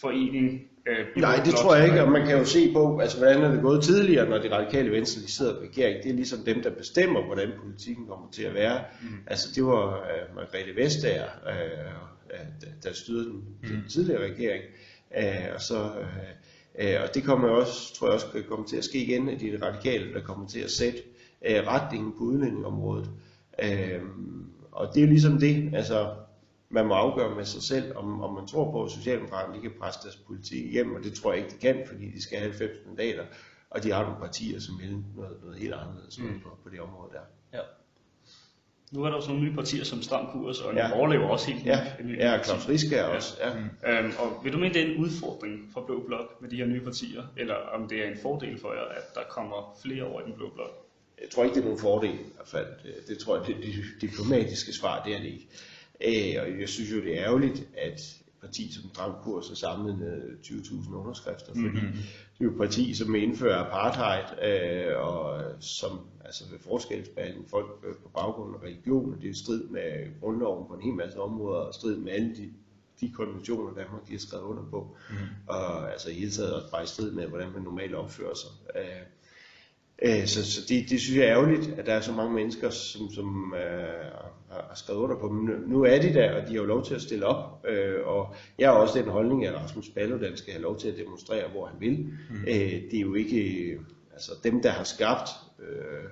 forening. 0.00 0.70
Øh, 0.86 1.06
Nej, 1.16 1.40
det 1.44 1.54
tror 1.54 1.74
jeg 1.74 1.84
ikke, 1.84 2.02
og 2.02 2.12
man 2.12 2.26
kan 2.26 2.38
jo 2.38 2.44
se 2.44 2.72
på, 2.72 2.98
altså 2.98 3.18
hvordan 3.18 3.42
er 3.42 3.50
det 3.50 3.62
gået 3.62 3.84
tidligere, 3.84 4.28
når 4.28 4.38
de 4.38 4.54
radikale 4.54 4.90
venstre 4.90 5.22
de 5.22 5.32
sidder 5.32 5.62
i 5.62 5.66
regering. 5.66 6.02
Det 6.02 6.10
er 6.10 6.14
ligesom 6.14 6.38
dem, 6.46 6.62
der 6.62 6.70
bestemmer, 6.70 7.22
hvordan 7.22 7.50
politikken 7.62 8.06
kommer 8.06 8.30
til 8.32 8.42
at 8.42 8.54
være. 8.54 8.80
Mm. 9.02 9.08
Altså 9.26 9.48
det 9.54 9.64
var 9.64 9.88
uh, 9.88 10.36
Margrethe 10.36 10.76
Vestager, 10.76 11.24
uh, 11.46 12.30
der, 12.60 12.66
der 12.82 12.92
styrede 12.92 13.24
den, 13.24 13.44
mm. 13.62 13.68
den 13.68 13.84
tidligere 13.88 14.24
regering. 14.24 14.62
Uh, 15.10 15.54
og 15.54 15.60
så... 15.60 15.74
Uh, 15.74 16.84
uh, 16.84 17.02
og 17.02 17.14
det 17.14 17.24
kommer 17.24 17.48
også, 17.48 17.94
tror 17.94 18.06
jeg 18.06 18.14
også 18.14 18.26
kan 18.32 18.44
komme 18.48 18.66
til 18.66 18.76
at 18.76 18.84
ske 18.84 18.98
igen, 18.98 19.28
at 19.28 19.40
det 19.40 19.54
er 19.54 19.58
de 19.58 19.66
radikale, 19.66 20.14
der 20.14 20.20
kommer 20.20 20.48
til 20.48 20.60
at 20.60 20.70
sætte 20.70 20.98
uh, 21.40 21.66
retningen 21.66 22.12
på 22.18 22.24
udlændingområdet. 22.24 23.10
Uh, 23.62 24.02
og 24.72 24.88
det 24.94 25.00
er 25.00 25.04
jo 25.04 25.10
ligesom 25.10 25.38
det, 25.38 25.70
altså 25.74 26.10
man 26.68 26.86
må 26.86 26.94
afgøre 26.94 27.34
med 27.34 27.44
sig 27.44 27.62
selv, 27.62 27.96
om, 27.96 28.22
om 28.22 28.34
man 28.34 28.46
tror 28.46 28.70
på, 28.70 28.84
at 28.84 28.90
Socialdemokraterne 28.90 29.62
kan 29.62 29.72
presse 29.80 30.00
deres 30.02 30.16
politik 30.16 30.64
igennem, 30.64 30.94
og 30.94 31.04
det 31.04 31.14
tror 31.14 31.32
jeg 31.32 31.42
ikke, 31.42 31.54
de 31.54 31.58
kan, 31.60 31.82
fordi 31.86 32.10
de 32.10 32.22
skal 32.22 32.38
have 32.38 32.50
90 32.50 32.86
mandater, 32.86 33.24
og 33.70 33.82
de 33.82 33.92
har 33.92 34.02
nogle 34.02 34.18
partier, 34.20 34.60
som 34.60 34.74
vil 34.80 34.98
noget, 35.16 35.36
noget 35.42 35.58
helt 35.58 35.74
anderledes 35.74 36.18
mm. 36.18 36.40
på, 36.40 36.48
på 36.62 36.68
det 36.70 36.80
område 36.80 37.10
der. 37.12 37.20
Ja. 37.58 37.64
Nu 38.92 39.04
er 39.04 39.10
der 39.10 39.20
sådan 39.20 39.34
nogle 39.34 39.48
nye 39.48 39.56
partier 39.56 39.84
som 39.84 40.02
Stram 40.02 40.26
Kurs, 40.32 40.60
og 40.60 40.74
Ja. 40.74 40.86
ja. 40.86 40.98
overlever 40.98 41.28
også 41.28 41.50
helt 41.50 41.66
Ja, 41.66 41.80
en 42.00 42.06
ny 42.06 42.18
ja. 42.18 42.42
Claus 42.42 42.68
Riske 42.68 42.96
er 42.96 43.04
også. 43.04 43.36
Ja. 43.82 43.98
Øhm, 43.98 44.12
og 44.18 44.44
vil 44.44 44.52
du 44.52 44.58
mene, 44.58 44.74
det 44.74 44.82
er 44.82 44.86
en 44.94 44.96
udfordring 45.04 45.70
for 45.72 45.84
Blå 45.86 46.02
Blok 46.06 46.40
med 46.40 46.50
de 46.50 46.56
her 46.56 46.66
nye 46.66 46.80
partier, 46.80 47.22
eller 47.36 47.54
om 47.54 47.88
det 47.88 48.04
er 48.04 48.10
en 48.10 48.18
fordel 48.22 48.60
for 48.60 48.72
jer, 48.72 48.84
at 48.84 49.14
der 49.14 49.20
kommer 49.30 49.76
flere 49.82 50.04
over 50.04 50.20
i 50.20 50.24
den 50.24 50.32
Blå 50.32 50.50
Blok? 50.54 50.70
Jeg 51.20 51.30
tror 51.30 51.44
ikke, 51.44 51.54
det 51.54 51.60
er 51.60 51.64
nogen 51.64 51.80
fordel 51.80 52.14
i 52.14 52.32
hvert 52.34 52.48
fald. 52.48 52.66
Det, 52.82 52.94
det 53.08 53.18
tror 53.18 53.36
jeg, 53.36 53.46
det, 53.46 53.56
det 53.56 53.84
diplomatiske 54.00 54.72
svar, 54.72 55.02
det 55.04 55.14
er 55.14 55.18
det 55.18 55.26
ikke. 55.26 55.48
Øh, 56.00 56.42
og 56.42 56.60
jeg 56.60 56.68
synes 56.68 56.92
jo, 56.92 56.96
det 56.96 57.18
er 57.18 57.24
ærgerligt, 57.24 57.68
at 57.76 58.00
et 58.00 58.22
parti 58.40 58.72
som 58.72 58.90
Stram 58.94 59.12
Kurs 59.22 59.48
har 59.48 59.54
samlet 59.54 59.98
med 59.98 60.22
20.000 60.42 60.94
underskrifter, 60.94 61.46
fordi 61.46 61.68
mm-hmm. 61.68 61.92
det 62.38 62.40
er 62.40 62.44
jo 62.44 62.50
et 62.50 62.56
parti, 62.58 62.94
som 62.94 63.14
indfører 63.14 63.64
apartheid, 63.64 64.24
øh, 64.42 64.98
og 64.98 65.42
som 65.60 66.00
altså 66.24 66.44
vil 66.50 66.58
forskelsbehandle 66.60 67.44
folk 67.50 67.66
øh, 67.88 67.94
på 67.94 68.08
baggrund 68.08 68.54
af 68.56 68.62
religion, 68.68 69.14
og 69.14 69.20
det 69.20 69.26
er 69.26 69.30
i 69.30 69.34
strid 69.34 69.64
med 69.64 70.20
grundloven 70.20 70.68
på 70.68 70.74
en 70.74 70.82
hel 70.82 70.94
masse 70.94 71.20
områder, 71.20 71.60
og 71.60 71.74
strid 71.74 71.96
med 71.96 72.12
alle 72.12 72.36
de, 72.36 72.50
de 73.00 73.12
konventioner, 73.12 73.74
Danmark 73.74 74.06
de 74.06 74.12
har 74.12 74.18
skrevet 74.18 74.44
under 74.44 74.62
på, 74.70 74.96
mm. 75.10 75.16
og 75.46 75.92
altså 75.92 76.10
i 76.10 76.14
hele 76.14 76.30
taget 76.30 76.54
også 76.54 76.70
bare 76.70 76.82
i 76.84 76.86
strid 76.86 77.10
med, 77.10 77.26
hvordan 77.26 77.52
man 77.52 77.62
normalt 77.62 77.94
opfører 77.94 78.34
sig. 78.34 78.80
Øh, 78.80 79.02
Øh, 80.02 80.26
Så, 80.26 80.52
så 80.52 80.60
det, 80.68 80.90
det 80.90 81.00
synes 81.00 81.16
jeg 81.18 81.26
er 81.26 81.32
ærgerligt, 81.32 81.78
at 81.78 81.86
der 81.86 81.94
er 81.94 82.00
så 82.00 82.12
mange 82.12 82.34
mennesker, 82.34 82.70
som, 82.70 83.10
som 83.12 83.54
øh, 83.54 84.14
har 84.68 84.74
skrevet 84.74 85.00
under 85.00 85.16
på 85.16 85.28
dem. 85.28 85.64
Nu- 85.66 85.84
er 85.84 86.00
de 86.00 86.14
der, 86.14 86.34
og 86.34 86.48
de 86.48 86.54
har 86.54 86.56
jo 86.56 86.64
lov 86.64 86.84
til 86.84 86.94
at 86.94 87.02
stille 87.02 87.26
op. 87.26 87.66
Øh, 87.68 88.06
og 88.06 88.34
jeg 88.58 88.68
har 88.68 88.76
også 88.76 88.98
den 88.98 89.08
holdning, 89.08 89.46
at 89.46 89.54
Rasmus 89.54 89.88
Paludan 89.88 90.36
skal 90.36 90.52
have 90.52 90.62
lov 90.62 90.78
til 90.78 90.88
at 90.88 90.98
demonstrere, 90.98 91.48
hvor 91.48 91.66
han 91.66 91.80
vil. 91.80 91.98
Mm. 92.30 92.40
Øh, 92.48 92.72
det 92.90 92.94
er 92.94 93.00
jo 93.00 93.14
ikke 93.14 93.70
øh, 93.72 93.80
altså 94.12 94.32
dem, 94.44 94.62
der 94.62 94.70
har 94.70 94.84
skabt 94.84 95.28
øh, 95.58 96.10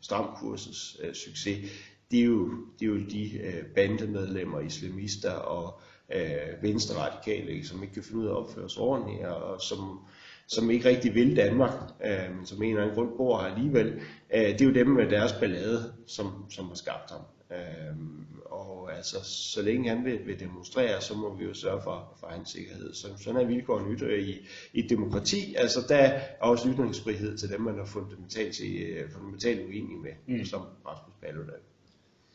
stramkursets 0.00 0.96
øh, 1.02 1.14
succes. 1.14 1.70
Det 2.10 2.20
er 2.20 2.24
jo, 2.24 2.50
det 2.80 2.86
er 2.86 2.90
jo 2.90 2.98
de 2.98 3.38
øh, 3.42 3.64
bandemedlemmer, 3.74 4.60
islamister 4.60 5.32
og 5.32 5.80
øh, 6.14 6.62
venstre 6.62 7.00
radikale, 7.00 7.50
ikke, 7.52 7.66
som 7.66 7.82
ikke 7.82 7.94
kan 7.94 8.02
finde 8.02 8.20
ud 8.20 8.26
af 8.26 8.30
at 8.30 8.36
opføre 8.36 8.70
sig 8.70 8.82
ordentligt, 8.82 9.24
og 9.24 9.60
som 9.60 10.00
som 10.48 10.70
ikke 10.70 10.88
rigtig 10.88 11.14
vil 11.14 11.36
Danmark, 11.36 11.72
øh, 12.04 12.44
som 12.44 12.62
en 12.62 12.68
eller 12.70 12.82
anden 12.82 12.94
grund 12.94 13.16
bor 13.16 13.38
her 13.38 13.46
alligevel, 13.54 14.00
øh, 14.34 14.40
det 14.40 14.60
er 14.60 14.64
jo 14.64 14.72
dem 14.72 14.86
med 14.86 15.10
deres 15.10 15.32
ballade, 15.32 15.92
som, 16.06 16.44
som 16.50 16.66
har 16.68 16.74
skabt 16.74 17.10
ham. 17.10 17.20
Øh, 17.50 17.96
og 18.44 18.96
altså, 18.96 19.16
så 19.24 19.62
længe 19.62 19.88
han 19.88 20.04
vil, 20.04 20.26
vil 20.26 20.40
demonstrere, 20.40 21.00
så 21.00 21.14
må 21.14 21.34
vi 21.34 21.44
jo 21.44 21.54
sørge 21.54 21.82
for, 21.82 22.16
for 22.20 22.26
hans 22.26 22.50
sikkerhed. 22.50 22.94
Så, 22.94 23.06
sådan 23.18 23.40
er 23.40 23.44
vilkårene 23.44 23.94
ytter 23.94 24.16
i, 24.16 24.46
i 24.72 24.84
et 24.84 24.90
demokrati. 24.90 25.54
Altså, 25.58 25.80
der 25.88 25.96
er 25.96 26.20
også 26.40 26.68
ytringsfrihed 26.68 27.38
til 27.38 27.50
dem, 27.50 27.60
man 27.60 27.78
er 27.78 27.84
fundamentalt, 27.84 28.60
øh, 28.64 29.10
fundamentalt 29.10 29.60
uenig 29.68 29.98
med, 29.98 30.36
mm. 30.38 30.44
som 30.44 30.60
Rasmus 30.86 31.14
Paludan. 31.22 31.60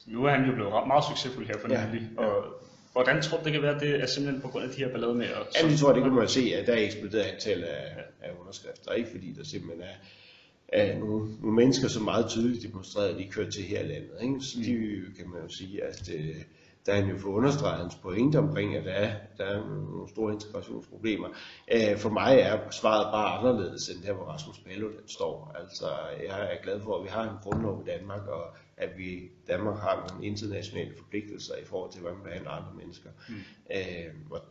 Nu 0.08 0.26
er 0.26 0.30
han 0.30 0.46
jo 0.50 0.56
blevet 0.56 0.88
meget 0.88 1.04
succesfuld 1.04 1.48
her 1.48 1.58
for 1.58 1.68
Ja. 1.70 1.88
nylig, 1.88 2.10
og 2.18 2.44
hvordan 2.92 3.22
tror 3.22 3.38
du, 3.38 3.44
det 3.44 3.54
kan 3.54 3.62
være, 3.62 3.80
det 3.80 4.02
er 4.02 4.06
simpelthen 4.06 4.42
på 4.42 4.48
grund 4.48 4.66
af 4.66 4.72
de 4.72 4.78
her 4.78 4.92
ballade 4.92 5.16
med 5.16 5.26
at... 5.26 5.62
Ja, 5.62 5.70
det 5.70 5.80
tror 5.80 5.90
jeg, 5.90 5.96
det 5.96 6.04
kan 6.04 6.14
man 6.14 6.28
se, 6.28 6.54
at 6.56 6.68
der 6.68 6.74
er 6.74 6.86
eksploderet 6.86 7.24
antal 7.24 7.64
af, 7.64 8.04
af 8.22 8.32
underskrifter. 8.42 8.92
Ikke 8.92 9.10
fordi 9.10 9.34
der 9.38 9.44
simpelthen 9.44 9.82
er, 9.82 9.96
er 10.68 11.00
nogle, 11.00 11.32
nogle 11.42 11.56
mennesker, 11.56 11.88
som 11.88 12.04
meget 12.04 12.30
tydeligt 12.30 12.64
demonstrerede, 12.64 13.10
at 13.10 13.18
de 13.18 13.28
kørte 13.28 13.52
til 13.52 13.64
her 13.64 13.84
landet. 13.84 14.12
Ikke? 14.22 14.40
Så 14.40 14.58
de 14.60 15.02
kan 15.18 15.30
man 15.30 15.42
jo 15.42 15.50
sige, 15.50 15.84
at 15.84 16.10
øh, 16.14 16.36
der 16.86 16.92
er 16.94 17.02
han 17.02 17.10
jo 17.10 17.18
fået 17.18 17.34
understreget 17.34 17.82
hans 17.82 17.96
pointe 17.96 18.38
omkring, 18.38 18.76
at 18.76 18.86
der 18.86 18.92
er, 18.92 19.16
der 19.38 19.46
er 19.46 19.58
nogle 19.68 20.10
store 20.10 20.34
integrationsproblemer. 20.34 21.28
Øh, 21.72 21.98
for 21.98 22.10
mig 22.10 22.40
er 22.40 22.70
svaret 22.72 23.12
bare 23.14 23.38
anderledes 23.38 23.90
end 23.90 24.04
der, 24.04 24.14
hvor 24.14 24.24
Rasmus 24.24 24.60
Paludan 24.60 25.08
står. 25.08 25.56
Altså, 25.60 25.86
jeg 26.28 26.54
er 26.54 26.64
glad 26.64 26.82
for, 26.82 26.98
at 26.98 27.04
vi 27.04 27.10
har 27.10 27.24
en 27.24 27.38
grundlov 27.44 27.84
i 27.86 27.90
Danmark, 27.90 28.28
og 28.28 28.44
at 28.78 28.90
vi 28.98 29.30
Danmark 29.48 29.80
har 29.80 30.08
nogle 30.10 30.26
internationale 30.28 30.92
forpligtelser 30.98 31.56
i 31.56 31.66
forhold 31.66 31.92
til, 31.92 32.02
hvordan 32.02 32.18
man 32.18 32.24
behandler 32.28 32.52
andre 32.52 32.74
mennesker. 32.78 33.10
Mm. 33.30 33.36
Øh, 33.76 34.14
og 34.32 34.42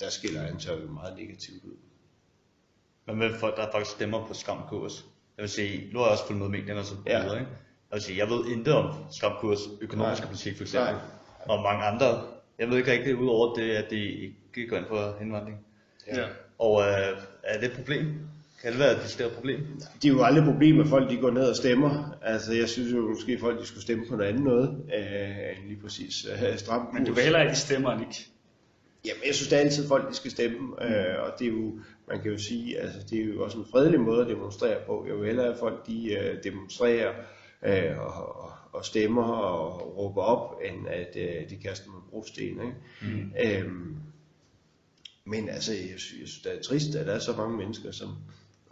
der 0.00 0.10
skiller 0.10 0.40
han 0.40 0.60
sig 0.60 0.80
jo 0.82 0.90
meget 0.92 1.16
negativt 1.18 1.64
ud. 1.64 1.76
Men 3.06 3.18
med 3.18 3.34
folk, 3.34 3.56
der 3.56 3.66
faktisk 3.72 3.96
stemmer 3.96 4.26
på 4.26 4.34
skam 4.34 4.58
kurs. 4.68 5.04
Jeg 5.36 5.42
vil 5.42 5.50
sige, 5.50 5.92
nu 5.92 5.98
har 5.98 6.06
jeg 6.06 6.12
også 6.12 6.26
fulgt 6.26 6.40
med 6.42 6.48
medierne 6.48 6.80
og 6.80 6.86
så 6.86 6.94
Ja. 7.06 7.22
videre, 7.22 7.40
ikke? 7.40 7.50
vil 7.92 8.02
sige, 8.02 8.18
jeg 8.18 8.28
ved 8.28 8.46
intet 8.46 8.74
om 8.74 8.94
Stram 9.10 9.32
Kurs 9.40 9.58
økonomiske 9.80 10.26
politik 10.26 10.56
for 10.56 10.62
eksempel, 10.64 10.92
Nej. 10.92 11.02
Og 11.48 11.62
mange 11.62 11.84
andre. 11.84 12.06
Jeg 12.58 12.68
ved 12.68 12.78
ikke 12.78 12.92
rigtig 12.92 13.16
ud 13.16 13.28
over 13.28 13.54
det, 13.54 13.70
at 13.70 13.90
de 13.90 14.04
ikke 14.56 14.68
går 14.68 14.76
ind 14.76 14.86
for 14.88 15.16
indvandring. 15.20 15.56
Ja. 16.06 16.26
Og 16.58 16.80
øh, 16.80 17.18
er 17.44 17.60
det 17.60 17.70
et 17.70 17.76
problem? 17.76 18.06
Kan 18.62 18.72
det 18.72 18.80
være 18.80 18.92
et 19.26 19.32
problem? 19.34 19.60
Det 20.02 20.08
er 20.08 20.12
jo 20.12 20.22
aldrig 20.22 20.42
et 20.42 20.52
problem, 20.52 20.80
at 20.80 20.86
folk 20.86 21.10
de 21.10 21.16
går 21.16 21.30
ned 21.30 21.48
og 21.48 21.56
stemmer. 21.56 22.18
Altså, 22.22 22.54
jeg 22.54 22.68
synes 22.68 22.92
jo 22.92 23.08
måske, 23.08 23.32
at 23.32 23.40
folk 23.40 23.60
de 23.60 23.66
skulle 23.66 23.82
stemme 23.82 24.06
på 24.08 24.16
noget 24.16 24.28
andet 24.28 24.44
noget, 24.44 24.82
øh, 24.94 25.58
end 25.58 25.68
lige 25.68 25.80
præcis 25.82 26.26
øh, 26.32 26.58
stram 26.58 26.86
kurs. 26.86 26.94
Men 26.94 27.04
du 27.04 27.12
vil 27.12 27.22
heller 27.22 27.40
ikke 27.40 27.56
stemmer 27.56 28.00
ikke. 28.00 28.26
Jamen, 29.04 29.22
jeg 29.26 29.34
synes, 29.34 29.48
det 29.48 29.56
er 29.56 29.60
altid 29.60 29.88
folk, 29.88 30.10
de 30.10 30.14
skal 30.14 30.30
stemme, 30.30 30.84
øh, 30.84 31.22
og 31.24 31.32
det 31.38 31.46
er 31.46 31.50
jo, 31.50 31.78
man 32.08 32.22
kan 32.22 32.30
jo 32.30 32.38
sige, 32.38 32.78
altså, 32.78 32.98
det 33.10 33.20
er 33.20 33.24
jo 33.24 33.44
også 33.44 33.58
en 33.58 33.66
fredelig 33.72 34.00
måde 34.00 34.20
at 34.22 34.28
demonstrere 34.28 34.78
på. 34.86 35.04
Jeg 35.08 35.16
vil 35.16 35.26
hellere 35.26 35.46
have 35.46 35.58
folk, 35.58 35.86
de 35.86 36.12
øh, 36.12 36.44
demonstrerer 36.44 37.12
øh, 37.62 37.98
og, 37.98 38.42
og, 38.42 38.52
og 38.72 38.84
stemmer 38.84 39.22
og 39.22 39.96
råber 39.96 40.22
op, 40.22 40.60
end 40.64 40.88
at 40.88 41.16
øh, 41.16 41.50
de 41.50 41.56
kaster 41.56 41.90
med 41.90 42.00
brosten, 42.10 42.44
ikke? 42.44 42.74
Mm. 43.02 43.32
Øhm, 43.44 43.96
men 45.24 45.48
altså, 45.48 45.72
jeg 45.72 45.98
synes, 45.98 46.40
det 46.40 46.58
er 46.58 46.62
trist, 46.62 46.94
at 46.94 47.06
der 47.06 47.12
er 47.12 47.18
så 47.18 47.36
mange 47.36 47.56
mennesker, 47.56 47.90
som 47.90 48.08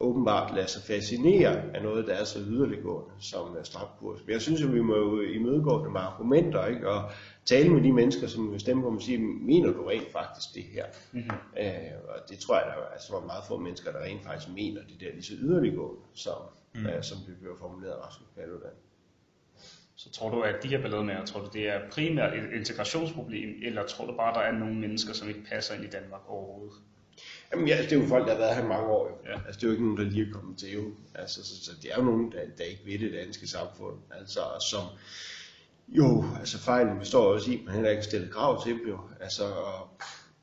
åbenbart 0.00 0.54
lader 0.54 0.66
sig 0.66 0.82
fascinere 0.82 1.76
af 1.76 1.82
noget, 1.82 2.06
der 2.06 2.14
er 2.14 2.24
så 2.24 2.38
yderliggående 2.38 3.10
som 3.20 3.50
uh, 3.50 3.62
strafkurs. 3.62 4.20
Men 4.26 4.32
jeg 4.32 4.42
synes, 4.42 4.62
at 4.62 4.72
vi 4.72 4.80
må 4.80 4.96
jo 4.96 5.20
imødegå 5.20 5.84
det 5.84 5.92
med 5.92 6.00
argumenter, 6.00 6.66
ikke? 6.66 6.90
og 6.90 7.10
tale 7.44 7.68
med 7.68 7.82
de 7.82 7.92
mennesker, 7.92 8.26
som 8.26 8.52
vil 8.52 8.60
stemme 8.60 8.82
på 8.82 8.88
og 8.88 9.02
sige, 9.02 9.18
mener 9.18 9.72
du 9.72 9.84
rent 9.84 10.12
faktisk 10.12 10.54
det 10.54 10.62
her? 10.62 10.86
Mm-hmm. 11.12 11.30
Uh, 11.52 12.08
og 12.08 12.28
det 12.28 12.38
tror 12.38 12.58
jeg, 12.58 12.66
der 12.66 12.72
er 12.72 12.86
altså, 12.92 13.20
meget 13.26 13.44
få 13.48 13.58
mennesker, 13.58 13.92
der 13.92 14.02
rent 14.02 14.24
faktisk 14.24 14.54
mener 14.54 14.80
det 14.80 15.00
der 15.00 15.12
lige 15.12 15.22
så 15.22 15.34
yderliggående, 15.38 16.00
som, 16.14 16.36
mm. 16.74 16.86
uh, 16.86 17.02
som 17.02 17.18
det 17.26 17.36
bliver 17.40 17.56
formuleret 17.56 17.92
af 17.92 18.06
Rasmus 18.06 18.28
Paludan. 18.36 18.76
Så 19.98 20.10
tror 20.10 20.30
du, 20.30 20.40
at 20.40 20.62
de 20.62 20.68
her 20.68 20.82
ballademager, 20.82 21.24
tror 21.24 21.40
du, 21.40 21.50
det 21.52 21.68
er 21.68 21.90
primært 21.90 22.34
et 22.34 22.52
integrationsproblem, 22.52 23.54
eller 23.62 23.86
tror 23.86 24.06
du 24.06 24.16
bare, 24.16 24.34
der 24.34 24.40
er 24.40 24.52
nogle 24.52 24.74
mennesker, 24.74 25.12
som 25.12 25.28
ikke 25.28 25.44
passer 25.50 25.74
ind 25.74 25.84
i 25.84 25.88
Danmark 25.88 26.20
overhovedet? 26.28 26.76
Jamen 27.52 27.68
ja, 27.68 27.82
det 27.82 27.92
er 27.92 27.96
jo 27.96 28.06
folk, 28.06 28.26
der 28.26 28.32
har 28.32 28.38
været 28.38 28.56
her 28.56 28.64
i 28.64 28.68
mange 28.68 28.86
år. 28.86 29.08
Jo. 29.08 29.30
Ja. 29.30 29.40
Altså, 29.46 29.60
det 29.60 29.62
er 29.62 29.68
jo 29.68 29.72
ikke 29.72 29.84
nogen, 29.84 29.98
der 29.98 30.04
lige 30.04 30.28
er 30.28 30.32
kommet 30.32 30.58
til. 30.58 30.72
Jo. 30.72 30.84
Altså, 31.14 31.46
så, 31.46 31.64
så, 31.64 31.70
det 31.82 31.92
er 31.92 31.96
jo 31.96 32.04
nogen, 32.04 32.32
der, 32.32 32.38
der 32.58 32.64
ikke 32.64 32.82
ved 32.86 32.98
det 32.98 33.12
danske 33.12 33.46
samfund. 33.46 33.96
Altså, 34.10 34.40
som 34.70 34.82
jo, 35.88 36.24
altså 36.38 36.58
fejlen 36.58 36.98
består 36.98 37.32
også 37.34 37.50
i, 37.50 37.54
at 37.54 37.64
man 37.64 37.74
heller 37.74 37.90
ikke 37.90 38.02
stiller 38.02 38.28
krav 38.28 38.64
til 38.64 38.72
dem 38.72 38.88
jo. 38.88 39.00
Altså, 39.20 39.44
og 39.44 39.88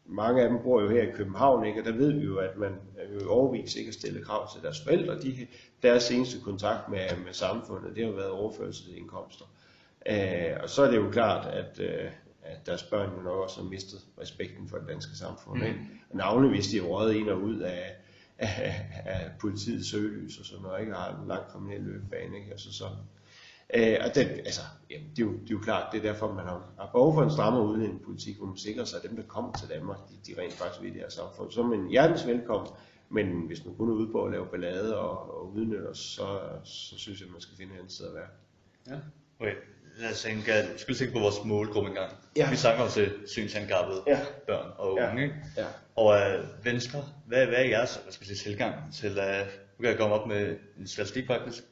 mange 0.05 0.41
af 0.41 0.49
dem 0.49 0.59
bor 0.63 0.81
jo 0.81 0.89
her 0.89 1.01
i 1.01 1.11
København, 1.11 1.65
ikke? 1.65 1.79
og 1.81 1.85
der 1.85 1.91
ved 1.91 2.11
vi 2.11 2.25
jo, 2.25 2.37
at 2.37 2.57
man 2.57 2.71
jo 3.21 3.29
overvis 3.29 3.75
ikke 3.75 3.87
har 3.87 3.93
stillet 3.93 4.25
krav 4.25 4.53
til 4.53 4.61
deres 4.61 4.81
forældre. 4.81 5.21
De, 5.21 5.47
deres 5.81 6.03
seneste 6.03 6.41
kontakt 6.41 6.89
med, 6.89 6.99
med 7.25 7.33
samfundet, 7.33 7.95
det 7.95 8.03
har 8.03 8.11
jo 8.11 8.17
været 8.17 8.29
overførselsindkomster. 8.29 9.45
Øh, 10.05 10.57
og 10.63 10.69
så 10.69 10.83
er 10.83 10.91
det 10.91 10.97
jo 10.97 11.11
klart, 11.11 11.47
at, 11.47 11.79
øh, 11.79 12.11
at 12.43 12.65
deres 12.65 12.83
børn 12.83 13.09
jo 13.17 13.21
nok 13.21 13.43
også 13.43 13.61
har 13.61 13.69
mistet 13.69 13.99
respekten 14.21 14.69
for 14.69 14.77
det 14.77 14.87
danske 14.87 15.15
samfund. 15.15 15.59
Mm. 15.59 15.65
Ikke? 15.65 15.79
Og 16.09 16.17
navnlig 16.17 16.51
hvis 16.51 16.67
de 16.67 16.77
er 16.77 16.81
røget 16.81 17.15
ind 17.15 17.29
og 17.29 17.41
ud 17.41 17.59
af, 17.59 17.95
af, 18.37 18.85
af 19.05 19.31
politiets 19.39 19.89
søgelys 19.89 20.39
og 20.39 20.45
sådan 20.45 20.63
noget, 20.63 20.81
ikke? 20.81 20.95
og 20.95 21.01
har 21.01 21.21
en 21.21 21.27
lang 21.27 21.47
kriminel 21.47 21.81
løbebane. 21.81 22.37
Ikke? 22.37 22.51
Altså, 22.51 22.73
så, 22.73 22.85
øh, 23.75 23.97
og 24.05 24.15
det, 24.15 24.21
altså, 24.45 24.61
jamen, 24.89 25.09
det, 25.09 25.19
er 25.19 25.25
jo, 25.25 25.31
det 25.33 25.49
er 25.49 25.51
jo 25.51 25.59
klart, 25.59 25.91
det 25.91 25.97
er 25.97 26.01
derfor, 26.11 26.33
man 26.33 26.45
har, 26.45 26.73
har 26.79 26.89
behov 26.91 27.13
for 27.13 27.23
en 27.23 27.31
strammere 27.31 27.63
udlændingepolitik, 27.65 28.38
hvor 28.38 28.45
man 28.47 28.57
sikrer 28.57 28.85
sig, 28.85 28.97
at 29.03 29.09
dem, 29.09 29.15
der 29.15 29.23
kommer 29.23 29.51
til 29.53 29.69
Danmark, 29.69 29.97
de, 30.09 30.33
de 30.33 30.41
rent 30.41 30.53
faktisk 30.53 30.81
vil 30.81 30.93
det 30.93 31.01
her 31.01 31.09
samfund. 31.09 31.51
Så 31.51 31.61
er 31.61 31.65
man 31.65 31.88
hjertens 31.89 32.27
velkommen, 32.27 32.69
men 33.09 33.27
hvis 33.47 33.65
man 33.65 33.75
kun 33.75 33.89
er 33.89 33.93
ude 33.93 34.11
på 34.11 34.23
at 34.25 34.31
lave 34.31 34.45
ballade 34.45 34.99
og, 34.99 35.38
og 35.39 35.53
udnytte 35.53 35.89
os, 35.89 35.97
så, 35.99 36.39
så 36.63 36.97
synes 36.97 37.19
jeg, 37.19 37.25
at 37.27 37.31
man 37.31 37.41
skal 37.41 37.57
finde 37.57 37.73
et 37.73 37.77
andet 37.77 37.91
sted 37.93 38.07
at 38.07 38.13
være. 38.13 38.27
Ja. 38.88 38.99
Okay, 39.39 39.55
lad 39.99 40.11
os 40.11 40.21
tænke, 40.21 40.51
vi 40.73 40.77
skal 40.79 40.95
tænke 40.95 41.13
på 41.13 41.19
vores 41.19 41.35
målgruppe 41.45 41.89
engang. 41.89 42.11
Ja. 42.38 42.49
Vi 42.49 42.55
snakker 42.55 42.83
om 42.83 42.89
til 42.89 43.13
synshandicappede 43.27 44.01
Ja. 44.07 44.19
børn 44.47 44.71
og 44.77 44.91
unge, 44.91 45.03
Ja. 45.03 45.23
ikke? 45.23 45.35
Ja. 45.57 45.65
Og 45.95 46.17
øh, 46.19 46.65
Venstre, 46.65 47.03
hvad, 47.27 47.45
hvad 47.45 47.57
er 47.57 47.69
jeres 47.69 47.95
hvad 47.95 48.13
skal 48.13 48.27
jeg 48.27 48.38
sige, 48.38 48.51
tilgang 48.51 48.93
til, 48.93 49.17
øh, 49.17 49.39
nu 49.77 49.81
kan 49.81 49.89
jeg 49.89 49.97
komme 49.97 50.15
op 50.15 50.27
med 50.27 50.57
en 50.79 50.88
statistik 50.88 51.27
faktisk, 51.27 51.63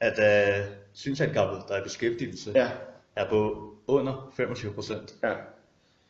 at 0.00 0.18
øh, 0.58 0.66
synshandicappede, 0.94 1.62
der 1.68 1.74
er 1.74 1.80
i 1.80 1.82
beskæftigelse, 1.84 2.52
Ja. 2.54 2.70
er 3.16 3.28
på 3.28 3.68
under 3.86 4.32
25 4.36 4.72
procent. 4.72 5.14
Ja. 5.22 5.32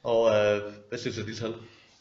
Og 0.02 0.28
øh, 0.30 0.62
hvad 0.88 0.98
synes 0.98 1.16
du 1.16 1.20
af 1.22 1.26
de 1.26 1.34
tal? 1.34 1.54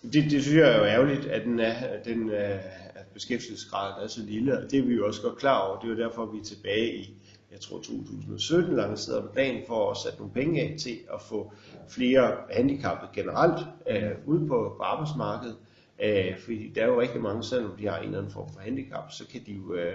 Det, 0.03 0.31
det 0.31 0.43
synes 0.43 0.57
jeg 0.57 0.71
er 0.71 0.77
jo 0.77 0.83
ærgerligt, 0.85 1.25
at 1.25 1.41
den, 1.45 1.59
er, 1.59 2.03
den 2.03 2.29
øh, 2.29 2.59
at 2.95 3.05
beskæftigelsesgraden 3.13 4.03
er 4.03 4.07
så 4.07 4.21
lille, 4.21 4.57
og 4.57 4.71
det 4.71 4.79
er 4.79 4.83
vi 4.83 4.93
jo 4.93 5.07
også 5.07 5.21
godt 5.21 5.37
klar 5.37 5.59
over. 5.59 5.79
Det 5.79 5.91
er 5.91 5.95
jo 5.95 6.09
derfor, 6.09 6.25
vi 6.25 6.39
er 6.39 6.43
tilbage 6.43 6.95
i, 6.95 7.13
jeg 7.51 7.59
tror 7.59 7.77
2017, 7.77 8.75
lancerede 8.75 9.21
en 9.21 9.27
plan 9.33 9.63
for 9.67 9.91
at 9.91 9.97
sætte 9.97 10.17
nogle 10.17 10.33
penge 10.33 10.61
af 10.61 10.75
til 10.79 10.99
at 11.13 11.21
få 11.21 11.53
flere 11.89 12.37
handicappede 12.51 13.09
generelt 13.13 13.65
øh, 13.89 14.11
ud 14.25 14.47
på, 14.47 14.73
på 14.77 14.83
arbejdsmarkedet. 14.83 15.55
Øh, 16.03 16.39
fordi 16.39 16.71
der 16.75 16.81
er 16.81 16.87
jo 16.87 17.01
rigtig 17.01 17.21
mange, 17.21 17.43
selvom 17.43 17.77
de 17.77 17.87
har 17.87 17.97
en 17.97 18.05
eller 18.05 18.17
anden 18.17 18.31
form 18.31 18.49
for 18.53 18.59
handicap, 18.59 19.11
så 19.11 19.27
kan 19.27 19.41
de 19.45 19.51
jo 19.51 19.73
øh, 19.73 19.93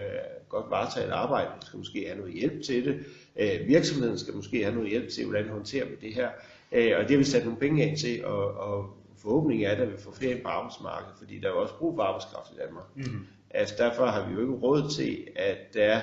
godt 0.49 0.71
varetage 0.71 1.07
et 1.07 1.13
arbejde. 1.13 1.51
De 1.61 1.67
skal 1.67 1.77
måske 1.77 2.05
have 2.07 2.19
noget 2.19 2.35
hjælp 2.35 2.63
til 2.63 2.85
det. 2.85 2.99
Øh, 3.37 3.69
virksomheden 3.69 4.19
skal 4.19 4.35
måske 4.35 4.63
have 4.63 4.75
noget 4.75 4.91
hjælp 4.91 5.09
til, 5.09 5.25
hvordan 5.25 5.49
håndterer 5.49 5.87
vi 5.87 5.95
det 6.01 6.15
her. 6.15 6.29
Øh, 6.73 6.93
og 6.99 7.03
det 7.03 7.11
har 7.11 7.19
vi 7.19 7.25
sat 7.25 7.45
nogle 7.45 7.59
penge 7.59 7.85
af 7.85 7.97
til, 7.99 8.25
og, 8.25 8.55
og 8.55 8.97
forhåbningen 9.19 9.67
er, 9.67 9.71
at 9.71 9.93
vi 9.93 9.97
får 9.99 10.13
flere 10.13 10.33
ind 10.33 10.43
på 10.43 10.49
arbejdsmarkedet, 10.49 11.15
fordi 11.19 11.39
der 11.39 11.49
er 11.49 11.53
jo 11.53 11.63
også 11.63 11.75
brug 11.75 11.97
for 11.97 12.03
arbejdskraft 12.03 12.51
i 12.53 12.57
Danmark. 12.67 12.85
Mm-hmm. 12.95 13.27
Altså 13.51 13.75
derfor 13.79 14.07
har 14.07 14.29
vi 14.29 14.35
jo 14.35 14.41
ikke 14.41 14.53
råd 14.53 14.91
til, 14.91 15.27
at 15.37 15.75
der 15.75 15.85
er 15.85 16.01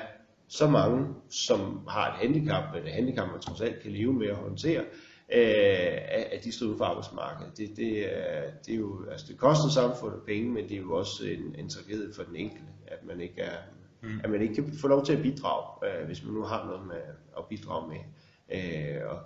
så 0.47 0.67
mange, 0.67 1.07
som 1.29 1.87
har 1.87 2.13
et 2.13 2.17
handicap, 2.17 2.63
men 2.73 2.83
et 2.83 2.93
handicap, 2.93 3.27
man 3.31 3.41
trods 3.41 3.61
alt 3.61 3.81
kan 3.81 3.91
leve 3.91 4.13
med 4.13 4.27
at 4.27 4.35
håndtere, 4.35 4.83
øh, 5.29 5.97
at 6.31 6.39
de 6.43 6.51
står 6.51 6.65
ude 6.67 6.77
for 6.77 6.85
arbejdsmarkedet. 6.85 7.57
Det, 7.57 7.77
det, 7.77 8.13
er, 8.17 8.41
det, 8.65 8.73
er 8.73 8.77
jo, 8.77 9.05
altså 9.11 9.25
det 9.29 9.37
koster 9.37 9.69
samfundet 9.69 10.19
penge, 10.25 10.51
men 10.51 10.63
det 10.69 10.73
er 10.77 10.81
jo 10.81 10.93
også 10.95 11.23
en, 11.25 11.55
en 11.57 11.69
tragedie 11.69 12.13
for 12.15 12.23
den 12.23 12.35
enkelte, 12.35 12.67
at 12.87 13.05
man 13.05 13.21
ikke 13.21 13.41
er, 13.41 13.57
mm. 14.01 14.19
at 14.23 14.29
man 14.29 14.41
ikke 14.41 14.55
kan 14.55 14.73
få 14.81 14.87
lov 14.87 15.05
til 15.05 15.13
at 15.13 15.21
bidrage, 15.21 15.65
øh, 15.99 16.05
hvis 16.05 16.23
man 16.23 16.33
nu 16.33 16.41
har 16.43 16.65
noget 16.65 16.87
med 16.87 17.01
at 17.37 17.43
bidrage 17.49 17.87
med. 17.89 17.99
Øh, 18.57 19.01
og, 19.09 19.19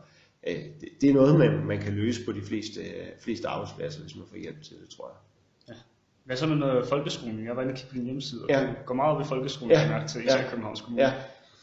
øh, 0.47 0.55
det, 0.55 0.89
det 1.01 1.09
er 1.09 1.13
noget, 1.13 1.39
man, 1.39 1.65
man 1.65 1.79
kan 1.79 1.93
løse 1.93 2.25
på 2.25 2.31
de 2.31 2.41
fleste, 2.41 2.81
fleste 3.19 3.47
arbejdspladser, 3.47 4.01
hvis 4.01 4.15
man 4.15 4.25
får 4.29 4.37
hjælp 4.37 4.61
til 4.61 4.75
det, 4.81 4.89
tror 4.89 5.07
jeg. 5.07 5.17
Hvad 6.25 6.37
så 6.37 6.47
med 6.47 6.55
noget 6.55 6.87
folkeskolen? 6.87 7.45
Jeg 7.45 7.55
var 7.55 7.61
inde 7.61 7.71
og 7.71 7.77
kigge 7.77 7.89
på 7.89 7.95
din 7.95 8.03
hjemmeside, 8.05 8.41
og 8.43 8.49
Ja. 8.49 8.61
du 8.61 8.73
går 8.85 8.95
meget 8.95 9.15
op 9.15 9.21
i 9.21 9.25
folkeskolen, 9.25 9.71
Ja. 9.71 9.81
ja. 9.81 9.89
mærke 9.89 10.07
til, 10.07 10.25
især 10.25 10.37
Ja. 10.37 10.45
i 10.45 10.49
Københavns 10.49 10.81
Kommune. 10.81 11.03
Ja. 11.03 11.13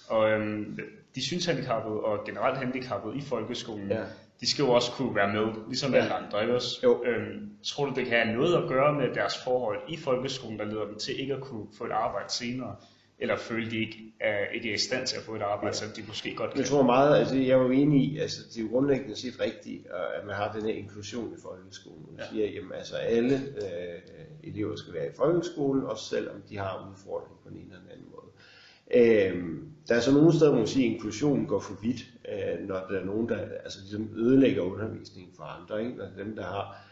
Og 0.09 0.31
øhm, 0.31 0.79
de 1.15 1.23
synshandicappede 1.23 2.01
og 2.01 2.27
generelt 2.27 2.59
handicappede 2.59 3.17
i 3.17 3.21
folkeskolen, 3.21 3.89
Ja. 3.91 4.05
De 4.45 4.51
skal 4.51 4.63
jo 4.63 4.71
også 4.71 4.91
kunne 4.93 5.15
være 5.15 5.33
med, 5.33 5.55
ligesom 5.69 5.95
alle 5.95 6.13
andre, 6.15 6.43
ikke 6.43 6.55
også? 6.55 6.81
Jo. 6.85 7.03
Øhm, 7.05 7.51
tror 7.63 7.85
du, 7.87 7.93
det 7.95 8.07
kan 8.07 8.19
have 8.27 8.37
noget 8.37 8.63
at 8.63 8.69
gøre 8.69 8.93
med 9.01 9.15
deres 9.15 9.35
forhold 9.45 9.79
i 9.89 9.97
folkeskolen, 9.97 10.59
der 10.59 10.65
leder 10.65 10.85
dem 10.85 10.99
til 10.99 11.21
ikke 11.21 11.35
at 11.35 11.41
kunne 11.41 11.67
få 11.79 11.85
et 11.85 11.91
arbejde 11.93 12.33
senere? 12.33 12.77
Eller 13.19 13.37
føle, 13.37 13.71
de 13.71 13.77
ikke 13.81 13.97
er, 14.21 14.39
ikke 14.55 14.71
er 14.71 14.75
i 14.75 14.79
stand 14.79 15.07
til 15.07 15.17
at 15.17 15.23
få 15.23 15.35
et 15.35 15.43
arbejde, 15.43 15.67
ja. 15.67 15.73
som 15.73 15.89
de 15.97 16.03
måske 16.09 16.35
godt 16.35 16.51
kan? 16.51 16.61
Jeg 16.61 16.67
tror 16.69 16.83
meget, 16.83 17.19
altså 17.19 17.37
jeg 17.37 17.49
er 17.49 17.57
jo 17.63 17.71
enig 17.71 18.01
i, 18.05 18.19
altså 18.19 18.43
det 18.49 18.59
er 18.59 18.63
jo 18.63 18.69
grundlæggende 18.73 19.17
set 19.17 19.41
rigtigt, 19.41 19.87
øh, 19.87 20.21
at 20.21 20.27
man 20.27 20.35
har 20.35 20.53
den 20.53 20.63
her 20.63 20.75
inklusion 20.75 21.33
i 21.39 21.41
folkeskolen. 21.43 22.07
Man 22.11 22.21
Ja. 22.21 22.31
siger, 22.33 22.47
jamen 22.47 22.73
altså 22.73 22.97
alle 22.97 23.35
øh, 23.35 24.01
elever 24.43 24.77
skal 24.77 24.95
være 24.95 25.07
i 25.07 25.15
folkeskolen, 25.17 25.83
også 25.85 26.05
selvom 26.05 26.43
de 26.49 26.59
har 26.59 26.89
udfordringer 26.91 27.37
på 27.43 27.49
en 27.49 27.57
eller 27.57 27.77
anden 27.93 28.07
måde. 28.11 28.27
Øh, 28.95 29.45
der 29.89 29.95
er 29.95 30.01
så 30.01 30.13
nogle 30.13 30.33
steder, 30.33 30.51
hvor 30.51 30.59
man 30.59 30.69
siger, 30.69 30.89
at 30.89 30.95
inklusionen 30.95 31.47
går 31.47 31.61
for 31.61 31.75
vidt, 31.83 32.05
øh, 32.33 32.69
når 32.69 32.87
der 32.91 33.01
er 33.01 33.05
nogen, 33.05 33.29
der 33.29 33.39
altså, 33.65 33.79
ligesom 33.81 34.11
ødelægger 34.17 34.63
undervisningen 34.63 35.33
for 35.37 35.45
andre. 35.45 35.85
Ikke? 35.85 35.97
Når 35.97 36.07
dem, 36.25 36.37
der 36.37 36.43
har 36.43 36.85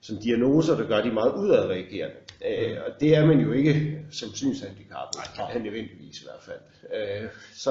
som 0.00 0.16
diagnoser, 0.16 0.76
der 0.76 0.86
gør 0.86 1.02
de 1.02 1.12
meget 1.12 1.32
udadreagerende. 1.32 2.16
Øh, 2.48 2.76
og 2.86 3.00
det 3.00 3.16
er 3.16 3.26
man 3.26 3.40
jo 3.40 3.52
ikke 3.52 3.98
som 4.10 4.28
synshandicappet, 4.34 5.20
Nej, 5.36 5.58
nødvendigvis 5.58 6.20
i 6.20 6.24
hvert 6.24 6.42
fald. 6.42 6.60
Øh, 6.94 7.28
så, 7.54 7.70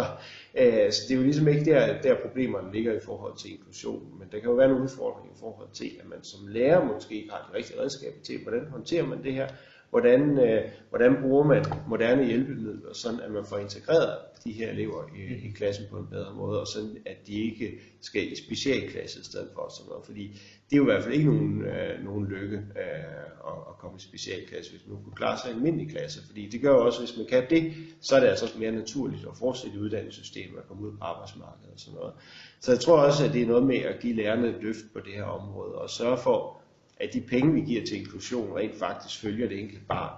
øh, 0.55 0.91
så 0.91 1.01
det 1.07 1.13
er 1.13 1.17
jo 1.17 1.23
ligesom 1.23 1.47
ikke 1.47 1.65
der, 1.65 2.01
der 2.01 2.15
problemerne 2.21 2.73
ligger 2.73 2.93
i 2.93 2.99
forhold 3.05 3.37
til 3.37 3.51
inklusion, 3.51 4.19
men 4.19 4.27
der 4.31 4.39
kan 4.39 4.49
jo 4.49 4.55
være 4.55 4.67
nogle 4.67 4.83
udfordringer 4.83 5.31
i 5.35 5.39
forhold 5.39 5.67
til, 5.73 5.91
at 5.99 6.09
man 6.09 6.23
som 6.23 6.47
lærer 6.47 6.85
måske 6.85 7.15
ikke 7.15 7.29
har 7.29 7.49
de 7.51 7.57
rigtige 7.57 7.81
redskaber 7.81 8.21
til, 8.23 8.41
hvordan 8.43 8.67
håndterer 8.71 9.05
man 9.05 9.23
det 9.23 9.33
her, 9.33 9.47
hvordan, 9.89 10.39
øh, 10.39 10.61
hvordan 10.89 11.15
bruger 11.21 11.43
man 11.43 11.65
moderne 11.87 12.25
hjælpemidler, 12.25 12.93
sådan 12.93 13.19
at 13.19 13.31
man 13.31 13.45
får 13.45 13.57
integreret 13.57 14.17
de 14.43 14.51
her 14.51 14.69
elever 14.71 15.03
i, 15.15 15.47
i 15.47 15.51
klassen 15.51 15.85
på 15.91 15.97
en 15.97 16.07
bedre 16.07 16.33
måde, 16.33 16.61
og 16.61 16.67
sådan 16.67 16.97
at 17.05 17.17
de 17.27 17.33
ikke 17.33 17.79
skal 18.01 18.31
i 18.31 18.35
specialklasse 18.35 19.19
i 19.19 19.23
stedet 19.23 19.49
for 19.53 19.69
sådan 19.69 19.89
noget, 19.89 20.05
fordi 20.05 20.27
det 20.69 20.75
er 20.75 20.77
jo 20.77 20.83
i 20.83 20.91
hvert 20.91 21.03
fald 21.03 21.13
ikke 21.13 21.25
nogen, 21.25 21.61
øh, 21.61 22.05
nogen 22.05 22.25
lykke 22.25 22.57
øh, 22.57 23.19
at, 23.49 23.59
at 23.69 23.77
komme 23.79 23.97
i 23.97 24.01
specialklasse, 24.01 24.71
hvis 24.71 24.87
man 24.87 25.03
kunne 25.03 25.15
klare 25.15 25.37
sig 25.37 25.51
i 25.51 25.53
almindelig 25.53 25.89
klasse, 25.89 26.27
fordi 26.27 26.49
det 26.49 26.61
gør 26.61 26.71
jo 26.71 26.85
også, 26.85 26.99
hvis 26.99 27.17
man 27.17 27.25
kan 27.25 27.49
det, 27.49 27.73
så 28.01 28.15
er 28.15 28.19
det 28.19 28.27
altså 28.27 28.59
mere 28.59 28.71
naturligt 28.71 29.25
at 29.25 29.37
fortsætte 29.39 29.77
i 29.77 29.79
uddannelsessystemet 29.79 30.59
og 30.59 30.67
komme 30.67 30.87
ud 30.87 30.91
på 30.91 31.03
arbejdsmarkedet 31.03 31.73
og 31.73 31.79
sådan 31.79 31.99
noget. 31.99 32.13
Så 32.59 32.71
jeg 32.71 32.79
tror 32.79 32.97
også, 32.99 33.25
at 33.25 33.33
det 33.33 33.41
er 33.41 33.47
noget 33.47 33.63
med 33.63 33.77
at 33.77 33.99
give 33.99 34.15
lærerne 34.15 34.47
et 34.47 34.63
løft 34.63 34.85
på 34.93 34.99
det 34.99 35.13
her 35.13 35.23
område, 35.23 35.75
og 35.75 35.89
sørge 35.89 36.17
for, 36.17 36.58
at 36.99 37.13
de 37.13 37.21
penge, 37.21 37.53
vi 37.53 37.61
giver 37.61 37.85
til 37.85 37.99
inklusion, 37.99 38.57
rent 38.57 38.75
faktisk 38.75 39.21
følger 39.21 39.47
det 39.47 39.59
enkelte 39.59 39.85
barn. 39.85 40.13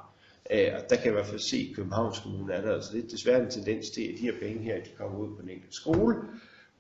Øh, 0.51 0.67
og 0.75 0.89
der 0.89 0.95
kan 0.95 1.05
jeg 1.05 1.11
i 1.11 1.13
hvert 1.13 1.25
fald 1.25 1.39
se, 1.39 1.67
at 1.69 1.75
Københavns 1.75 2.19
Kommune 2.19 2.53
er 2.53 2.61
der 2.61 2.73
altså 2.73 2.93
lidt 2.93 3.11
desværre 3.11 3.43
en 3.43 3.49
tendens 3.49 3.89
til, 3.89 4.01
at 4.01 4.15
de 4.17 4.21
her 4.21 4.39
penge 4.41 4.63
her, 4.63 4.75
de 4.75 4.89
kommer 4.97 5.19
ud 5.19 5.35
på 5.35 5.41
den 5.41 5.49
enkelte 5.49 5.75
skole, 5.75 6.15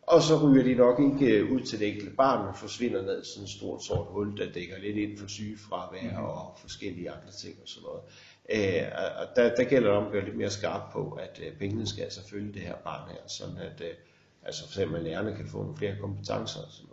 og 0.01 0.21
så 0.21 0.47
ryger 0.47 0.63
de 0.63 0.75
nok 0.75 0.99
ikke 0.99 1.35
øh, 1.35 1.51
ud 1.51 1.59
til 1.59 1.79
det 1.79 1.87
enkelte 1.87 2.15
barn, 2.15 2.45
men 2.45 2.55
forsvinder 2.55 3.01
ned 3.01 3.21
i 3.21 3.25
sådan 3.25 3.43
et 3.43 3.49
stort 3.49 3.83
sort 3.83 4.07
hul, 4.09 4.37
der 4.37 4.51
dækker 4.51 4.77
lidt 4.79 4.97
ind 4.97 5.17
for 5.17 5.27
sygefravær 5.27 6.01
mm-hmm. 6.03 6.25
og 6.25 6.57
forskellige 6.57 7.11
andre 7.11 7.31
ting 7.31 7.55
og 7.61 7.67
sådan 7.67 7.87
noget. 7.87 8.01
Øh, 8.49 8.83
og 9.19 9.27
der, 9.35 9.55
der 9.55 9.63
gælder 9.63 9.89
det 9.89 9.97
om 9.97 10.05
at 10.05 10.11
gøre 10.11 10.25
lidt 10.25 10.37
mere 10.37 10.49
skarp 10.49 10.81
på, 10.93 11.11
at 11.11 11.41
øh, 11.45 11.57
pengene 11.57 11.87
skal 11.87 12.03
altså 12.03 12.29
følge 12.29 12.53
det 12.53 12.61
her 12.61 12.75
barn 12.75 13.09
her, 13.09 13.27
sådan 13.27 13.57
at 13.57 13.81
øh, 13.81 13.93
altså 14.43 14.61
for 14.63 14.69
eksempel 14.69 15.03
lærerne 15.03 15.35
kan 15.35 15.47
få 15.47 15.57
nogle 15.57 15.77
flere 15.77 15.95
kompetencer 15.99 16.59
og 16.59 16.71
sådan. 16.71 16.90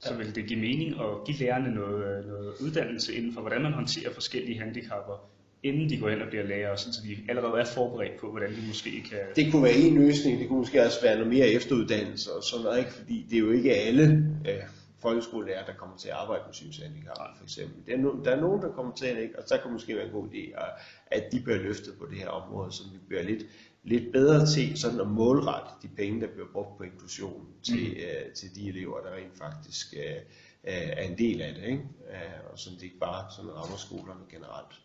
Så 0.00 0.14
vil 0.14 0.34
det 0.34 0.46
give 0.46 0.60
mening 0.60 1.00
at 1.00 1.24
give 1.26 1.38
lærerne 1.38 1.74
noget, 1.74 2.18
øh, 2.18 2.26
noget 2.26 2.54
uddannelse 2.60 3.14
inden 3.14 3.32
for, 3.34 3.40
hvordan 3.40 3.62
man 3.62 3.72
håndterer 3.72 4.12
forskellige 4.12 4.58
handicapper, 4.58 5.30
inden 5.62 5.90
de 5.90 5.98
går 5.98 6.08
hen 6.08 6.22
og 6.22 6.28
bliver 6.28 6.44
lærer, 6.44 6.76
så 6.76 7.00
de 7.04 7.16
allerede 7.28 7.60
er 7.60 7.64
forberedt 7.64 8.20
på, 8.20 8.30
hvordan 8.30 8.50
de 8.50 8.66
måske 8.66 9.04
kan... 9.10 9.18
Det 9.36 9.52
kunne 9.52 9.62
være 9.62 9.74
en 9.76 9.94
løsning, 9.94 10.40
det 10.40 10.48
kunne 10.48 10.58
måske 10.58 10.82
også 10.82 11.02
være 11.02 11.14
noget 11.14 11.32
mere 11.32 11.46
efteruddannelse 11.48 12.32
og 12.32 12.42
sådan 12.42 12.64
noget, 12.64 12.78
ikke? 12.78 12.92
fordi 12.92 13.26
det 13.30 13.36
er 13.36 13.40
jo 13.40 13.50
ikke 13.50 13.74
alle 13.74 14.04
øh, 14.48 14.62
folkeskolelærer, 15.02 15.64
der 15.66 15.72
kommer 15.72 15.96
til 15.96 16.08
at 16.08 16.14
arbejde 16.14 16.42
med 16.46 16.54
synshandicap, 16.54 17.16
for 17.36 17.44
eksempel. 17.44 17.86
Der 17.86 17.92
er, 17.92 17.96
no, 17.96 18.24
der 18.24 18.30
er 18.30 18.40
nogen, 18.40 18.62
der 18.62 18.72
kommer 18.72 18.94
til 18.94 19.06
at, 19.06 19.22
ikke? 19.22 19.38
og 19.38 19.48
så 19.48 19.58
kan 19.62 19.72
måske 19.72 19.96
være 19.96 20.06
en 20.06 20.12
god 20.12 20.28
idé, 20.28 20.60
at 21.06 21.32
de 21.32 21.40
bliver 21.40 21.58
løftet 21.58 21.94
på 21.98 22.06
det 22.10 22.18
her 22.18 22.28
område, 22.28 22.72
så 22.72 22.82
vi 22.92 22.98
bliver 23.08 23.22
lidt, 23.22 23.42
lidt 23.84 24.12
bedre 24.12 24.46
til 24.46 24.78
sådan 24.78 25.00
at 25.00 25.06
målrette 25.08 25.70
de 25.82 25.88
penge, 25.96 26.20
der 26.20 26.26
bliver 26.26 26.46
brugt 26.52 26.76
på 26.78 26.82
inklusion 26.82 27.46
til, 27.62 27.88
mm. 27.90 27.96
øh, 27.96 28.32
til 28.34 28.54
de 28.54 28.68
elever, 28.68 29.00
der 29.00 29.10
rent 29.14 29.38
faktisk 29.38 29.94
øh, 29.96 30.22
er 30.62 31.02
en 31.02 31.18
del 31.18 31.42
af 31.42 31.54
det, 31.54 31.62
ikke? 31.64 31.82
Øh, 32.10 32.52
og 32.52 32.58
så 32.58 32.70
det 32.70 32.82
ikke 32.82 32.98
bare 32.98 33.26
sådan 33.36 33.50
rammer 33.54 33.76
skolerne 33.76 34.20
generelt. 34.30 34.80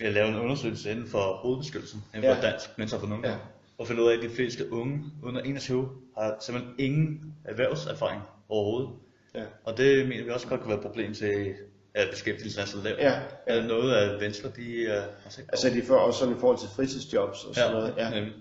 Jeg 0.00 0.12
lavede 0.12 0.32
en 0.32 0.38
undersøgelse 0.38 0.90
inden 0.90 1.06
for 1.06 1.36
hovedbeskyttelsen, 1.36 2.04
inden 2.14 2.30
for 2.30 2.46
Ja. 2.46 2.50
dansk 2.50 2.78
mentor 2.78 2.98
for 2.98 3.06
nogen, 3.06 3.24
Ja. 3.24 3.30
ja. 3.30 3.38
og 3.78 3.86
finde 3.86 4.02
ud 4.02 4.08
af, 4.10 4.16
at 4.16 4.22
de 4.22 4.30
fleste 4.30 4.72
unge 4.72 5.04
under 5.22 5.40
21 5.40 5.88
har 6.18 6.36
simpelthen 6.40 6.74
ingen 6.78 7.34
erhvervserfaring 7.44 8.22
overhovedet. 8.48 8.90
Ja. 9.34 9.44
Og 9.64 9.76
det 9.76 10.08
mener 10.08 10.24
vi 10.24 10.30
også 10.30 10.48
godt 10.48 10.60
kan 10.60 10.68
være 10.68 10.78
et 10.78 10.84
problem 10.84 11.14
til 11.14 11.54
at 11.98 12.08
beskæftigelsen 12.10 12.60
er 12.60 12.84
lav. 12.84 12.94
Ja, 12.98 13.20
ja. 13.48 13.66
Noget, 13.66 13.94
at 13.94 14.20
Venstre 14.20 14.48
de, 14.56 14.84
uh, 14.86 14.92
har 15.22 15.30
set? 15.30 15.44
Altså 15.48 15.70
de 15.70 15.82
får 15.82 15.96
også 15.96 16.18
sådan 16.18 16.36
i 16.36 16.38
forhold 16.40 16.58
til 16.58 16.68
fritidsjobs 16.68 17.44
og 17.44 17.54
sådan 17.54 17.72
noget. 17.72 17.94
Ja. 17.96 18.10
nemlig. 18.10 18.32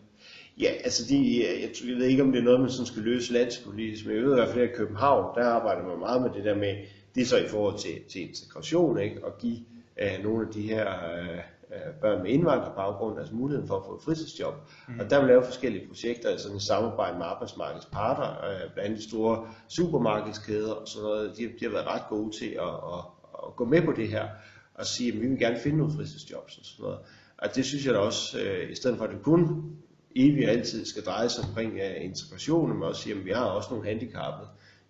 Ja, 0.59 0.71
altså 0.83 1.03
de, 1.09 1.45
jeg, 1.61 1.69
tror- 1.75 1.87
jeg 1.89 1.97
ved 1.97 2.05
ikke, 2.05 2.23
om 2.23 2.31
det 2.31 2.39
er 2.39 2.43
noget, 2.43 2.59
man 2.59 2.69
sådan 2.69 2.85
skal 2.85 3.01
løse 3.01 3.33
landspolitisk, 3.33 4.05
men 4.05 4.15
jeg 4.15 4.23
ved 4.23 4.31
i 4.31 4.35
hvert 4.35 4.49
fald, 4.49 4.63
at 4.63 4.69
i 4.69 4.73
København, 4.75 5.37
der 5.37 5.45
arbejder 5.45 5.83
man 5.87 5.99
meget 5.99 6.21
med 6.21 6.29
det 6.29 6.43
der 6.43 6.55
med, 6.55 6.75
det 7.15 7.21
er 7.21 7.25
så 7.25 7.37
i 7.37 7.47
forhold 7.47 7.77
til, 7.79 8.03
til 8.11 8.21
integration, 8.29 8.99
ikke? 8.99 9.19
at 9.25 9.37
give 9.37 9.57
øh, 10.01 10.23
nogle 10.23 10.47
af 10.47 10.53
de 10.53 10.61
her 10.61 10.87
øh, 10.87 11.37
øh, 11.73 11.93
børn 12.01 12.23
med 12.23 12.31
indvandrerbaggrund, 12.31 13.19
altså 13.19 13.35
muligheden 13.35 13.67
for 13.67 13.75
at 13.75 13.85
få 13.85 13.95
et 13.95 14.01
fritidsjob. 14.01 14.53
Mm. 14.87 14.99
Og 14.99 15.09
der 15.09 15.19
vil 15.19 15.27
lave 15.27 15.43
forskellige 15.43 15.87
projekter, 15.87 16.29
altså 16.29 16.49
i 16.55 16.59
samarbejde 16.59 17.17
med 17.17 17.25
arbejdsmarkedets 17.25 17.85
parter, 17.85 18.49
øh, 18.49 18.59
blandt 18.73 18.79
andet 18.79 18.99
de 18.99 19.09
store 19.09 19.47
supermarkedskæder 19.69 20.71
og 20.73 20.87
sådan 20.87 21.03
noget, 21.03 21.37
de, 21.37 21.43
de 21.43 21.65
har 21.65 21.71
været 21.71 21.87
ret 21.87 22.03
gode 22.09 22.37
til 22.37 22.45
at, 22.45 22.73
at, 22.93 23.16
at 23.47 23.55
gå 23.55 23.65
med 23.65 23.81
på 23.81 23.91
det 23.91 24.07
her, 24.07 24.27
og 24.73 24.85
sige, 24.85 25.13
at 25.13 25.21
vi 25.21 25.27
vil 25.27 25.39
gerne 25.39 25.59
finde 25.59 25.77
nogle 25.77 25.93
fritidsjobs 25.93 26.57
og 26.57 26.65
sådan 26.65 26.83
noget. 26.83 26.99
Og 27.37 27.55
det 27.55 27.65
synes 27.65 27.85
jeg 27.85 27.93
da 27.93 27.99
også, 27.99 28.39
øh, 28.39 28.71
i 28.71 28.75
stedet 28.75 28.97
for 28.97 29.05
at 29.05 29.11
det 29.11 29.21
kun 29.21 29.71
evigt 30.15 30.49
og 30.49 30.55
altid 30.55 30.85
skal 30.85 31.03
dreje 31.03 31.29
sig 31.29 31.43
omkring 31.43 31.73
uh, 31.73 32.05
integration, 32.05 32.73
men 32.73 32.83
også 32.83 33.01
sige, 33.01 33.15
at 33.15 33.25
vi 33.25 33.31
har 33.31 33.45
også 33.45 33.69
nogle 33.71 33.87
handicappede, 33.87 34.49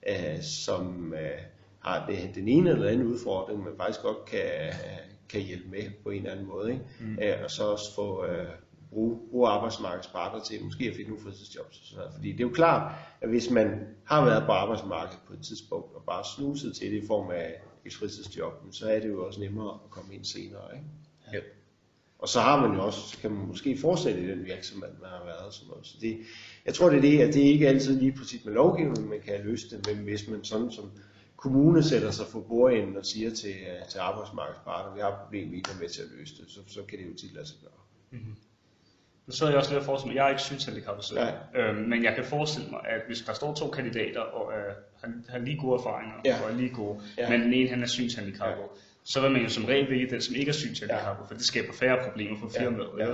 uh, 0.09 0.41
som 0.41 1.13
uh, 1.13 1.43
har 1.79 2.07
det, 2.07 2.35
den 2.35 2.47
ene 2.47 2.69
eller 2.69 2.87
anden 2.87 3.07
udfordring, 3.07 3.63
men 3.63 3.73
faktisk 3.77 4.01
godt 4.01 4.25
kan, 4.25 4.67
uh, 4.69 4.97
kan 5.29 5.41
hjælpe 5.41 5.69
med 5.69 5.83
på 6.03 6.09
en 6.09 6.17
eller 6.17 6.31
anden 6.31 6.47
måde. 6.47 6.71
Ikke? 6.71 6.83
Mm. 6.99 7.17
Uh, 7.17 7.43
og 7.43 7.51
så 7.51 7.63
også 7.63 7.95
få 7.95 8.25
uh, 8.25 8.29
bruge, 8.89 9.19
bruge 9.29 9.49
arbejdsmarkedets 9.49 10.07
parter 10.07 10.43
til 10.43 10.63
måske 10.63 10.85
at 10.85 10.95
finde 10.95 11.09
nogle 11.09 11.23
fritidsjobs. 11.23 11.79
Og 11.79 11.85
sådan 11.85 11.97
noget. 11.97 12.13
Fordi 12.13 12.31
det 12.31 12.39
er 12.39 12.43
jo 12.43 12.53
klart, 12.53 12.95
at 13.21 13.29
hvis 13.29 13.49
man 13.49 13.87
har 14.03 14.25
været 14.25 14.45
på 14.45 14.51
arbejdsmarkedet 14.51 15.19
på 15.27 15.33
et 15.33 15.39
tidspunkt, 15.41 15.95
og 15.95 16.03
bare 16.07 16.23
snuset 16.35 16.75
til 16.75 16.91
det 16.91 17.03
i 17.03 17.07
form 17.07 17.31
af 17.31 17.53
et 17.85 17.93
fritidsjob, 17.93 18.53
så 18.71 18.89
er 18.89 18.99
det 18.99 19.09
jo 19.09 19.25
også 19.25 19.39
nemmere 19.39 19.73
at 19.73 19.89
komme 19.89 20.15
ind 20.15 20.25
senere. 20.25 20.75
Ikke? 20.75 20.85
Ja. 21.33 21.39
Og 22.19 22.27
så 22.27 22.39
har 22.39 22.67
man 22.67 22.77
jo 22.77 22.85
også, 22.85 22.99
så 22.99 23.17
kan 23.17 23.31
man 23.31 23.47
måske 23.47 23.77
fortsætte 23.77 24.23
i 24.23 24.27
den 24.27 24.45
virksomhed, 24.45 24.89
man 25.01 25.09
har 25.09 25.25
været. 25.25 25.53
Sådan 25.53 25.69
noget. 25.69 25.87
Så 25.87 25.97
det, 26.01 26.17
jeg 26.65 26.73
tror, 26.73 26.89
det 26.89 26.97
er 26.97 27.01
det, 27.01 27.19
at 27.19 27.33
det 27.33 27.39
ikke 27.39 27.67
altid 27.67 27.99
lige 27.99 28.11
præcis 28.11 28.45
med 28.45 28.53
lovgivning, 28.53 29.09
man 29.09 29.21
kan 29.21 29.41
løse 29.43 29.69
det, 29.69 29.87
men 29.87 30.03
hvis 30.03 30.27
man 30.27 30.43
sådan 30.43 30.71
som 30.71 30.91
kommune 31.35 31.83
sætter 31.83 32.11
sig 32.11 32.25
for 32.27 32.39
bordenden 32.39 32.97
og 32.97 33.05
siger 33.05 33.29
til, 33.29 33.49
øh, 33.49 33.89
til 33.89 33.99
arbejdsmarkedets 33.99 34.61
parter, 34.65 34.93
vi 34.93 34.99
har 35.01 35.07
et 35.09 35.19
problem, 35.23 35.51
vi 35.51 35.57
er 35.57 35.79
med 35.79 35.89
til 35.89 36.01
at 36.01 36.07
løse 36.17 36.37
det, 36.37 36.51
så, 36.51 36.59
så 36.67 36.83
kan 36.83 36.99
det 36.99 37.05
jo 37.05 37.13
tit 37.13 37.33
lade 37.33 37.47
sig 37.47 37.57
gøre. 37.61 38.19
Nu 39.27 39.33
sidder 39.33 39.51
jeg 39.51 39.57
også 39.59 39.71
lidt 39.71 39.79
og 39.79 39.85
forestiller 39.85 40.11
mig, 40.13 40.17
jeg 40.17 40.25
er 40.25 40.29
ikke 40.29 40.41
synshandicappet 40.41 41.05
selv, 41.05 41.19
øhm, 41.55 41.75
men 41.75 42.03
jeg 42.03 42.15
kan 42.15 42.23
forestille 42.23 42.69
mig, 42.69 42.79
at 42.85 43.01
hvis 43.07 43.21
der 43.21 43.33
står 43.33 43.53
to 43.53 43.67
kandidater, 43.69 44.21
og 44.21 44.51
øh, 44.57 44.73
han 45.03 45.25
har 45.29 45.37
lige 45.39 45.57
gode 45.57 45.75
erfaringer, 45.79 46.15
Ja. 46.25 46.35
og 46.43 46.51
er 46.51 46.55
lige 46.55 46.69
gode, 46.69 46.99
Ja. 47.17 47.29
men 47.29 47.41
den 47.41 47.53
ene 47.53 47.69
han 47.69 47.83
er 47.83 47.87
synshandicappet, 47.87 48.65
så 49.05 49.21
vil 49.21 49.31
man 49.31 49.41
jo 49.41 49.49
som 49.49 49.65
regel 49.65 49.89
vælge 49.89 50.09
den, 50.09 50.21
som 50.21 50.35
ikke 50.35 50.49
er 50.49 50.53
synshandicappet, 50.53 51.27
for 51.27 51.33
det 51.33 51.43
skaber 51.45 51.73
færre 51.73 51.97
problemer 52.09 52.37
for 52.39 52.51
Ja. 52.55 52.61
firmaet. 52.63 52.89
Ja. 52.99 53.07
Ja. 53.07 53.13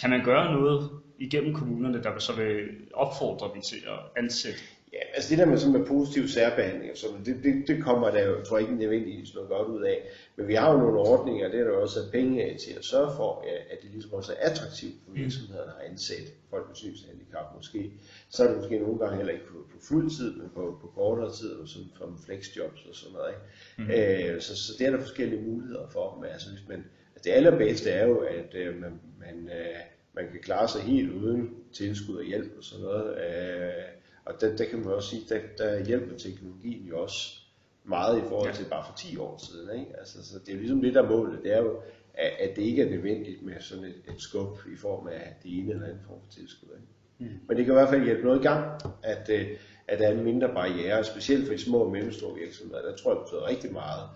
Kan 0.00 0.10
man 0.10 0.24
gøre 0.24 0.52
noget 0.52 0.90
igennem 1.18 1.54
kommunerne, 1.54 2.02
der 2.02 2.18
så 2.18 2.32
vil 2.36 2.68
opfordre 2.94 3.50
dem 3.54 3.62
til 3.62 3.76
at 3.86 3.98
ansætte? 4.22 4.60
Ja, 4.92 4.98
altså 5.14 5.30
det 5.30 5.38
der 5.38 5.46
med, 5.46 5.58
sådan 5.58 5.78
med 5.78 5.86
positiv 5.86 6.28
særbehandling, 6.28 6.96
sådan, 6.96 7.24
det, 7.24 7.36
det, 7.44 7.68
det 7.68 7.82
kommer 7.82 8.10
der 8.10 8.26
jo, 8.26 8.44
tror 8.44 8.58
jeg 8.58 8.68
ikke 8.68 8.80
nødvendigvis 8.80 9.34
noget 9.34 9.48
godt 9.48 9.68
ud 9.68 9.82
af. 9.82 10.08
Men 10.36 10.48
vi 10.48 10.54
har 10.54 10.72
jo 10.72 10.78
nogle 10.78 10.98
ordninger, 10.98 11.48
det 11.48 11.60
er 11.60 11.64
der 11.64 11.70
jo 11.70 11.82
også 11.82 11.94
sat 11.94 12.12
penge 12.12 12.44
af 12.44 12.56
til 12.58 12.72
at 12.78 12.84
sørge 12.84 13.10
for, 13.16 13.44
at 13.70 13.78
det 13.82 13.90
ligesom 13.90 14.12
også 14.12 14.32
er 14.32 14.50
attraktivt 14.50 14.94
for 15.04 15.12
virksomhederne 15.12 15.72
at 15.80 15.90
ansætte 15.90 16.32
folk 16.50 16.68
med 16.68 16.76
synshandicap 16.76 17.56
måske. 17.56 17.92
Så 18.28 18.44
er 18.44 18.48
det 18.48 18.56
måske 18.56 18.78
nogle 18.78 18.98
gange 18.98 19.16
heller 19.16 19.32
ikke 19.32 19.46
på, 19.46 19.58
på 19.72 19.78
fuld 19.80 20.10
tid, 20.10 20.36
men 20.36 20.48
på, 20.54 20.78
på 20.80 20.86
kortere 20.94 21.32
tid, 21.32 21.52
og 21.52 21.68
sådan 21.68 21.88
som 21.98 22.18
flexjobs 22.26 22.86
og 22.88 22.94
sådan 22.94 23.14
noget. 23.14 23.34
Ikke? 23.78 24.34
Øh, 24.34 24.40
så, 24.40 24.56
så 24.56 24.72
det 24.78 24.86
er 24.86 24.90
der 24.90 25.00
forskellige 25.00 25.42
muligheder 25.42 25.88
for. 25.88 26.18
Men 26.20 26.30
altså, 26.30 26.50
hvis 26.50 26.68
man, 26.68 26.84
altså 27.14 27.24
det 27.24 27.30
allerbedste 27.30 27.90
er 27.90 28.06
jo, 28.06 28.18
at 28.18 28.54
øh, 28.54 28.80
man, 28.80 29.00
man, 29.20 29.50
øh, 29.58 29.80
man 30.14 30.24
kan 30.32 30.40
klare 30.42 30.68
sig 30.68 30.82
helt 30.82 31.12
uden 31.12 31.54
tilskud 31.72 32.16
og 32.16 32.24
hjælp 32.24 32.52
og 32.58 32.64
sådan 32.64 32.84
noget. 32.84 33.18
Øh, 33.18 33.99
og 34.24 34.40
der, 34.40 34.56
der 34.56 34.64
kan 34.64 34.78
man 34.78 34.88
også 34.88 35.10
sige, 35.10 35.22
der, 35.28 35.40
der 35.58 35.84
hjælper 35.84 36.18
teknologien 36.18 36.86
jo 36.86 37.02
også 37.02 37.40
meget 37.84 38.18
i 38.18 38.28
forhold 38.28 38.54
til 38.54 38.64
bare 38.70 38.84
for 38.86 38.94
10 38.96 39.16
år 39.16 39.38
siden. 39.38 39.80
Ikke? 39.80 39.98
Altså, 39.98 40.26
så 40.26 40.38
det 40.38 40.54
er 40.54 40.58
ligesom 40.58 40.80
det, 40.80 40.94
der 40.94 41.02
er 41.02 41.08
målet. 41.08 41.40
Det 41.42 41.52
er 41.52 41.58
jo, 41.58 41.80
at, 42.14 42.32
at 42.38 42.56
det 42.56 42.62
ikke 42.62 42.82
er 42.82 42.90
nødvendigt 42.90 43.42
med 43.42 43.54
sådan 43.60 43.84
et, 43.84 44.02
et 44.08 44.20
skub 44.20 44.58
i 44.72 44.76
form 44.76 45.08
af 45.08 45.36
det 45.42 45.58
ene 45.58 45.70
eller 45.72 45.86
andet 45.86 46.00
form 46.06 46.18
for 46.24 46.32
tilskud. 46.32 46.68
Ikke? 46.68 47.32
Mm. 47.32 47.40
Men 47.48 47.56
det 47.56 47.64
kan 47.64 47.74
i 47.74 47.76
hvert 47.76 47.88
fald 47.88 48.04
hjælpe 48.04 48.24
noget 48.24 48.40
i 48.40 48.42
gang, 48.42 48.82
at, 49.02 49.30
øh, 49.32 49.46
at 49.88 49.98
der 49.98 50.08
er 50.08 50.12
en 50.12 50.24
mindre 50.24 50.48
barriere, 50.48 51.04
specielt 51.04 51.46
for 51.46 51.52
de 51.52 51.58
små 51.58 51.78
og 51.78 51.92
mellemstore 51.92 52.38
virksomheder. 52.38 52.82
Der 52.82 52.96
tror 52.96 53.10
jeg, 53.10 53.16
det 53.16 53.24
betyder 53.24 53.48
rigtig 53.48 53.72
meget, 53.72 54.08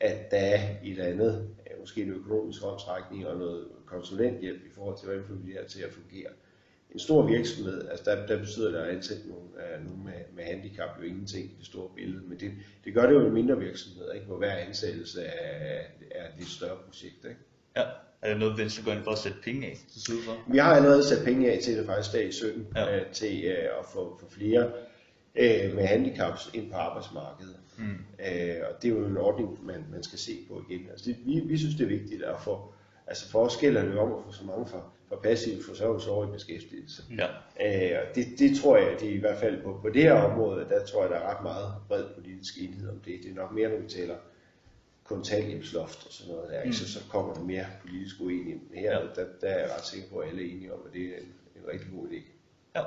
at 0.00 0.30
der 0.30 0.36
er 0.36 0.60
et 0.82 0.90
eller 0.90 1.04
andet, 1.04 1.48
øh, 1.70 1.80
måske 1.80 2.02
en 2.02 2.10
økonomisk 2.10 2.62
håndsrækning 2.62 3.26
og 3.26 3.36
noget 3.36 3.64
konsulenthjælp 3.86 4.64
i 4.66 4.74
forhold 4.74 4.98
til, 4.98 5.06
hvordan 5.06 5.24
får 5.24 5.34
vi 5.34 5.46
det 5.46 5.52
her 5.52 5.66
til 5.66 5.82
at 5.82 5.92
fungere. 5.92 6.30
En 6.96 7.00
stor 7.00 7.26
virksomhed, 7.26 7.88
altså 7.90 8.04
der, 8.10 8.26
der 8.26 8.38
betyder 8.38 8.70
det 8.70 8.78
at 8.78 8.96
ansætte 8.96 9.28
nogen, 9.28 9.48
uh, 9.54 9.84
nogen 9.86 10.04
med, 10.04 10.12
med 10.36 10.44
handicap 10.44 10.88
jo 10.98 11.02
ingenting 11.02 11.44
i 11.44 11.54
det 11.58 11.66
store 11.66 11.88
billede, 11.96 12.22
men 12.28 12.40
det, 12.40 12.52
det 12.84 12.94
gør 12.94 13.06
det 13.06 13.14
jo 13.14 13.26
i 13.26 13.30
mindre 13.30 13.58
virksomheder, 13.58 14.12
ikke? 14.12 14.26
hvor 14.26 14.36
hver 14.36 14.52
ansættelse 14.52 15.22
er, 15.22 15.82
er 16.10 16.28
et 16.28 16.34
lidt 16.38 16.48
større 16.48 16.76
projekt. 16.86 17.24
Ikke? 17.24 17.40
Ja. 17.76 17.82
Er 18.22 18.28
det 18.30 18.38
noget, 18.38 18.58
Venstre 18.58 18.84
går 18.84 18.92
ind 18.92 19.04
for 19.04 19.10
at 19.10 19.18
sætte 19.18 19.38
penge 19.44 19.66
af 19.66 19.76
til 19.92 20.02
side 20.02 20.18
for? 20.24 20.52
Vi 20.52 20.58
har 20.58 20.74
allerede 20.74 21.04
sat 21.08 21.24
penge 21.24 21.52
af 21.52 21.58
til 21.62 21.78
det 21.78 21.86
faktisk 21.86 22.12
dag 22.12 22.28
i 22.28 22.32
17, 22.32 22.66
Ja. 22.76 22.96
øh, 22.96 23.06
til 23.12 23.44
øh, 23.44 23.64
at 23.80 23.84
få, 23.92 24.18
få 24.20 24.30
flere 24.30 24.70
øh, 25.34 25.74
med 25.74 25.86
handicaps 25.86 26.50
ind 26.54 26.70
på 26.70 26.76
arbejdsmarkedet. 26.76 27.56
Mm. 27.78 27.84
Øh, 28.26 28.56
og 28.68 28.82
det 28.82 28.88
er 28.88 28.92
jo 28.94 29.06
en 29.06 29.16
ordning, 29.16 29.66
man, 29.66 29.84
man 29.92 30.02
skal 30.02 30.18
se 30.18 30.38
på 30.48 30.64
igen. 30.68 30.86
Altså 30.90 31.04
det, 31.06 31.16
vi, 31.24 31.40
vi 31.40 31.58
synes, 31.58 31.74
det 31.74 31.84
er 31.84 31.88
vigtigt 31.98 32.22
at 32.22 32.40
få, 32.40 32.72
altså 33.06 33.30
for 33.30 33.64
jo 33.92 34.00
om 34.00 34.12
at 34.12 34.24
få 34.26 34.32
så 34.32 34.44
mange 34.44 34.66
fra, 34.66 34.90
fra 35.08 35.16
passiv 35.16 35.62
forsørgelse 35.62 36.10
over 36.10 36.28
i 36.28 36.32
beskæftigelse. 36.32 37.02
Ja. 37.18 37.26
Øh, 37.96 37.98
og 38.08 38.14
det, 38.14 38.26
det 38.38 38.60
tror 38.60 38.76
jeg, 38.76 38.96
det 39.00 39.08
er 39.10 39.14
i 39.14 39.18
hvert 39.18 39.38
fald 39.38 39.62
på, 39.62 39.78
på 39.82 39.88
det 39.90 40.02
her 40.02 40.12
område, 40.12 40.66
der 40.68 40.86
tror 40.86 41.02
jeg, 41.02 41.10
der 41.10 41.16
er 41.16 41.34
ret 41.36 41.42
meget 41.42 41.74
bred 41.88 42.04
politisk 42.14 42.54
enighed 42.62 42.88
om 42.88 43.00
det. 43.00 43.20
Det 43.22 43.30
er 43.30 43.34
nok 43.34 43.52
mere, 43.52 43.68
når 43.68 43.76
vi 43.78 43.88
taler 43.88 44.16
kontanthjælpsloft 45.04 46.06
og 46.06 46.12
sådan 46.12 46.34
noget 46.34 46.50
der, 46.50 46.64
mm. 46.64 46.72
så, 46.72 46.92
så 46.92 47.00
kommer 47.10 47.34
der 47.34 47.40
mere 47.42 47.64
politisk 47.80 48.20
uenighed. 48.20 48.60
Men 48.70 48.78
her, 48.78 48.92
Ja. 48.92 49.06
der, 49.14 49.26
der 49.40 49.48
er 49.48 49.58
jeg 49.58 49.70
ret 49.76 49.86
sikker 49.86 50.08
på, 50.08 50.18
at 50.18 50.28
alle 50.28 50.42
er 50.42 50.54
enige 50.54 50.74
om, 50.74 50.80
at 50.86 50.92
det 50.92 51.02
er 51.02 51.16
en, 51.18 51.34
en 51.56 51.62
rigtig 51.72 51.88
god 51.96 52.08
idé. 52.08 52.20
Ja. 52.76 52.82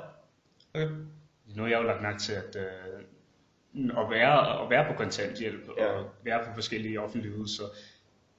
Okay. 0.74 0.94
Nu 1.56 1.62
har 1.62 1.68
jeg 1.70 1.78
jo 1.78 1.82
lagt 1.82 2.02
mærke 2.02 2.18
til, 2.18 2.32
at 2.32 2.56
øh, 2.56 3.02
at, 3.74 4.10
være, 4.10 4.62
at 4.64 4.70
være 4.70 4.92
på 4.92 4.98
kontanthjælp 5.02 5.68
Ja. 5.78 5.86
og 5.86 6.10
være 6.24 6.44
på 6.44 6.50
forskellige 6.54 7.00
offentlige 7.00 7.34
ydelser 7.34 7.64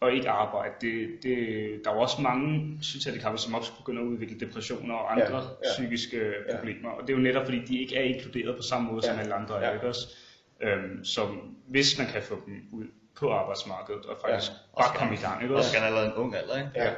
og 0.02 0.14
ikke 0.14 0.30
arbejde, 0.30 0.74
det, 0.82 1.10
det, 1.24 1.38
der 1.86 1.92
er 1.92 1.96
jo 1.96 2.02
også 2.02 2.22
mange 2.22 2.78
synshandicappede, 2.82 3.42
som 3.42 3.54
også 3.54 3.72
begynder 3.78 4.02
at 4.02 4.06
udvikle 4.08 4.40
depressioner 4.40 4.96
og 4.96 5.12
andre 5.12 5.24
Ja, 5.26 5.32
ja, 5.36 5.38
ja. 5.42 5.50
ja. 5.64 5.72
psykiske 5.74 6.18
ja. 6.50 6.56
problemer. 6.58 6.90
Og 6.90 7.02
det 7.08 7.14
er 7.14 7.18
jo 7.18 7.24
netop 7.24 7.46
fordi, 7.46 7.60
de 7.66 7.80
ikke 7.82 7.96
er 7.98 8.04
inkluderet 8.04 8.56
på 8.56 8.62
samme 8.64 8.88
måde 8.92 9.02
ja. 9.04 9.08
som 9.10 9.16
Ja, 9.18 9.22
alle 9.22 9.34
andre 9.34 9.56
ja. 9.56 9.66
er, 9.66 9.74
ikke 9.74 9.88
også? 9.88 10.08
Øhm, 10.62 11.04
som 11.06 11.56
hvis 11.68 11.98
man 11.98 12.08
kan 12.08 12.22
få 12.24 12.42
dem 12.46 12.54
ud 12.72 12.86
på 13.20 13.32
arbejdsmarkedet 13.32 14.06
og 14.06 14.18
faktisk 14.26 14.52
Ja. 14.52 14.58
ja. 14.78 14.82
bare 14.84 14.98
komme 14.98 15.14
i 15.14 15.18
gang, 15.18 15.42
ikke 15.42 15.54
Og 15.54 15.58
også? 15.58 15.70
skal 15.70 15.82
han 15.82 15.88
allerede 15.88 16.08
en 16.08 16.14
ung 16.14 16.36
alder, 16.36 16.58
ikke? 16.58 16.70
Ja. 16.76 16.94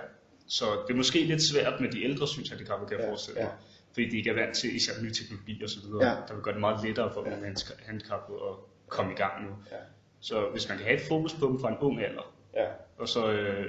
Så 0.47 0.65
det 0.87 0.93
er 0.93 0.97
måske 0.97 1.19
lidt 1.23 1.41
svært 1.43 1.81
med 1.81 1.89
de 1.91 2.03
ældre 2.03 2.27
synshandicappede, 2.27 2.89
kan 2.89 2.97
jeg 2.97 3.03
Ja, 3.05 3.09
forestille 3.11 3.39
ja. 3.39 3.45
mig. 3.45 3.55
Fordi 3.93 4.09
de 4.09 4.17
ikke 4.17 4.29
er 4.29 4.33
vant 4.33 4.55
til 4.55 4.75
især 4.75 4.93
ny 5.03 5.09
teknologi 5.11 5.63
og 5.63 5.69
så 5.69 5.77
videre. 5.85 6.05
Ja. 6.09 6.15
Der 6.27 6.33
vil 6.33 6.43
gøre 6.43 6.53
det 6.53 6.61
meget 6.61 6.85
lettere 6.85 7.13
for 7.13 7.29
ja. 7.29 7.35
mennesker 7.39 7.73
handicappede 7.85 8.37
at 8.49 8.55
komme 8.87 9.11
i 9.11 9.15
gang 9.15 9.43
nu. 9.45 9.49
Ja. 9.71 9.75
Så 10.21 10.35
hvis 10.51 10.69
man 10.69 10.77
kan 10.77 10.85
have 10.87 10.97
et 11.01 11.05
fokus 11.07 11.33
på 11.33 11.45
dem 11.47 11.59
fra 11.59 11.69
en 11.69 11.77
ung 11.81 12.01
alder, 12.03 12.33
Ja. 12.55 12.65
og 12.97 13.07
så, 13.07 13.31
øh, 13.31 13.65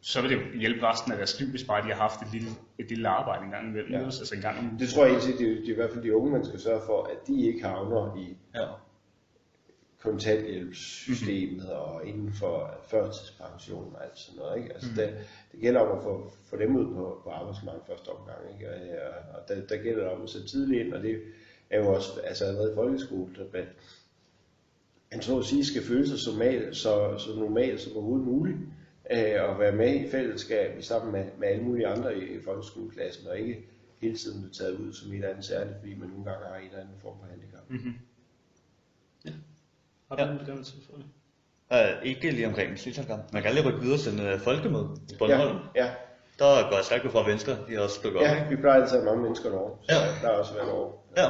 så 0.00 0.20
vil 0.22 0.30
det 0.30 0.36
jo 0.36 0.58
hjælpe 0.58 0.86
resten 0.86 1.12
af 1.12 1.18
deres 1.18 1.40
liv, 1.40 1.48
hvis 1.48 1.64
bare 1.64 1.82
de 1.82 1.88
har 1.88 1.94
haft 1.94 2.22
et 2.22 2.32
lille, 2.32 2.48
et 2.78 2.88
lille 2.88 3.08
arbejde 3.08 3.44
en 3.44 3.50
gang 3.50 3.68
imellem. 3.68 3.92
Ja. 3.92 4.04
Altså 4.04 4.34
en 4.34 4.40
gang 4.40 4.58
om. 4.58 4.78
Det 4.78 4.88
tror 4.88 5.04
jeg 5.04 5.14
egentlig, 5.14 5.38
det 5.38 5.50
er, 5.50 5.54
det 5.54 5.68
er 5.68 5.72
i 5.72 5.74
hvert 5.74 5.90
fald 5.90 6.04
de 6.04 6.16
unge, 6.16 6.30
man 6.32 6.44
skal 6.44 6.60
sørge 6.60 6.80
for, 6.86 7.02
at 7.04 7.26
de 7.26 7.46
ikke 7.46 7.62
havner 7.62 8.16
i 8.16 8.36
Ja. 8.54 8.66
kontanthjælpssystemet 10.02 11.56
mm-hmm. 11.56 11.70
og 11.70 12.06
inden 12.06 12.32
for 12.32 12.70
førtidspension 12.90 13.94
og 13.96 14.04
alt 14.04 14.18
sådan 14.18 14.38
noget. 14.38 14.56
Ikke? 14.58 14.74
Altså, 14.74 14.88
mm. 14.90 14.96
det, 14.96 15.08
det 15.52 15.60
gælder 15.60 15.80
om 15.80 15.98
at 15.98 16.04
få, 16.04 16.32
få 16.50 16.56
dem 16.56 16.76
ud 16.76 16.94
på, 16.94 17.20
på 17.24 17.30
arbejdsmarkedet 17.30 17.86
første 17.86 18.08
omgang. 18.08 18.38
Ikke? 18.54 18.70
Og, 18.70 18.80
og 19.34 19.48
der, 19.48 19.66
der 19.66 19.82
gælder 19.82 20.02
det 20.02 20.12
om 20.12 20.22
at 20.22 20.30
sætte 20.30 20.48
tidligt 20.48 20.86
ind, 20.86 20.94
og 20.94 21.02
det 21.02 21.22
er 21.70 21.78
jo 21.80 21.94
også 21.94 22.20
altså 22.20 22.44
allerede 22.44 22.72
i 22.72 22.74
folkeskole, 22.74 23.30
at 23.54 23.64
man, 25.10 25.16
man 25.16 25.22
så 25.22 25.38
at 25.38 25.44
sige 25.44 25.64
skal 25.66 25.82
føle 25.82 26.08
sig 26.08 26.18
så, 26.18 26.32
mal, 26.38 26.74
så, 26.74 27.18
så 27.18 27.34
normalt 27.38 27.80
som 27.80 27.92
overhovedet 27.96 28.26
muligt, 28.26 28.56
øh, 29.10 29.48
og 29.48 29.58
være 29.58 29.72
med 29.72 29.94
i 29.94 30.10
fællesskab 30.10 30.82
sammen 30.82 31.12
med, 31.12 31.24
med 31.38 31.48
alle 31.48 31.62
mulige 31.64 31.86
andre 31.86 32.16
i, 32.18 32.20
i 32.36 32.42
folkeskoleklassen, 32.44 33.28
og 33.28 33.38
ikke 33.38 33.64
hele 34.00 34.16
tiden 34.16 34.40
blive 34.40 34.52
taget 34.52 34.72
ud 34.78 34.92
som 34.92 35.10
et 35.10 35.14
eller 35.14 35.28
andet 35.28 35.44
særligt, 35.44 35.76
fordi 35.80 35.94
man 35.94 36.08
nogle 36.08 36.24
gange 36.24 36.46
har 36.46 36.56
en 36.56 36.64
eller 36.66 36.78
anden 36.80 36.94
form 37.02 37.14
for 37.20 37.26
handicap. 37.30 37.70
Mm-hmm. 37.70 37.94
Ja. 39.24 39.30
Har 40.08 40.16
Ja. 40.18 40.22
du 40.24 40.26
noget, 40.28 40.40
du 40.40 40.46
gerne 40.46 40.58
vil 40.58 40.66
tilføje? 40.66 41.02
Uh, 41.70 42.06
ikke 42.06 42.30
lige 42.30 42.46
omkring 42.46 42.78
synshandicap. 42.78 43.32
Man 43.32 43.42
kan 43.42 43.54
lige 43.54 43.68
rykke 43.68 43.80
videre 43.80 43.98
til 43.98 44.12
en 44.20 44.32
uh, 44.34 44.40
folkemøde 44.40 44.88
i 45.12 45.16
Bornholm. 45.18 45.58
Ja, 45.74 45.84
ja, 45.84 45.90
Der 46.38 46.68
går 46.70 46.76
jeg 46.76 46.84
stærkt 46.84 47.12
fra 47.12 47.30
Venstre, 47.30 47.52
de 47.68 47.74
har 47.74 47.80
også 47.80 48.00
dukket 48.04 48.20
op. 48.20 48.26
ja, 48.26 48.48
vi 48.48 48.56
plejer 48.56 48.82
altid 48.82 48.96
at 48.96 49.02
have 49.02 49.10
mange 49.10 49.22
mennesker 49.22 49.50
derovre, 49.50 49.76
så 49.82 49.94
Ja. 49.94 50.00
der 50.22 50.32
har 50.32 50.38
også 50.42 50.54
været 50.54 50.70
over. 50.70 50.92
Ja. 51.16 51.28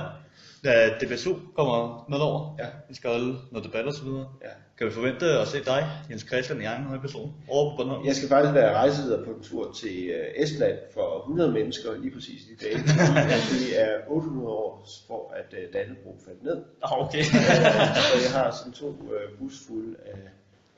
Da 0.64 0.88
DBSU 1.00 1.34
kommer 1.54 2.06
med 2.08 2.18
over, 2.18 2.56
Ja. 2.58 2.66
vi 2.88 2.94
skal 2.94 3.10
holde 3.10 3.36
noget 3.50 3.64
debat 3.66 3.84
og 3.86 3.94
så 3.94 4.04
videre. 4.04 4.28
Ja. 4.42 4.48
Kan 4.78 4.86
vi 4.86 4.92
forvente 4.92 5.26
at 5.26 5.48
se 5.48 5.64
dig, 5.64 5.86
Jens 6.10 6.22
Christian, 6.26 6.60
i 6.60 6.64
egen 6.64 7.00
person 7.00 7.34
over 7.48 7.70
på 7.70 7.76
Bornholm? 7.76 8.06
Jeg 8.06 8.14
skal 8.16 8.28
faktisk 8.28 8.54
være 8.54 8.74
rejseleder 8.74 9.24
på 9.24 9.30
en 9.30 9.42
tur 9.42 9.72
til 9.72 10.06
øh, 10.08 10.42
Estland 10.42 10.78
for 10.94 11.18
100 11.18 11.52
mennesker 11.52 11.90
lige 11.98 12.14
præcis 12.14 12.42
i 12.52 12.56
dag. 12.64 12.72
det 13.52 13.82
er 13.82 13.92
800 14.08 14.48
år 14.48 14.86
for, 15.06 15.34
at 15.36 15.54
øh, 15.58 15.72
Dannebro 15.72 16.16
faldt 16.26 16.42
ned. 16.42 16.58
Ah, 16.82 17.04
okay. 17.04 17.22
Så 18.08 18.16
jeg 18.24 18.32
har 18.32 18.50
sådan 18.58 18.72
to 18.72 18.88
øh, 18.88 19.38
busfulde 19.38 19.96
af 20.06 20.18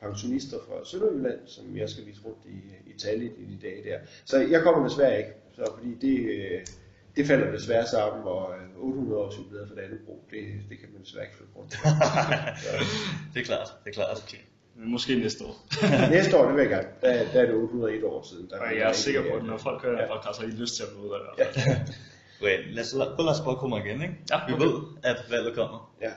pensionister 0.02 0.56
fra 0.68 0.84
Sønderjylland, 0.84 1.38
som 1.46 1.76
jeg 1.76 1.88
skal 1.88 2.06
vise 2.06 2.20
rundt 2.26 2.38
i, 2.46 2.90
i 2.90 2.98
Tallinn 2.98 3.34
i 3.38 3.54
de 3.54 3.58
dage 3.66 3.90
der. 3.90 3.98
Så 4.24 4.38
jeg 4.38 4.62
kommer 4.62 4.88
desværre 4.88 5.18
ikke, 5.18 5.30
så 5.56 5.62
fordi 5.78 5.94
det, 5.94 6.16
det 7.16 7.26
falder 7.26 7.50
desværre 7.52 7.86
sammen, 7.86 8.24
og 8.24 8.54
øh, 8.54 8.84
800 8.84 9.20
års 9.22 9.38
jubilæet 9.38 9.68
for 9.68 9.74
Dannebro, 9.74 10.24
det, 10.30 10.38
det 10.68 10.78
kan 10.78 10.88
man 10.92 11.02
desværre 11.02 11.24
ikke 11.24 11.36
flytte 11.36 11.52
rundt. 11.56 11.72
det 13.34 13.40
er 13.40 13.44
klart, 13.44 13.68
det 13.84 13.90
er 13.90 13.94
klart. 13.94 14.22
okay. 14.26 14.38
Men 14.76 14.90
Måske 14.90 15.14
næste 15.18 15.44
år. 15.44 15.56
Næste 16.16 16.36
år, 16.36 16.44
det 16.46 16.54
vil 16.56 16.60
jeg 16.60 16.70
gerne. 16.70 16.88
Der, 17.02 17.32
der 17.32 17.40
er 17.42 17.46
det 17.46 17.54
801 17.54 18.04
år 18.04 18.22
siden. 18.30 18.50
Der 18.50 18.58
Og 18.58 18.66
jeg 18.66 18.78
er 18.82 18.86
ikke, 18.88 18.98
sikker 18.98 19.22
på, 19.30 19.36
at 19.36 19.44
når 19.44 19.56
folk 19.56 19.82
hører 19.82 20.02
Ja. 20.02 20.14
podcast, 20.14 20.36
så 20.36 20.42
har 20.42 20.48
I 20.48 20.52
lyst 20.54 20.76
til 20.76 20.82
at 20.82 20.88
møde 20.98 21.10
dig. 21.38 21.46
Ja, 21.66 21.76
Okay, 22.42 22.74
lad 22.74 22.82
os, 22.84 22.94
lad 22.94 23.28
os 23.28 23.40
prøve 23.40 23.54
at 23.54 23.58
komme 23.58 23.78
igen, 23.78 24.02
ikke? 24.02 24.14
Ja, 24.30 24.36
Vi 24.48 24.52
okay. 24.52 24.64
ved, 24.64 24.74
at 25.02 25.16
valget 25.30 25.54
kommer. 25.54 25.92
ja, 26.02 26.10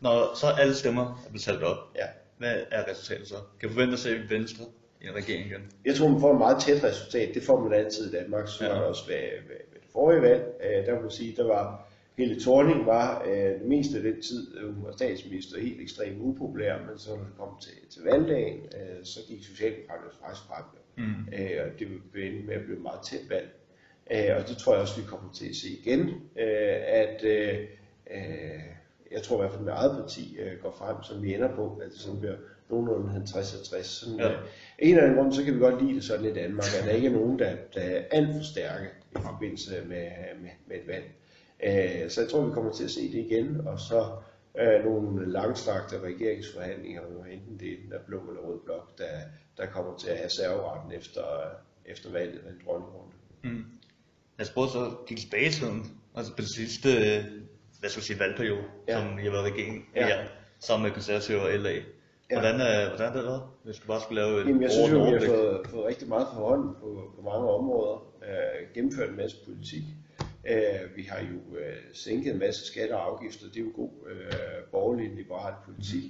Når 0.00 0.34
så 0.36 0.46
alle 0.46 0.74
stemmer 0.74 1.02
er 1.26 1.28
blevet 1.30 1.42
talt 1.42 1.62
op, 1.62 1.76
ja. 1.96 2.06
hvad 2.38 2.56
er 2.70 2.90
resultatet 2.90 3.28
så? 3.28 3.34
Kan 3.60 3.68
vi 3.68 3.74
forvente 3.74 3.92
at 3.92 3.98
se 3.98 4.20
Venstre 4.30 4.64
i 5.02 5.06
en 5.06 5.14
regering 5.14 5.46
igen? 5.46 5.60
Jeg 5.84 5.94
tror, 5.94 6.08
man 6.08 6.20
får 6.20 6.32
et 6.32 6.38
meget 6.38 6.62
tæt 6.62 6.84
resultat. 6.84 7.34
Det 7.34 7.42
får 7.42 7.60
man 7.60 7.72
altid 7.72 8.12
i 8.12 8.16
Danmark. 8.16 8.48
Så 8.48 8.64
Ja. 8.64 8.78
også 8.80 9.06
ved, 9.06 9.14
ved, 9.48 9.75
forrige 9.96 10.22
valg. 10.22 10.42
Øh, 10.64 10.86
der 10.86 11.00
man 11.00 11.10
sige, 11.10 11.36
der 11.36 11.46
var 11.46 11.86
Helle 12.18 12.40
Thorning 12.40 12.86
var 12.86 13.22
øh, 13.26 13.32
det 13.60 13.66
meste 13.74 13.96
af 13.96 14.02
den 14.02 14.22
tid, 14.22 14.56
øh, 14.58 14.74
hun 14.74 14.84
var 14.84 14.92
statsminister, 14.92 15.60
helt 15.60 15.80
ekstremt 15.80 16.16
upopulær, 16.20 16.78
men 16.78 16.98
så 16.98 17.10
når 17.10 17.24
det 17.24 17.36
kom 17.38 17.48
til, 17.60 17.72
til 17.90 18.02
valgdagen, 18.02 18.56
øh, 18.78 19.04
så 19.04 19.20
gik 19.28 19.42
Socialdemokraterne 19.44 20.10
faktisk 20.20 20.46
frem. 20.50 20.64
Mm. 20.96 21.28
Øh, 21.38 21.56
og 21.64 21.78
det 21.78 21.88
blev 22.12 22.24
ende 22.26 22.46
med 22.46 22.54
at 22.54 22.62
blive 22.64 22.76
et 22.76 22.82
meget 22.82 23.00
tæt 23.10 23.30
valg. 23.30 23.48
Øh, 24.10 24.36
og 24.36 24.48
det 24.48 24.56
tror 24.56 24.72
jeg 24.72 24.82
også, 24.82 25.00
vi 25.00 25.06
kommer 25.06 25.32
til 25.32 25.48
at 25.48 25.56
se 25.56 25.68
igen, 25.68 26.00
øh, 26.44 26.76
at 27.02 27.24
øh, 27.24 27.58
øh, 28.10 28.60
jeg 29.12 29.22
tror 29.22 29.36
i 29.36 29.40
hvert 29.40 29.50
fald, 29.50 29.60
at 29.60 29.64
mit 29.66 29.74
eget 29.74 29.96
parti 30.00 30.36
øh, 30.40 30.52
går 30.62 30.74
frem, 30.78 30.96
som 31.02 31.22
vi 31.22 31.34
ender 31.34 31.54
på, 31.54 31.80
at 31.84 31.90
det 31.90 31.98
sådan 32.00 32.20
bliver 32.20 32.36
nogenlunde 32.70 33.22
50-60. 33.26 33.82
Sådan, 33.82 34.16
Ja. 34.18 34.30
øh, 34.32 34.38
en 34.78 34.90
eller 34.90 35.02
anden 35.02 35.18
grund, 35.18 35.32
så 35.32 35.44
kan 35.44 35.54
vi 35.54 35.58
godt 35.58 35.82
lide 35.84 35.94
det 35.94 36.04
sådan 36.04 36.26
i 36.26 36.32
Danmark, 36.32 36.66
at 36.78 36.84
der 36.84 36.90
ikke 36.90 37.08
er 37.08 37.12
nogen, 37.12 37.38
der, 37.38 37.56
der 37.74 37.80
er 37.80 38.02
alt 38.10 38.36
for 38.36 38.42
stærke 38.44 38.86
forbindelse 39.22 39.84
med, 39.86 40.08
med, 40.42 40.50
med 40.66 40.76
et 40.76 40.86
valg. 40.86 41.04
Øh, 41.64 42.10
så 42.10 42.20
jeg 42.20 42.30
tror, 42.30 42.46
vi 42.46 42.52
kommer 42.52 42.72
til 42.72 42.84
at 42.84 42.90
se 42.90 43.12
det 43.12 43.18
igen, 43.18 43.66
og 43.66 43.80
så 43.80 44.10
øh, 44.60 44.84
nogle 44.84 45.32
langstrakte 45.32 46.00
regeringsforhandlinger, 46.00 47.02
hvor 47.02 47.24
enten 47.24 47.58
det 47.60 47.72
er 47.72 47.76
den 47.82 47.90
der 47.90 47.98
blå 48.06 48.20
eller 48.28 48.42
rød 48.42 48.60
blok, 48.64 48.98
der, 48.98 49.04
der 49.56 49.66
kommer 49.66 49.96
til 49.98 50.08
at 50.10 50.16
have 50.16 50.30
serveretten 50.30 50.92
efter, 50.92 51.22
efter 51.86 52.12
valget 52.12 52.38
af 52.46 52.50
en 52.50 52.60
dronningrunde. 52.66 53.12
Mm. 53.44 53.64
Os 54.40 54.50
prøve 54.50 54.68
så 54.68 54.96
kigge 55.06 55.20
tilbage 55.22 55.50
tiden, 55.50 56.00
altså 56.16 56.32
på 56.36 56.40
det 56.40 56.54
sidste, 56.56 56.88
øh, 56.88 57.24
hvad 57.80 57.90
skal 57.90 58.00
vi 58.00 58.06
sige, 58.06 58.18
valgperiode, 58.18 58.64
Ja. 58.88 58.98
som 59.00 59.18
I 59.18 59.22
har 59.24 59.30
været 59.30 59.44
regering 59.52 59.88
Ja. 59.96 60.06
ja. 60.08 60.24
sammen 60.60 60.84
med 60.86 60.94
konservative 60.94 61.40
og 61.40 61.52
LA. 61.58 61.74
Hvordan, 62.30 62.54
øh, 62.54 62.88
hvordan 62.88 63.06
har 63.06 63.16
det 63.16 63.24
været, 63.24 63.42
hvis 63.64 63.78
du 63.78 63.86
bare 63.86 64.00
skulle 64.00 64.22
lave 64.22 64.40
et 64.40 64.46
Jamen, 64.48 64.62
jeg 64.62 64.70
synes 64.70 64.92
jo, 64.92 65.04
vi 65.04 65.10
har 65.10 65.26
fået, 65.26 65.66
fået 65.66 65.86
rigtig 65.86 66.08
meget 66.08 66.26
for 66.34 66.40
hånden 66.40 66.74
på, 66.80 67.12
på 67.16 67.22
mange 67.22 67.48
områder. 67.50 67.96
Øh, 68.22 68.74
gennemført 68.74 69.08
en 69.10 69.16
masse 69.16 69.36
politik. 69.44 69.82
Øh, 70.48 70.96
vi 70.96 71.02
har 71.02 71.18
jo 71.18 71.56
øh, 71.58 71.76
sænket 71.92 72.32
en 72.32 72.38
masse 72.38 72.66
skatter 72.66 72.96
og 72.96 73.12
afgifter. 73.12 73.46
Det 73.46 73.56
er 73.56 73.64
jo 73.64 73.72
god 73.76 73.90
øh, 74.10 74.64
borgerlig 74.72 75.10
liberal 75.16 75.54
politik. 75.64 76.04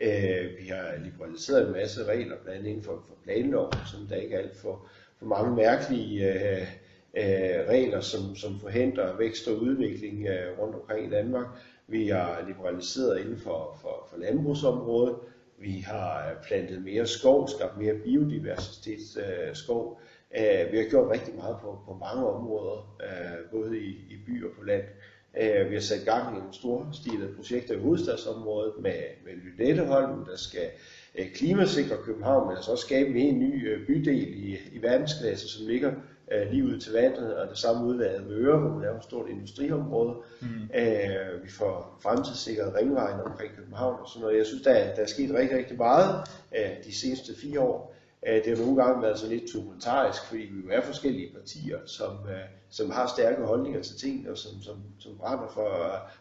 Øh, 0.00 0.50
vi 0.60 0.66
har 0.68 1.04
liberaliseret 1.04 1.66
en 1.66 1.72
masse 1.72 2.04
regler, 2.04 2.36
blandt 2.42 2.58
andet 2.58 2.70
inden 2.70 2.84
for, 2.84 3.04
for 3.08 3.14
planloven, 3.24 3.72
som 3.86 4.06
der 4.06 4.16
ikke 4.16 4.34
er 4.34 4.38
alt 4.38 4.56
for, 4.56 4.88
for 5.18 5.26
mange 5.26 5.56
mærkelige 5.56 6.32
øh, 6.32 6.66
øh, 7.14 7.68
regler, 7.68 8.00
som, 8.00 8.36
som 8.36 8.60
forhindrer 8.60 9.16
vækst 9.16 9.48
og 9.48 9.62
udvikling 9.62 10.26
øh, 10.26 10.58
rundt 10.58 10.74
omkring 10.74 11.06
i 11.06 11.10
Danmark. 11.10 11.46
Vi 11.86 12.08
har 12.08 12.44
liberaliseret 12.46 13.20
inden 13.20 13.38
for, 13.38 13.78
for, 13.82 14.08
for 14.10 14.18
landbrugsområdet. 14.18 15.16
Vi 15.60 15.84
har 15.86 16.36
plantet 16.46 16.82
mere 16.82 17.06
skov, 17.06 17.48
skabt 17.48 17.78
mere 17.78 17.94
biodiversitet 17.94 18.98
øh, 19.16 19.54
skov. 19.54 20.00
Øh, 20.38 20.72
vi 20.72 20.76
har 20.76 20.90
gjort 20.90 21.10
rigtig 21.10 21.34
meget 21.34 21.56
på, 21.62 21.78
på 21.86 21.94
mange 21.94 22.26
områder, 22.26 22.96
øh, 23.02 23.50
både 23.50 23.78
i, 23.78 23.88
i 23.88 24.16
by 24.26 24.44
og 24.44 24.50
på 24.58 24.64
land. 24.64 24.84
Øh, 25.40 25.70
vi 25.70 25.74
har 25.74 25.82
sat 25.82 26.04
gang 26.04 26.36
i 26.36 26.38
nogle 26.38 26.54
store 26.54 26.88
stilede 26.92 27.34
projekter 27.36 27.74
i 27.74 27.80
hovedstadsområdet 27.80 28.72
med, 28.80 29.00
med 29.24 29.32
Lynetteholm, 29.32 30.24
der 30.24 30.36
skal 30.36 30.68
øh, 31.14 31.32
klimasikre 31.34 31.96
København, 32.04 32.46
men 32.46 32.56
altså 32.56 32.70
også 32.72 32.86
skabe 32.86 33.08
en 33.08 33.16
helt 33.16 33.38
ny 33.38 33.68
øh, 33.68 33.86
bydel 33.86 34.48
i, 34.48 34.58
i 34.72 34.82
verdensklasse, 34.82 35.48
som 35.48 35.66
ligger 35.66 35.92
øh, 36.30 36.50
lige 36.50 36.64
ud 36.64 36.78
til 36.78 36.92
vandet, 36.92 37.36
og 37.36 37.48
det 37.48 37.58
samme 37.58 37.86
udvalget 37.86 38.28
ved 38.28 38.36
Øre, 38.36 38.58
hvor 38.58 38.70
man 38.70 38.88
er 38.88 38.96
et 38.96 39.04
stort 39.04 39.30
industriområde. 39.30 40.14
Mm. 40.40 40.46
Øh, 40.74 41.44
vi 41.44 41.50
får 41.50 41.98
fremtidssikret 42.02 42.74
ringvejen 42.74 43.20
omkring 43.20 43.52
København 43.56 44.00
og 44.00 44.08
sådan 44.08 44.22
noget. 44.22 44.38
Jeg 44.38 44.46
synes, 44.46 44.62
der, 44.62 44.94
der 44.94 45.02
er 45.02 45.06
sket 45.06 45.34
rigtig, 45.34 45.58
rigtig 45.58 45.76
meget 45.76 46.28
øh, 46.56 46.84
de 46.84 46.94
seneste 46.94 47.32
fire 47.42 47.60
år. 47.60 47.94
Øh, 48.26 48.44
det 48.44 48.58
har 48.58 48.64
nogle 48.64 48.84
gange 48.84 49.02
været 49.02 49.18
sådan 49.18 49.36
lidt 49.36 49.50
tumultarisk, 49.52 50.24
fordi 50.24 50.42
vi 50.42 50.60
jo 50.64 50.70
er 50.70 50.80
forskellige 50.80 51.32
partier, 51.34 51.78
som, 51.86 52.12
øh, 52.28 52.44
som 52.70 52.90
har 52.90 53.12
stærke 53.16 53.42
holdninger 53.42 53.82
til 53.82 53.96
ting, 53.96 54.30
og 54.30 54.38
som, 54.38 54.62
som, 54.62 54.76
som 54.98 55.12
brænder 55.18 55.48
for, 55.54 55.70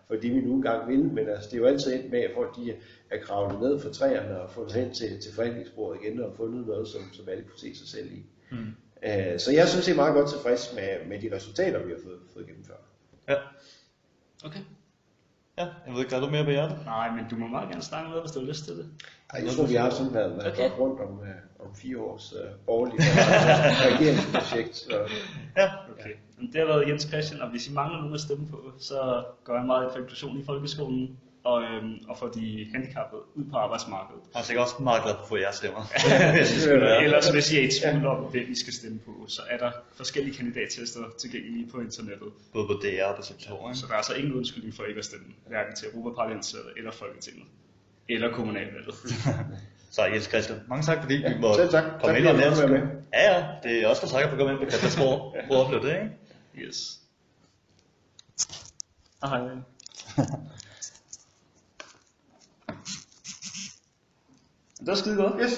for 0.08 0.16
det, 0.16 0.36
vi 0.36 0.42
nu 0.42 0.54
engang 0.54 0.88
vil. 0.88 1.04
Men 1.04 1.30
altså, 1.30 1.50
det 1.50 1.54
er 1.54 1.62
jo 1.62 1.68
altid 1.68 1.94
endt 1.94 2.12
med, 2.12 2.20
at 2.20 2.32
folk 2.36 2.56
de 2.56 2.74
er 3.10 3.20
kravlet 3.22 3.62
ned 3.62 3.80
fra 3.80 3.90
træerne 3.90 4.42
og 4.42 4.52
fået 4.52 4.72
hen 4.72 4.94
til, 4.94 5.22
til 5.22 5.34
forhandlingsbordet 5.34 6.00
igen 6.02 6.24
og 6.24 6.34
fundet 6.38 6.68
noget, 6.68 6.88
som, 6.88 7.02
som 7.14 7.30
alle 7.30 7.44
kunne 7.44 7.60
se 7.60 7.76
sig 7.76 7.88
selv 7.88 8.12
i. 8.12 8.24
Mm. 8.52 8.74
Øh, 9.04 9.40
Så 9.40 9.52
jeg 9.52 9.68
synes, 9.68 9.86
det 9.86 9.92
er 9.92 9.96
meget 9.96 10.14
godt 10.14 10.30
tilfreds 10.30 10.74
med, 10.76 11.06
med 11.10 11.20
de 11.22 11.36
resultater, 11.36 11.84
vi 11.86 11.92
har 11.92 12.00
fået, 12.04 12.20
fået 12.34 12.46
gennemført. 12.48 12.78
Ja. 13.30 13.36
Okay. 14.46 14.60
ja, 15.58 15.64
jeg 15.86 15.94
ved 15.94 16.00
ikke, 16.00 16.14
har 16.14 16.22
du 16.22 16.30
mere 16.30 16.44
på 16.44 16.50
hjertet? 16.50 16.78
Nej, 16.86 17.12
men 17.16 17.26
du 17.32 17.36
må 17.36 17.48
meget 17.48 17.70
gerne 17.70 17.82
snakke 17.84 18.10
med, 18.12 18.20
hvis 18.22 18.32
du 18.32 18.40
har 18.40 18.48
lyst 18.48 18.66
til 18.66 18.78
det. 18.78 18.86
Ej, 19.34 19.42
jeg 19.46 19.52
tror, 19.54 19.66
vi 19.66 19.74
har 19.76 19.90
sådan 19.90 20.14
været, 20.14 20.38
været 20.38 20.52
Okay. 20.52 20.70
rundt 20.80 21.00
om, 21.02 21.20
uh, 21.20 21.68
om 21.68 21.76
fire 21.76 21.98
års 21.98 22.34
uh, 22.34 22.40
borgerlige 22.66 23.00
regeringsprojekt. 23.96 24.76
Så, 24.78 25.08
Ja. 25.58 25.70
Okay. 25.92 26.14
Men 26.38 26.48
det 26.54 26.60
har 26.60 26.68
været 26.68 26.88
Jens 26.90 27.04
Christian, 27.04 27.42
og 27.42 27.50
hvis 27.50 27.68
I 27.68 27.74
mangler 27.74 27.98
nogen 28.00 28.14
at 28.14 28.20
stemme 28.22 28.48
på, 28.48 28.72
så 28.80 29.24
gør 29.44 29.56
jeg 29.58 29.66
meget 29.66 29.92
for 29.92 30.00
inklusion 30.00 30.38
i 30.40 30.44
folkeskolen 30.46 31.18
og, 31.44 31.64
øhm, 31.64 31.94
og 32.10 32.18
få 32.18 32.32
de 32.34 32.68
handicappede 32.74 33.22
ud 33.36 33.44
på 33.52 33.58
arbejdsmarkedet. 33.58 34.22
Jeg 34.34 34.40
er 34.40 34.44
sikkert 34.44 34.64
også 34.64 34.84
meget 34.84 35.04
glad 35.04 35.14
for 35.16 35.22
at 35.22 35.28
få 35.28 35.38
jeres 35.38 35.56
stemmer. 35.56 35.84
Ellers 37.06 37.30
hvis 37.30 37.52
I 37.52 37.58
er 37.58 37.62
i 37.62 37.72
tvivl 37.82 38.06
om, 38.08 38.18
hvem 38.24 38.52
I 38.52 38.56
skal 38.60 38.74
stemme 38.74 39.00
på, 39.00 39.26
så 39.28 39.42
er 39.50 39.58
der 39.58 39.72
forskellige 39.96 40.36
kandidattester 40.38 41.00
tilgængelige 41.22 41.68
på 41.72 41.80
internettet. 41.80 42.30
Både 42.54 42.68
på 42.68 42.74
DR 42.74 43.04
og 43.04 43.16
på 43.16 43.22
TV2, 43.22 43.68
ikke? 43.68 43.80
Så 43.80 43.86
der 43.88 43.94
er 43.94 43.98
altså 43.98 44.14
ingen 44.14 44.34
undskyldning 44.34 44.76
for 44.76 44.84
ikke 44.84 45.00
at 45.00 45.06
stemme, 45.06 45.26
hverken 45.48 45.76
til 45.76 45.88
Europaparlamentet 45.94 46.60
eller 46.78 46.92
Folketinget. 46.92 47.46
Eller 48.10 48.32
kommunalvalget. 48.32 48.96
Så 49.92 50.06
Jens 50.06 50.24
Christian, 50.24 50.60
mange 50.68 50.84
tak 50.84 51.02
fordi 51.02 51.14
vi 51.14 51.40
må 51.42 51.54
selv 51.56 51.70
tak. 51.70 51.84
komme 51.84 52.00
Tak, 52.02 52.18
ind 52.18 52.26
måtte 52.26 52.40
være 52.40 52.56
skole. 52.56 52.92
Ja, 53.14 53.34
ja, 53.34 53.46
det 53.64 53.84
er 53.84 53.88
også 53.88 54.02
der 54.06 54.12
takker 54.12 54.30
for 54.30 54.36
at 54.36 54.40
komme 54.40 54.52
ind 54.54 54.60
på 54.60 54.66
Katastrof. 54.66 55.34
Prøv 55.48 55.58
at 55.58 55.66
opleve 55.66 55.88
det, 55.88 55.94
ikke? 55.94 56.68
Yes. 56.68 57.00
Hej. 59.24 59.40
Det 64.80 64.88
var 64.88 64.96
skide 64.96 65.16
godt. 65.16 65.34
Yes. 65.42 65.54